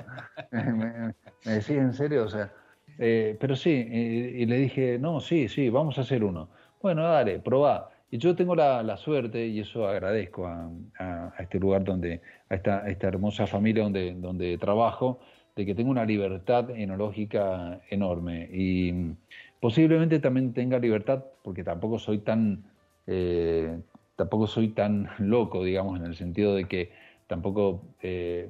me, 0.52 1.14
decís 1.44 1.70
en 1.72 1.94
serio, 1.94 2.24
o 2.24 2.30
sea, 2.30 2.52
eh, 3.00 3.38
pero 3.40 3.56
sí, 3.56 3.70
y 3.72 4.46
le 4.46 4.58
dije, 4.58 4.98
no, 5.00 5.20
sí, 5.20 5.48
sí, 5.48 5.70
vamos 5.70 5.98
a 5.98 6.02
hacer 6.02 6.24
uno. 6.24 6.50
Bueno, 6.82 7.04
dale, 7.04 7.40
probá. 7.40 7.90
Y 8.12 8.18
yo 8.18 8.36
tengo 8.36 8.56
la, 8.56 8.98
suerte, 8.98 9.48
y 9.48 9.60
eso 9.60 9.88
agradezco 9.88 10.48
a, 10.48 10.70
a, 11.00 11.34
este 11.40 11.60
lugar 11.60 11.84
donde, 11.84 12.22
a 12.50 12.56
esta, 12.56 12.88
esta 12.88 13.08
hermosa 13.08 13.48
familia 13.48 13.84
donde, 13.84 14.14
donde 14.14 14.58
trabajo, 14.58 15.20
de 15.56 15.66
que 15.66 15.74
tengo 15.74 15.90
una 15.90 16.06
libertad 16.06 16.70
enológica 16.72 17.82
enorme 17.90 18.50
y 18.52 19.16
posiblemente 19.60 20.20
también 20.20 20.54
tenga 20.54 20.80
libertad 20.80 21.24
porque 21.44 21.64
tampoco 21.64 21.98
soy 21.98 22.20
tan 22.20 22.66
eh, 23.08 23.80
tampoco 24.16 24.48
soy 24.48 24.70
tan 24.70 25.10
loco 25.20 25.64
digamos 25.64 26.00
en 26.00 26.06
el 26.06 26.16
sentido 26.16 26.56
de 26.56 26.66
que 26.66 26.92
tampoco 27.28 27.82
eh, 28.02 28.50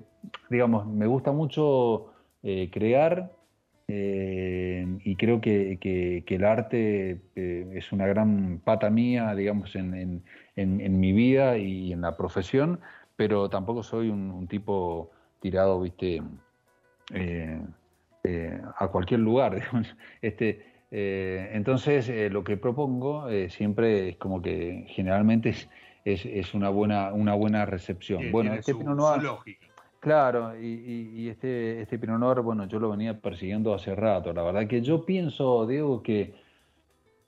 digamos 0.49 0.87
me 0.87 1.05
gusta 1.05 1.31
mucho 1.31 2.07
eh, 2.43 2.69
crear 2.71 3.31
y 3.87 5.15
creo 5.17 5.41
que, 5.41 6.23
el 6.27 6.43
arte 6.43 7.21
es 7.35 7.91
una 7.91 8.07
gran 8.07 8.59
pata 8.63 8.89
mía 8.89 9.35
digamos 9.35 9.75
en, 9.75 10.23
en, 10.55 10.99
mi 10.99 11.13
vida 11.13 11.57
y 11.57 11.93
en 11.93 12.01
la 12.01 12.17
profesión 12.17 12.79
pero 13.15 13.49
tampoco 13.49 13.83
soy 13.83 14.09
un, 14.09 14.31
un 14.31 14.47
tipo 14.47 15.11
tirado 15.39 15.79
viste 15.81 16.21
eh, 17.13 17.61
eh, 18.23 18.61
a 18.77 18.87
cualquier 18.87 19.19
lugar. 19.19 19.61
Este, 20.21 20.65
eh, 20.91 21.51
entonces, 21.53 22.31
lo 22.31 22.43
que 22.43 22.57
propongo 22.57 23.27
siempre 23.49 24.09
es 24.09 24.17
como 24.17 24.41
que 24.41 24.85
generalmente 24.87 25.49
es, 25.49 25.69
es, 26.25 26.53
una, 26.53 26.69
buena, 26.69 27.13
una 27.13 27.33
buena 27.33 27.65
recepción. 27.65 28.31
bueno, 28.31 28.53
este 28.53 28.73
Pinot 28.73 28.97
Noir, 28.97 29.21
Claro, 30.05 30.53
y, 30.61 31.27
este, 31.29 31.81
este 31.81 31.97
Pinot 31.97 32.19
Noir, 32.19 32.41
bueno, 32.41 32.67
yo 32.67 32.77
lo 32.79 32.91
venía 32.91 33.19
persiguiendo 33.19 33.73
hace 33.73 33.95
rato. 33.95 34.31
La 34.33 34.43
verdad 34.43 34.67
que 34.67 34.83
yo 34.83 35.03
pienso, 35.03 35.65
Diego, 35.65 36.03
que, 36.03 36.35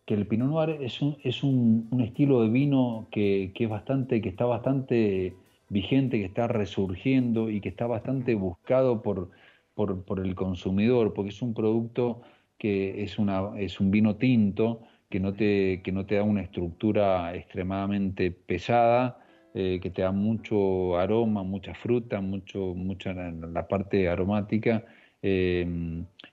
que 0.05 0.13
el 0.13 0.27
Pinot 0.27 0.47
Noir 0.47 0.77
es 0.83 1.01
un, 1.01 1.17
es 1.23 1.41
un, 1.41 1.87
un 1.89 2.01
estilo 2.01 2.43
de 2.43 2.49
vino 2.49 3.07
que, 3.09 3.51
que, 3.55 3.63
es 3.63 3.69
bastante, 3.71 4.21
que 4.21 4.29
está 4.29 4.45
bastante 4.45 5.35
vigente, 5.69 6.19
que 6.19 6.25
está 6.25 6.47
resurgiendo 6.47 7.49
y 7.49 7.61
que 7.61 7.69
está 7.69 7.87
bastante 7.87 8.35
buscado 8.35 9.01
por, 9.01 9.31
por, 9.73 10.19
el 10.19 10.35
consumidor, 10.35 11.15
porque 11.15 11.31
es 11.31 11.41
un 11.41 11.55
producto 11.55 12.21
que 12.59 13.03
es, 13.03 13.17
una, 13.17 13.59
es 13.59 13.79
un 13.79 13.89
vino 13.89 14.17
tinto, 14.17 14.83
que 15.09 15.19
no, 15.19 15.33
te, 15.33 15.81
que 15.81 15.91
no 15.91 16.05
te 16.05 16.13
da 16.17 16.23
una 16.23 16.43
estructura 16.43 17.33
extremadamente 17.33 18.29
pesada, 18.29 19.17
eh, 19.59 19.79
que 19.81 19.89
te 19.89 20.03
da 20.03 20.11
mucho 20.11 20.99
aroma, 20.99 21.41
mucha 21.41 21.73
fruta, 21.73 22.21
mucho, 22.21 22.75
mucha 22.75 23.11
la, 23.11 23.67
parte 23.67 24.07
aromática, 24.07 24.85
eh, 25.23 25.65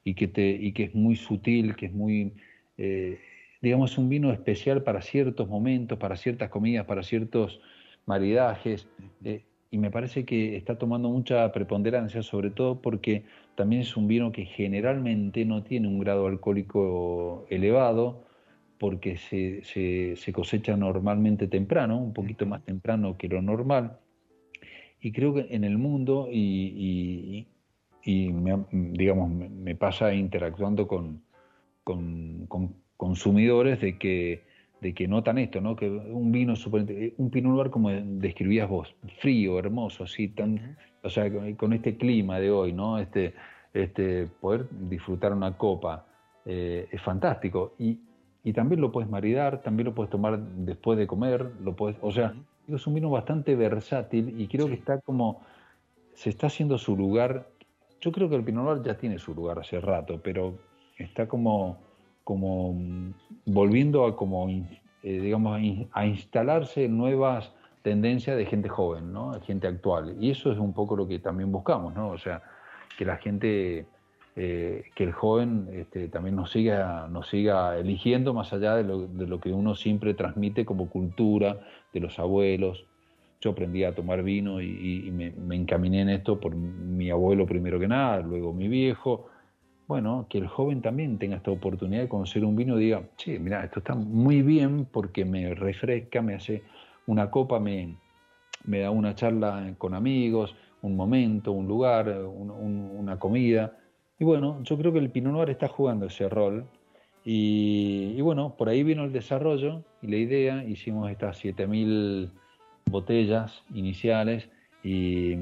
y, 0.05 0.13
que 0.13 0.29
te, 0.29 0.47
y 0.51 0.73
que 0.73 0.85
es 0.85 0.95
muy 0.95 1.17
sutil, 1.17 1.75
que 1.75 1.87
es 1.87 1.95
muy, 1.95 2.35
eh, 2.77 3.19
digamos, 3.63 3.97
un 3.97 4.11
vino 4.11 4.31
especial 4.31 4.83
para 4.83 5.01
ciertos 5.01 5.49
momentos, 5.49 5.99
para 5.99 6.17
ciertas 6.17 6.51
comidas, 6.51 6.85
para 6.85 7.03
ciertos 7.03 7.63
maridajes 8.05 8.87
y 9.71 9.79
me 9.79 9.91
parece 9.91 10.27
que 10.27 10.57
está 10.59 10.77
tomando 10.77 11.09
mucha 11.09 11.51
preponderancia, 11.51 12.23
sobre 12.23 12.51
todo 12.51 12.83
porque 12.83 13.23
también 13.55 13.81
es 13.81 13.97
un 13.97 14.07
vino 14.07 14.33
que 14.33 14.45
generalmente 14.45 15.47
no 15.47 15.63
tiene 15.63 15.89
un 15.89 15.99
grado 15.99 16.27
alcohólico 16.27 17.47
elevado, 17.49 18.23
porque 18.79 19.17
se, 19.17 19.63
se, 19.65 20.33
cosecha 20.33 20.77
normalmente 20.77 21.47
temprano, 21.47 21.99
un 21.99 22.13
poquito 22.13 22.47
más 22.47 22.65
temprano 22.65 23.17
que 23.17 23.29
lo 23.29 23.41
normal. 23.43 23.99
Y 25.01 25.13
creo 25.13 25.35
que 25.35 25.47
en 25.51 25.65
el 25.65 25.79
mundo, 25.79 26.29
y, 26.31 27.47
y, 28.05 28.33
me, 28.33 28.65
digamos, 28.71 29.31
me 29.31 29.75
pasa 29.75 30.15
interactuando 30.15 30.87
con, 30.87 31.23
con, 31.83 32.47
con 32.47 32.75
consumidores 32.97 33.81
de 33.81 33.99
que 33.99 34.55
de 34.85 34.93
que 34.93 35.09
notan 35.09 35.39
esto, 35.39 35.63
¿no? 35.63 35.75
Que 35.75 35.89
un 35.89 36.31
vino 36.31 36.55
super, 36.57 36.85
un 37.17 37.31
Pinot 37.31 37.53
Noir 37.55 37.71
como 37.71 37.89
describías 37.91 38.69
vos, 38.69 38.95
frío, 39.19 39.59
hermoso, 39.59 40.05
así 40.05 40.29
tan, 40.29 40.77
o 41.03 41.09
sea, 41.09 41.31
con 41.57 41.73
este 41.73 41.97
clima 41.97 42.39
de 42.39 42.51
hoy, 42.51 42.75
¿no? 42.75 42.99
Este, 42.99 43.33
este 43.73 44.27
poder 44.27 44.67
disfrutar 44.71 45.33
una 45.33 45.57
copa 45.57 46.07
eh, 46.45 46.87
es 46.93 47.01
fantástico 47.01 47.75
y, 47.79 47.99
y, 48.45 48.53
también 48.53 48.81
lo 48.81 48.93
puedes 48.93 49.11
maridar, 49.11 49.63
también 49.63 49.87
lo 49.87 49.95
puedes 49.95 50.11
tomar 50.11 50.39
después 50.39 50.99
de 50.99 51.07
comer, 51.07 51.51
lo 51.63 51.75
puedes, 51.75 51.97
o 52.03 52.13
sea, 52.13 52.35
es 52.69 52.87
un 52.87 52.95
vino 52.95 53.11
bastante 53.11 53.57
versátil 53.57 54.41
y 54.41 54.47
creo 54.49 54.67
que 54.67 54.75
está 54.75 55.01
como 55.01 55.41
se 56.15 56.31
está 56.31 56.47
haciendo 56.47 56.79
su 56.79 56.97
lugar. 56.97 57.49
Yo 58.01 58.13
creo 58.13 58.29
que 58.29 58.37
el 58.37 58.45
Pinot 58.45 58.65
Noir 58.65 58.83
ya 58.83 58.97
tiene 58.97 59.19
su 59.19 59.35
lugar 59.35 59.59
hace 59.59 59.81
rato, 59.81 60.21
pero 60.23 60.55
está 60.99 61.27
como 61.27 61.79
como 62.23 62.73
mm, 62.73 63.13
volviendo 63.47 64.07
a 64.07 64.17
como 64.17 64.49
eh, 64.49 64.63
digamos 65.03 65.61
a 65.93 66.07
instalarse 66.07 66.89
nuevas 66.89 67.53
tendencias 67.85 68.37
de 68.39 68.47
gente 68.47 68.71
joven, 68.71 69.13
¿no? 69.13 69.39
Gente 69.43 69.67
actual. 69.67 70.17
Y 70.19 70.31
eso 70.31 70.51
es 70.51 70.59
un 70.59 70.73
poco 70.73 70.97
lo 70.97 71.07
que 71.07 71.19
también 71.19 71.53
buscamos, 71.53 71.95
¿no? 71.95 72.09
O 72.09 72.19
sea, 72.19 72.43
que 72.97 73.05
la 73.05 73.19
gente, 73.19 73.87
eh, 74.37 74.87
que 74.97 75.05
el 75.05 75.13
joven 75.13 75.69
este, 75.73 76.09
también 76.09 76.35
nos 76.35 76.51
siga, 76.51 77.07
nos 77.09 77.29
siga 77.29 77.79
eligiendo 77.79 78.35
más 78.35 78.53
allá 78.53 78.75
de 78.75 78.83
lo, 78.83 79.07
de 79.07 79.29
lo, 79.29 79.39
que 79.39 79.53
uno 79.53 79.77
siempre 79.77 80.13
transmite 80.13 80.65
como 80.65 80.89
cultura 80.89 81.61
de 81.93 82.01
los 82.01 82.19
abuelos. 82.19 82.85
Yo 83.41 83.51
aprendí 83.51 83.85
a 83.85 83.95
tomar 83.95 84.25
vino 84.25 84.61
y, 84.61 85.09
me, 85.13 85.55
encaminé 85.55 86.01
en 86.01 86.09
esto 86.09 86.41
por 86.41 86.57
mi 86.57 87.11
abuelo 87.11 87.47
primero 87.47 87.79
que 87.79 87.87
nada, 87.87 88.23
luego 88.23 88.53
mi 88.53 88.67
viejo, 88.67 89.29
bueno, 89.87 90.27
que 90.29 90.39
el 90.39 90.49
joven 90.49 90.83
también 90.83 91.19
tenga 91.19 91.37
esta 91.37 91.53
oportunidad 91.53 92.03
de 92.03 92.09
conocer 92.09 92.45
un 92.45 92.57
vino 92.57 92.81
y 92.81 92.87
diga, 92.87 93.03
sí, 93.17 93.39
mira, 93.39 93.63
esto 93.63 93.79
está 93.81 93.95
muy 93.95 94.43
bien 94.43 94.87
porque 94.91 95.25
me 95.25 95.55
refresca, 95.55 96.23
me 96.23 96.35
hace 96.35 96.63
una 97.07 97.31
copa, 97.31 97.61
me 97.61 97.99
da 98.67 98.91
una 98.91 99.15
charla 99.15 99.75
con 99.79 99.95
amigos, 99.95 100.57
un 100.83 100.97
momento, 100.97 101.53
un 101.53 101.69
lugar, 101.69 102.09
una 102.09 103.19
comida. 103.19 103.79
Y 104.19 104.25
bueno, 104.25 104.63
yo 104.63 104.77
creo 104.79 104.93
que 104.93 104.99
el 104.99 105.11
Pinot 105.11 105.33
Noir 105.33 105.51
está 105.51 105.69
jugando 105.69 106.07
ese 106.07 106.29
rol. 106.29 106.65
Y, 107.27 108.21
bueno, 108.21 108.55
por 108.57 108.69
ahí 108.69 108.83
vino 108.83 109.05
el 109.05 109.13
desarrollo 109.13 109.83
y 110.03 110.09
la 110.09 110.17
idea, 110.17 110.65
hicimos 110.65 111.11
estas 111.11 111.39
7000 111.39 112.31
botellas 112.91 113.63
iniciales 113.73 114.51
y 114.83 115.35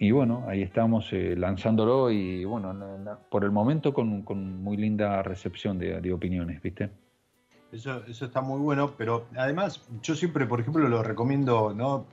y 0.00 0.12
bueno, 0.12 0.44
ahí 0.46 0.62
estamos 0.62 1.12
eh, 1.12 1.34
lanzándolo 1.36 2.10
y 2.10 2.44
bueno, 2.44 2.74
por 3.30 3.42
el 3.44 3.50
momento 3.50 3.92
con, 3.92 4.22
con 4.22 4.62
muy 4.62 4.76
linda 4.76 5.22
recepción 5.22 5.78
de, 5.78 6.00
de, 6.00 6.12
opiniones, 6.12 6.62
¿viste? 6.62 6.90
Eso, 7.72 8.04
eso 8.06 8.26
está 8.26 8.40
muy 8.40 8.60
bueno, 8.60 8.92
pero 8.96 9.26
además 9.36 9.84
yo 10.02 10.14
siempre, 10.14 10.46
por 10.46 10.60
ejemplo, 10.60 10.88
lo 10.88 11.02
recomiendo, 11.02 11.74
¿no? 11.74 12.06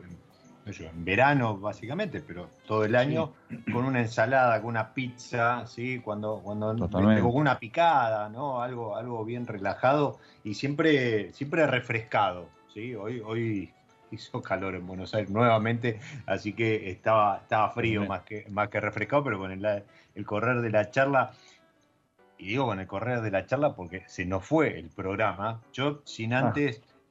En 0.65 1.05
verano 1.05 1.57
básicamente, 1.57 2.21
pero 2.21 2.49
todo 2.65 2.85
el 2.85 2.95
año, 2.95 3.33
con 3.71 3.85
una 3.85 4.01
ensalada, 4.01 4.59
con 4.61 4.71
una 4.71 4.93
pizza, 4.93 5.65
¿sí? 5.67 5.99
Cuando, 5.99 6.41
cuando 6.43 6.89
con 6.89 7.35
una 7.35 7.59
picada, 7.59 8.29
¿no? 8.29 8.61
Algo, 8.61 8.95
algo 8.95 9.23
bien 9.23 9.45
relajado 9.45 10.19
y 10.43 10.55
siempre, 10.55 11.31
siempre 11.33 11.67
refrescado, 11.67 12.49
¿sí? 12.73 12.95
Hoy, 12.95 13.21
hoy 13.23 13.71
hizo 14.11 14.41
calor 14.41 14.75
en 14.75 14.87
Buenos 14.87 15.13
Aires 15.13 15.29
nuevamente, 15.29 15.99
así 16.25 16.53
que 16.53 16.89
estaba, 16.89 17.37
estaba 17.37 17.69
frío 17.69 18.05
más 18.05 18.21
que, 18.21 18.45
más 18.49 18.69
que 18.69 18.79
refrescado, 18.79 19.23
pero 19.23 19.37
con 19.37 19.51
el, 19.51 19.83
el 20.15 20.25
correr 20.25 20.61
de 20.61 20.71
la 20.71 20.89
charla, 20.89 21.31
y 22.37 22.47
digo 22.47 22.65
con 22.65 22.79
el 22.79 22.87
correr 22.87 23.21
de 23.21 23.31
la 23.31 23.45
charla 23.45 23.75
porque 23.75 24.03
se 24.07 24.25
nos 24.25 24.43
fue 24.43 24.79
el 24.79 24.89
programa, 24.89 25.61
yo 25.73 26.01
sin 26.05 26.33
ah. 26.33 26.39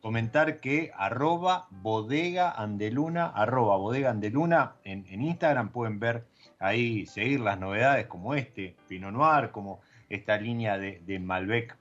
Comentar 0.05 0.61
que 0.61 0.92
arroba 0.98 1.66
bodega 1.70 2.50
andeluna, 2.50 3.24
arroba 3.24 3.78
bodega 3.78 4.11
andeluna 4.11 4.74
en, 4.84 5.07
en 5.09 5.22
Instagram 5.22 5.70
pueden 5.70 5.98
ver 5.98 6.26
ahí, 6.59 7.07
seguir 7.07 7.40
las 7.40 7.59
novedades 7.59 8.07
como 8.07 8.34
este, 8.34 8.76
Pinot 8.86 9.14
Noir, 9.14 9.50
como 9.50 9.80
esta 10.11 10.36
línea 10.36 10.76
de, 10.76 11.00
de 11.07 11.18
Malbec 11.18 11.78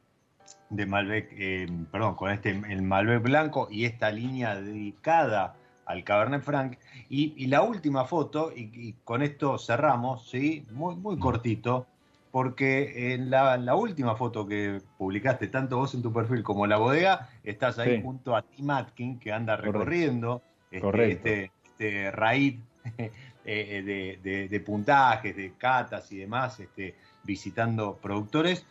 de 0.69 0.85
Malbec, 0.85 1.33
eh, 1.37 1.67
perdón, 1.91 2.15
con 2.15 2.31
este 2.31 2.51
el 2.51 2.81
Malbec 2.81 3.21
blanco 3.21 3.67
y 3.69 3.83
esta 3.83 4.09
línea 4.09 4.55
dedicada 4.55 5.57
al 5.85 6.05
Cabernet 6.05 6.43
Franc. 6.43 6.77
Y, 7.09 7.47
la 7.47 7.61
última 7.61 8.05
foto, 8.05 8.53
y, 8.55 8.93
con 9.03 9.21
esto 9.21 9.57
cerramos, 9.57 10.29
¿sí? 10.29 10.65
muy, 10.71 10.95
muy 10.95 11.19
cortito, 11.19 11.87
porque 12.33 13.13
en 13.13 13.29
la, 13.29 13.75
última 13.75 14.15
foto 14.15 14.47
que 14.47 14.81
publicaste, 14.97 15.49
tanto 15.49 15.77
vos 15.77 15.93
en 15.93 16.01
tu 16.01 16.11
perfil 16.11 16.41
como 16.41 16.65
en 16.65 16.71
la 16.71 16.77
bodega, 16.77 17.29
estás 17.43 17.77
ahí 17.77 18.01
junto 18.01 18.35
a 18.35 18.41
Tim 18.41 18.71
Atkin, 18.71 19.19
que 19.19 19.31
anda 19.31 19.55
recorriendo 19.55 20.41
este, 20.71 21.11
este, 21.11 21.51
este, 21.63 22.09
raíz 22.09 22.59
eh, 23.45 24.19
de, 24.23 24.47
de, 24.47 24.59
puntajes, 24.61 25.35
de 25.35 25.53
catas 25.59 26.11
y 26.11 26.17
demás, 26.17 26.59
este, 26.59 26.95
visitando 27.21 27.99
productores. 28.01 28.65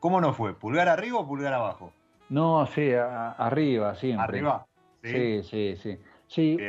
¿Cómo 0.00 0.20
no 0.20 0.32
fue? 0.32 0.54
¿Pulgar 0.54 0.88
arriba 0.88 1.20
o 1.20 1.28
pulgar 1.28 1.54
abajo? 1.54 1.92
No, 2.30 2.66
sí, 2.66 2.90
arriba, 2.94 3.94
siempre. 3.94 4.24
¿Arriba? 4.24 4.66
Sí, 5.04 5.44
sí, 5.44 5.76
sí. 5.80 5.92
Sí, 5.92 5.98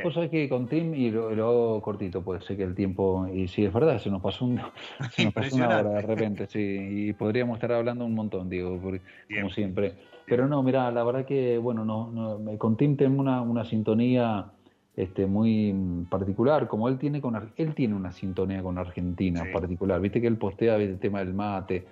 vos 0.04 0.14
sabés 0.14 0.30
que 0.30 0.50
con 0.50 0.68
Tim, 0.68 0.94
y 0.96 1.12
lo, 1.12 1.30
hago 1.30 1.82
cortito, 1.82 2.22
puede 2.24 2.42
ser 2.42 2.58
que 2.58 2.64
el 2.64 2.74
tiempo, 2.74 3.28
y 3.32 3.48
sí, 3.48 3.66
es 3.66 3.74
verdad, 3.74 4.00
se 4.00 4.10
nos 4.10 4.22
pasó, 4.22 4.46
un, 4.46 4.60
se 5.12 5.26
nos 5.26 5.34
pasó 5.34 5.56
una 5.56 5.68
hora 5.68 5.90
de 5.90 6.02
repente, 6.02 6.48
sí, 6.48 6.60
y 6.60 7.14
podríamos 7.14 7.58
estar 7.58 7.72
hablando 7.74 8.06
un 8.06 8.16
montón, 8.16 8.50
digo, 8.50 8.80
como 8.80 9.50
siempre. 9.50 9.94
Pero 10.26 10.48
no, 10.48 10.64
mira, 10.64 10.90
la 10.92 11.04
verdad 11.04 11.26
que, 11.26 11.58
bueno, 11.58 11.86
no, 11.86 12.12
no, 12.12 12.58
con 12.58 12.78
Tim 12.78 12.96
tengo 12.96 13.20
una, 13.20 13.42
una 13.42 13.66
sintonía 13.66 14.52
este, 14.96 15.26
muy 15.26 15.74
particular, 16.10 16.68
como 16.68 16.90
él 16.90 16.98
tiene 16.98 17.22
con 17.22 17.52
él 17.56 17.74
tiene 17.74 17.96
una 17.96 18.12
sintonía 18.12 18.62
con 18.62 18.78
Argentina 18.78 19.44
particular, 19.52 20.02
viste 20.02 20.20
que 20.20 20.28
él 20.28 20.38
postea 20.38 20.76
el 20.76 21.00
tema 21.00 21.20
del 21.20 21.34
mate, 21.34 21.86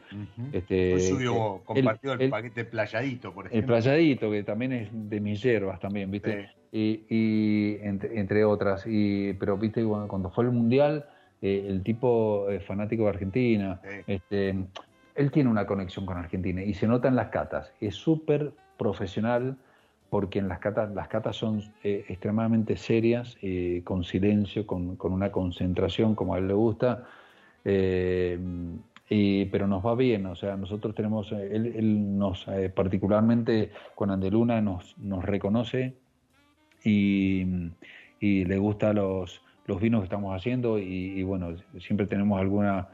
este, 0.52 1.00
subió, 1.00 1.62
compartió 1.64 2.14
el, 2.14 2.30
paquete 2.30 2.66
playadito, 2.66 3.34
por 3.34 3.48
ejemplo. 3.48 3.60
El 3.76 3.82
playadito, 3.82 4.30
que 4.30 4.44
también 4.44 4.74
es 4.74 4.90
de 4.92 5.22
mis 5.22 5.42
hierbas 5.42 5.80
también, 5.80 6.12
viste, 6.12 6.50
y, 6.72 7.06
y 7.10 7.78
entre, 7.82 8.46
otras, 8.46 8.86
y 8.88 9.34
pero 9.34 9.58
viste 9.58 9.84
cuando, 9.84 10.30
fue 10.30 10.46
el 10.46 10.52
mundial, 10.52 11.06
eh, 11.42 11.66
el 11.68 11.84
tipo 11.84 12.50
es 12.50 12.64
fanático 12.66 13.04
de 13.04 13.10
Argentina, 13.10 13.82
este, 14.08 14.56
él 15.16 15.32
tiene 15.32 15.50
una 15.50 15.66
conexión 15.66 16.06
con 16.06 16.18
Argentina 16.18 16.64
y 16.64 16.74
se 16.74 16.88
nota 16.88 17.08
en 17.08 17.16
las 17.16 17.30
catas, 17.30 17.74
es 17.82 17.96
súper 17.96 18.52
profesional 18.78 19.58
porque 20.10 20.40
en 20.40 20.48
las 20.48 20.60
catas, 20.60 20.92
las 20.94 21.08
catas 21.08 21.36
son 21.36 21.62
eh, 21.84 22.06
extremadamente 22.08 22.76
serias, 22.78 23.38
eh, 23.42 23.82
con 23.84 24.04
silencio, 24.04 24.66
con, 24.66 24.98
una 25.00 25.32
concentración 25.32 26.16
como 26.16 26.34
a 26.34 26.40
él 26.40 26.48
le 26.48 26.54
gusta, 26.54 27.06
eh, 27.64 28.40
pero 29.52 29.68
nos 29.68 29.86
va 29.86 29.96
bien, 29.96 30.26
o 30.28 30.36
sea, 30.36 30.56
nosotros 30.56 30.96
tenemos, 30.96 31.32
él, 31.32 32.18
nos, 32.18 32.46
particularmente 32.76 33.72
con 33.96 34.12
Andeluna 34.12 34.62
nos, 34.62 34.96
nos 35.00 35.26
reconoce 35.26 35.96
y, 36.84 37.46
le 38.22 38.58
gusta 38.58 38.94
los, 38.94 39.42
los 39.66 39.80
vinos 39.80 40.02
que 40.02 40.06
estamos 40.06 40.36
haciendo 40.36 40.78
y 40.78 41.24
bueno, 41.24 41.56
siempre 41.80 42.06
tenemos 42.06 42.40
alguna 42.40 42.90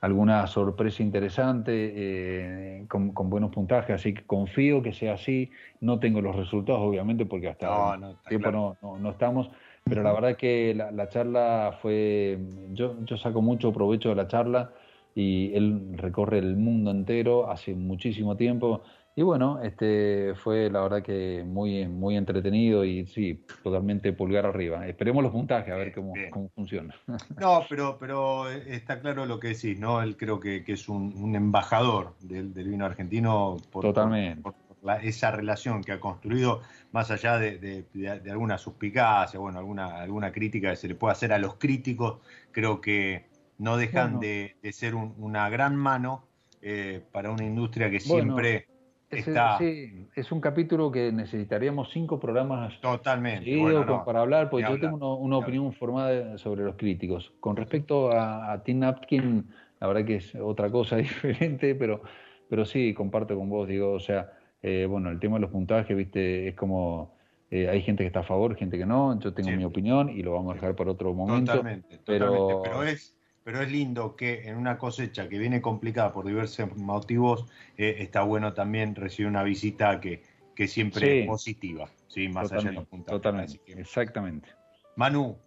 alguna 0.00 0.46
sorpresa 0.46 1.02
interesante 1.02 1.92
eh, 1.94 2.84
con, 2.88 3.12
buenos 3.12 3.50
puntajes, 3.50 3.96
así 3.96 4.14
que 4.14 4.22
confío 4.24 4.82
que 4.82 4.92
sea 4.92 5.14
así. 5.14 5.50
No 5.80 5.98
tengo 5.98 6.20
los 6.20 6.36
resultados, 6.36 6.80
obviamente, 6.80 7.26
porque 7.26 7.48
hasta 7.48 7.96
no, 7.96 8.16
tiempo 8.28 8.50
no, 8.50 8.76
no, 8.98 9.10
estamos, 9.10 9.50
pero 9.84 10.02
la 10.02 10.12
verdad 10.12 10.36
que 10.36 10.74
la, 10.74 11.08
charla 11.08 11.78
fue, 11.80 12.38
yo, 12.72 12.96
yo 13.04 13.16
saco 13.16 13.42
mucho 13.42 13.72
provecho 13.72 14.10
de 14.10 14.14
la 14.14 14.28
charla 14.28 14.72
y 15.14 15.52
él 15.54 15.94
recorre 15.96 16.38
el 16.38 16.56
mundo 16.56 16.90
entero 16.90 17.50
hace 17.50 17.74
muchísimo 17.74 18.36
tiempo 18.36 18.82
y 19.18 19.22
bueno, 19.22 19.60
este 19.64 20.32
fue 20.36 20.70
la 20.70 20.80
verdad 20.80 21.02
que 21.02 21.42
muy, 21.44 21.88
muy 21.88 22.16
entretenido 22.16 22.84
y 22.84 23.04
sí, 23.08 23.44
totalmente 23.64 24.12
pulgar 24.12 24.46
arriba. 24.46 24.86
Esperemos 24.86 25.24
los 25.24 25.32
puntajes 25.32 25.74
a 25.74 25.76
ver 25.76 25.92
cómo, 25.92 26.12
cómo 26.30 26.48
funciona. 26.50 26.94
No, 27.36 27.64
pero, 27.68 27.96
pero 27.98 28.48
está 28.48 29.00
claro 29.00 29.26
lo 29.26 29.40
que 29.40 29.48
decís, 29.48 29.76
¿no? 29.80 30.02
Él 30.02 30.16
creo 30.16 30.38
que, 30.38 30.62
es 30.64 30.88
un, 30.88 31.34
embajador 31.34 32.14
del, 32.20 32.52
vino 32.52 32.84
argentino 32.84 33.56
por, 33.72 33.82
Totalmente. 33.82 34.40
por, 34.40 34.54
esa 35.02 35.32
relación 35.32 35.82
que 35.82 35.90
ha 35.90 35.98
construido, 35.98 36.60
más 36.92 37.10
allá 37.10 37.38
de, 37.38 37.86
alguna 38.30 38.56
suspicacia, 38.56 39.40
bueno, 39.40 39.58
alguna, 39.58 40.00
alguna 40.00 40.30
crítica 40.30 40.70
que 40.70 40.76
se 40.76 40.86
le 40.86 40.94
puede 40.94 41.10
hacer 41.10 41.32
a 41.32 41.40
los 41.40 41.54
críticos, 41.54 42.20
creo 42.52 42.80
que 42.80 43.26
no 43.58 43.78
dejan 43.78 44.20
de, 44.20 44.54
ser 44.70 44.94
una 44.94 45.50
gran 45.50 45.74
mano 45.74 46.22
eh, 46.62 47.02
para 47.10 47.32
una 47.32 47.44
industria 47.44 47.90
que 47.90 47.98
siempre 47.98 48.77
sí, 49.10 50.08
es 50.14 50.32
un 50.32 50.40
capítulo 50.40 50.90
que 50.90 51.12
necesitaríamos 51.12 51.90
cinco 51.90 52.20
programas 52.20 52.80
Totalmente. 52.80 53.58
para 54.04 54.20
hablar, 54.20 54.50
porque 54.50 54.68
yo 54.68 54.78
tengo 54.78 55.16
una, 55.16 55.38
opinión 55.38 55.72
formada 55.72 56.36
sobre 56.38 56.64
los 56.64 56.76
críticos. 56.76 57.32
Con 57.40 57.56
respecto 57.56 58.10
a, 58.12 58.62
Tim 58.64 58.80
Napkin, 58.80 59.48
la 59.80 59.86
verdad 59.86 60.04
que 60.04 60.16
es 60.16 60.34
otra 60.34 60.70
cosa 60.70 60.96
diferente, 60.96 61.74
pero, 61.74 62.02
pero 62.48 62.64
sí, 62.64 62.94
comparto 62.94 63.36
con 63.36 63.48
vos, 63.48 63.68
digo, 63.68 63.92
o 63.92 64.00
sea, 64.00 64.32
eh, 64.62 64.86
bueno, 64.88 65.10
el 65.10 65.18
tema 65.18 65.36
de 65.36 65.42
los 65.42 65.50
puntajes, 65.50 65.96
viste, 65.96 66.48
es 66.48 66.54
como... 66.54 67.16
Eh, 67.50 67.66
hay 67.66 67.80
gente 67.80 68.02
que 68.02 68.08
está 68.08 68.20
a 68.20 68.24
favor, 68.24 68.54
gente 68.56 68.76
que 68.76 68.84
no. 68.84 69.18
Yo 69.20 69.32
tengo 69.32 69.50
mi 69.52 69.64
opinión 69.64 70.10
y 70.10 70.22
lo 70.22 70.34
vamos 70.34 70.50
a 70.50 70.54
dejar 70.56 70.76
para 70.76 70.90
otro 70.90 71.14
momento. 71.14 71.52
Totalmente, 71.52 71.98
pero... 72.04 72.60
pero 72.62 72.82
es, 72.82 73.17
pero 73.48 73.62
es 73.62 73.72
lindo 73.72 74.14
que 74.14 74.46
en 74.46 74.58
una 74.58 74.76
cosecha 74.76 75.26
que 75.26 75.38
viene 75.38 75.62
complicada 75.62 76.12
por 76.12 76.26
diversos 76.26 76.76
motivos, 76.76 77.46
eh, 77.78 77.96
está 78.00 78.20
bueno 78.20 78.52
también 78.52 78.94
recibir 78.94 79.26
una 79.26 79.42
visita 79.42 80.02
que, 80.02 80.22
que 80.54 80.68
siempre 80.68 81.20
es 81.20 81.26
positiva, 81.26 81.88
¿sí? 82.08 82.28
más 82.28 82.52
allá 82.52 82.68
de 82.68 82.72
los 82.72 82.86
puntos. 82.86 83.10
Totalmente, 83.10 83.58
exactamente. 83.68 84.50
Manu, 84.96 85.38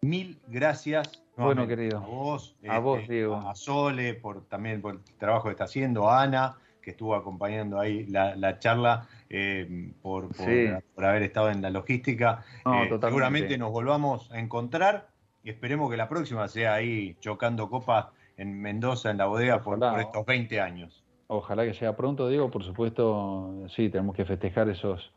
mil 0.00 0.40
gracias. 0.48 1.22
Bueno, 1.36 1.68
querido. 1.68 1.98
A 1.98 2.06
vos, 2.06 2.56
a 2.66 2.78
vos, 2.78 3.00
este, 3.00 3.12
Diego. 3.12 3.36
A 3.36 3.54
Sole, 3.54 4.14
por, 4.14 4.48
también 4.48 4.80
por 4.80 4.94
el 4.94 5.02
trabajo 5.18 5.48
que 5.48 5.50
está 5.50 5.64
haciendo, 5.64 6.08
a 6.08 6.22
Ana, 6.22 6.56
que 6.80 6.92
estuvo 6.92 7.14
acompañando 7.14 7.78
ahí 7.78 8.06
la, 8.06 8.58
charla, 8.60 9.06
eh, 9.28 9.92
por, 10.00 10.34
por, 10.34 11.04
haber 11.04 11.22
estado 11.22 11.50
en 11.50 11.60
la 11.60 11.68
logística. 11.68 12.46
Eh, 12.64 12.98
seguramente 12.98 13.58
nos 13.58 13.72
volvamos 13.72 14.32
a 14.32 14.38
encontrar 14.38 15.11
y 15.44 15.50
esperemos 15.50 15.90
que 15.90 15.96
la 15.96 16.08
próxima 16.08 16.48
sea 16.48 16.74
ahí 16.74 17.16
chocando 17.20 17.68
copas 17.68 18.06
en 18.36 18.60
Mendoza, 18.60 19.10
en 19.10 19.18
la 19.18 19.26
bodega, 19.26 19.62
por, 19.62 19.78
estos 20.00 20.24
20 20.24 20.60
años. 20.60 21.04
Ojalá 21.26 21.64
que 21.64 21.74
sea 21.74 21.96
pronto, 21.96 22.28
Diego, 22.28 22.50
por 22.50 22.64
supuesto, 22.64 23.66
sí, 23.68 23.88
tenemos 23.88 24.14
que 24.14 24.24
festejar 24.24 24.68
esos, 24.68 25.12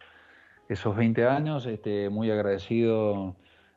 esos 0.70 0.96
20 0.96 1.26
años, 1.26 1.66
este, 1.66 2.10
muy 2.10 2.32
agradecido 2.32 3.36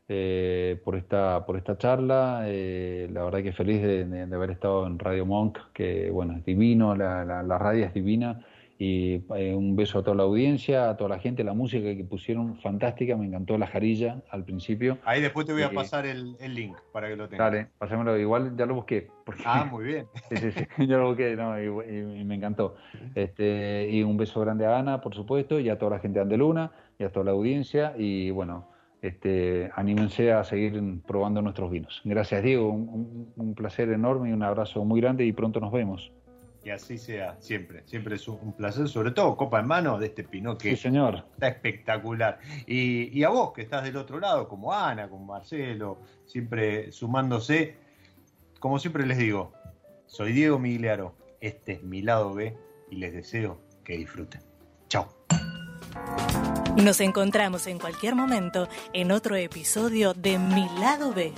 eh, 0.09 0.81
por, 0.85 0.97
esta, 0.97 1.45
por 1.47 1.57
esta 1.57 1.77
charla, 1.77 2.43
eh, 2.47 3.09
la 3.13 3.25
verdad 3.25 3.43
que 3.43 3.53
feliz 3.53 3.83
de, 3.83 4.29
haber 4.33 4.51
estado 4.51 4.87
en 4.87 4.99
Radio 4.99 5.27
Monk, 5.27 5.59
que 5.73 6.11
bueno, 6.11 6.37
es 6.37 6.45
divino, 6.45 6.95
la, 6.95 7.25
la 7.25 7.59
radio 7.59 7.85
es 7.87 7.95
divina, 7.95 8.45
y 8.81 9.25
eh, 9.35 9.55
un 9.57 9.75
beso 9.75 9.99
a 9.99 10.03
toda 10.05 10.17
la 10.17 10.23
audiencia, 10.23 10.89
a 10.89 10.97
toda 10.97 11.11
la 11.11 11.19
gente, 11.19 11.43
la 11.43 11.53
música 11.53 11.97
que 11.97 12.05
pusieron 12.05 12.57
fantástica, 12.61 13.17
me 13.17 13.27
encantó 13.27 13.59
la 13.59 13.67
jarilla 13.67 14.23
al 14.31 14.45
principio. 14.45 14.99
Ahí 15.05 15.21
después 15.21 15.47
te 15.47 15.53
voy 15.53 15.63
a 15.63 15.67
eh, 15.67 15.75
pasar 15.75 16.07
el, 16.07 16.37
link 16.41 16.77
para 16.93 17.09
que 17.09 17.17
lo 17.17 17.29
tengas. 17.29 17.51
Dale, 17.51 17.67
pásamelo, 17.77 18.17
igual 18.17 18.57
ya 18.57 18.67
lo 18.67 18.77
busqué. 18.77 19.09
Ah, 19.45 19.65
muy 19.65 19.85
bien. 19.85 20.07
sí, 20.31 20.53
sí, 20.53 20.67
lo 20.87 21.09
busqué 21.09 21.35
no, 21.35 21.61
y, 21.61 22.25
me 22.25 22.37
encantó. 22.37 22.77
Este, 23.17 23.89
y 23.91 24.05
un 24.05 24.17
beso 24.17 24.41
grande 24.41 24.65
a 24.65 24.79
Ana, 24.79 25.01
por 25.01 25.13
supuesto, 25.13 25.59
y 25.59 25.69
a 25.71 25.77
toda 25.77 25.97
la 25.97 25.99
gente 25.99 26.21
de 26.21 26.23
Andeluna, 26.23 26.71
y 27.01 27.05
a 27.05 27.11
toda 27.11 27.25
la 27.25 27.33
audiencia, 27.33 27.95
y 27.99 28.31
bueno, 28.31 28.69
este, 29.03 29.73
anímense 29.75 30.33
a 30.33 30.45
seguir 30.45 30.81
probando 31.05 31.43
nuestros 31.43 31.69
vinos. 31.73 32.01
Gracias 32.05 32.45
Diego, 32.45 32.71
un 32.71 33.55
placer 33.57 33.91
enorme 33.91 34.31
y 34.31 34.33
un 34.33 34.43
abrazo 34.45 34.85
muy 34.85 35.01
grande 35.01 35.25
y 35.25 35.33
pronto 35.33 35.59
nos 35.59 35.73
vemos. 35.73 36.13
Que 36.69 36.75
así 36.75 36.99
sea, 36.99 37.35
siempre. 37.41 37.83
Siempre 37.87 38.17
es 38.17 38.29
un 38.29 38.53
placer, 38.53 38.91
sobre 38.91 39.13
todo 39.13 39.35
copa 39.39 39.61
en 39.61 39.67
mano 39.67 39.99
de 39.99 40.09
este 40.09 40.23
Pinot 40.23 40.61
que 40.61 40.77
señor. 40.77 41.25
está 41.33 41.49
espectacular. 41.49 42.41
Y, 42.67 43.23
a 43.23 43.31
vos 43.31 43.55
que 43.55 43.63
estás 43.63 43.85
del 43.85 43.97
otro 43.97 44.21
lado, 44.21 44.47
como 44.49 44.75
Ana, 44.75 45.09
como 45.09 45.25
Marcelo, 45.25 46.03
siempre 46.27 46.93
sumándose. 46.93 47.75
Como 48.61 48.79
siempre 48.79 49.07
les 49.07 49.17
digo, 49.17 49.55
soy 50.05 50.35
Diego 50.35 50.59
Migliaro, 50.59 51.15
este 51.41 51.73
es 51.73 51.83
mi 51.83 52.03
lado 52.03 52.35
B 52.35 52.55
y 52.91 52.97
les 52.97 53.15
deseo 53.15 53.59
que 53.83 53.97
disfruten. 53.97 54.43
Chao. 54.91 55.09
Nos 56.77 57.01
encontramos 57.01 57.67
en 57.67 57.79
cualquier 57.79 58.15
momento 58.15 58.69
en 58.93 59.11
otro 59.11 59.37
episodio 59.37 60.13
de 60.13 60.39
Mi 60.39 60.69
lado 60.79 61.15
B. 61.15 61.33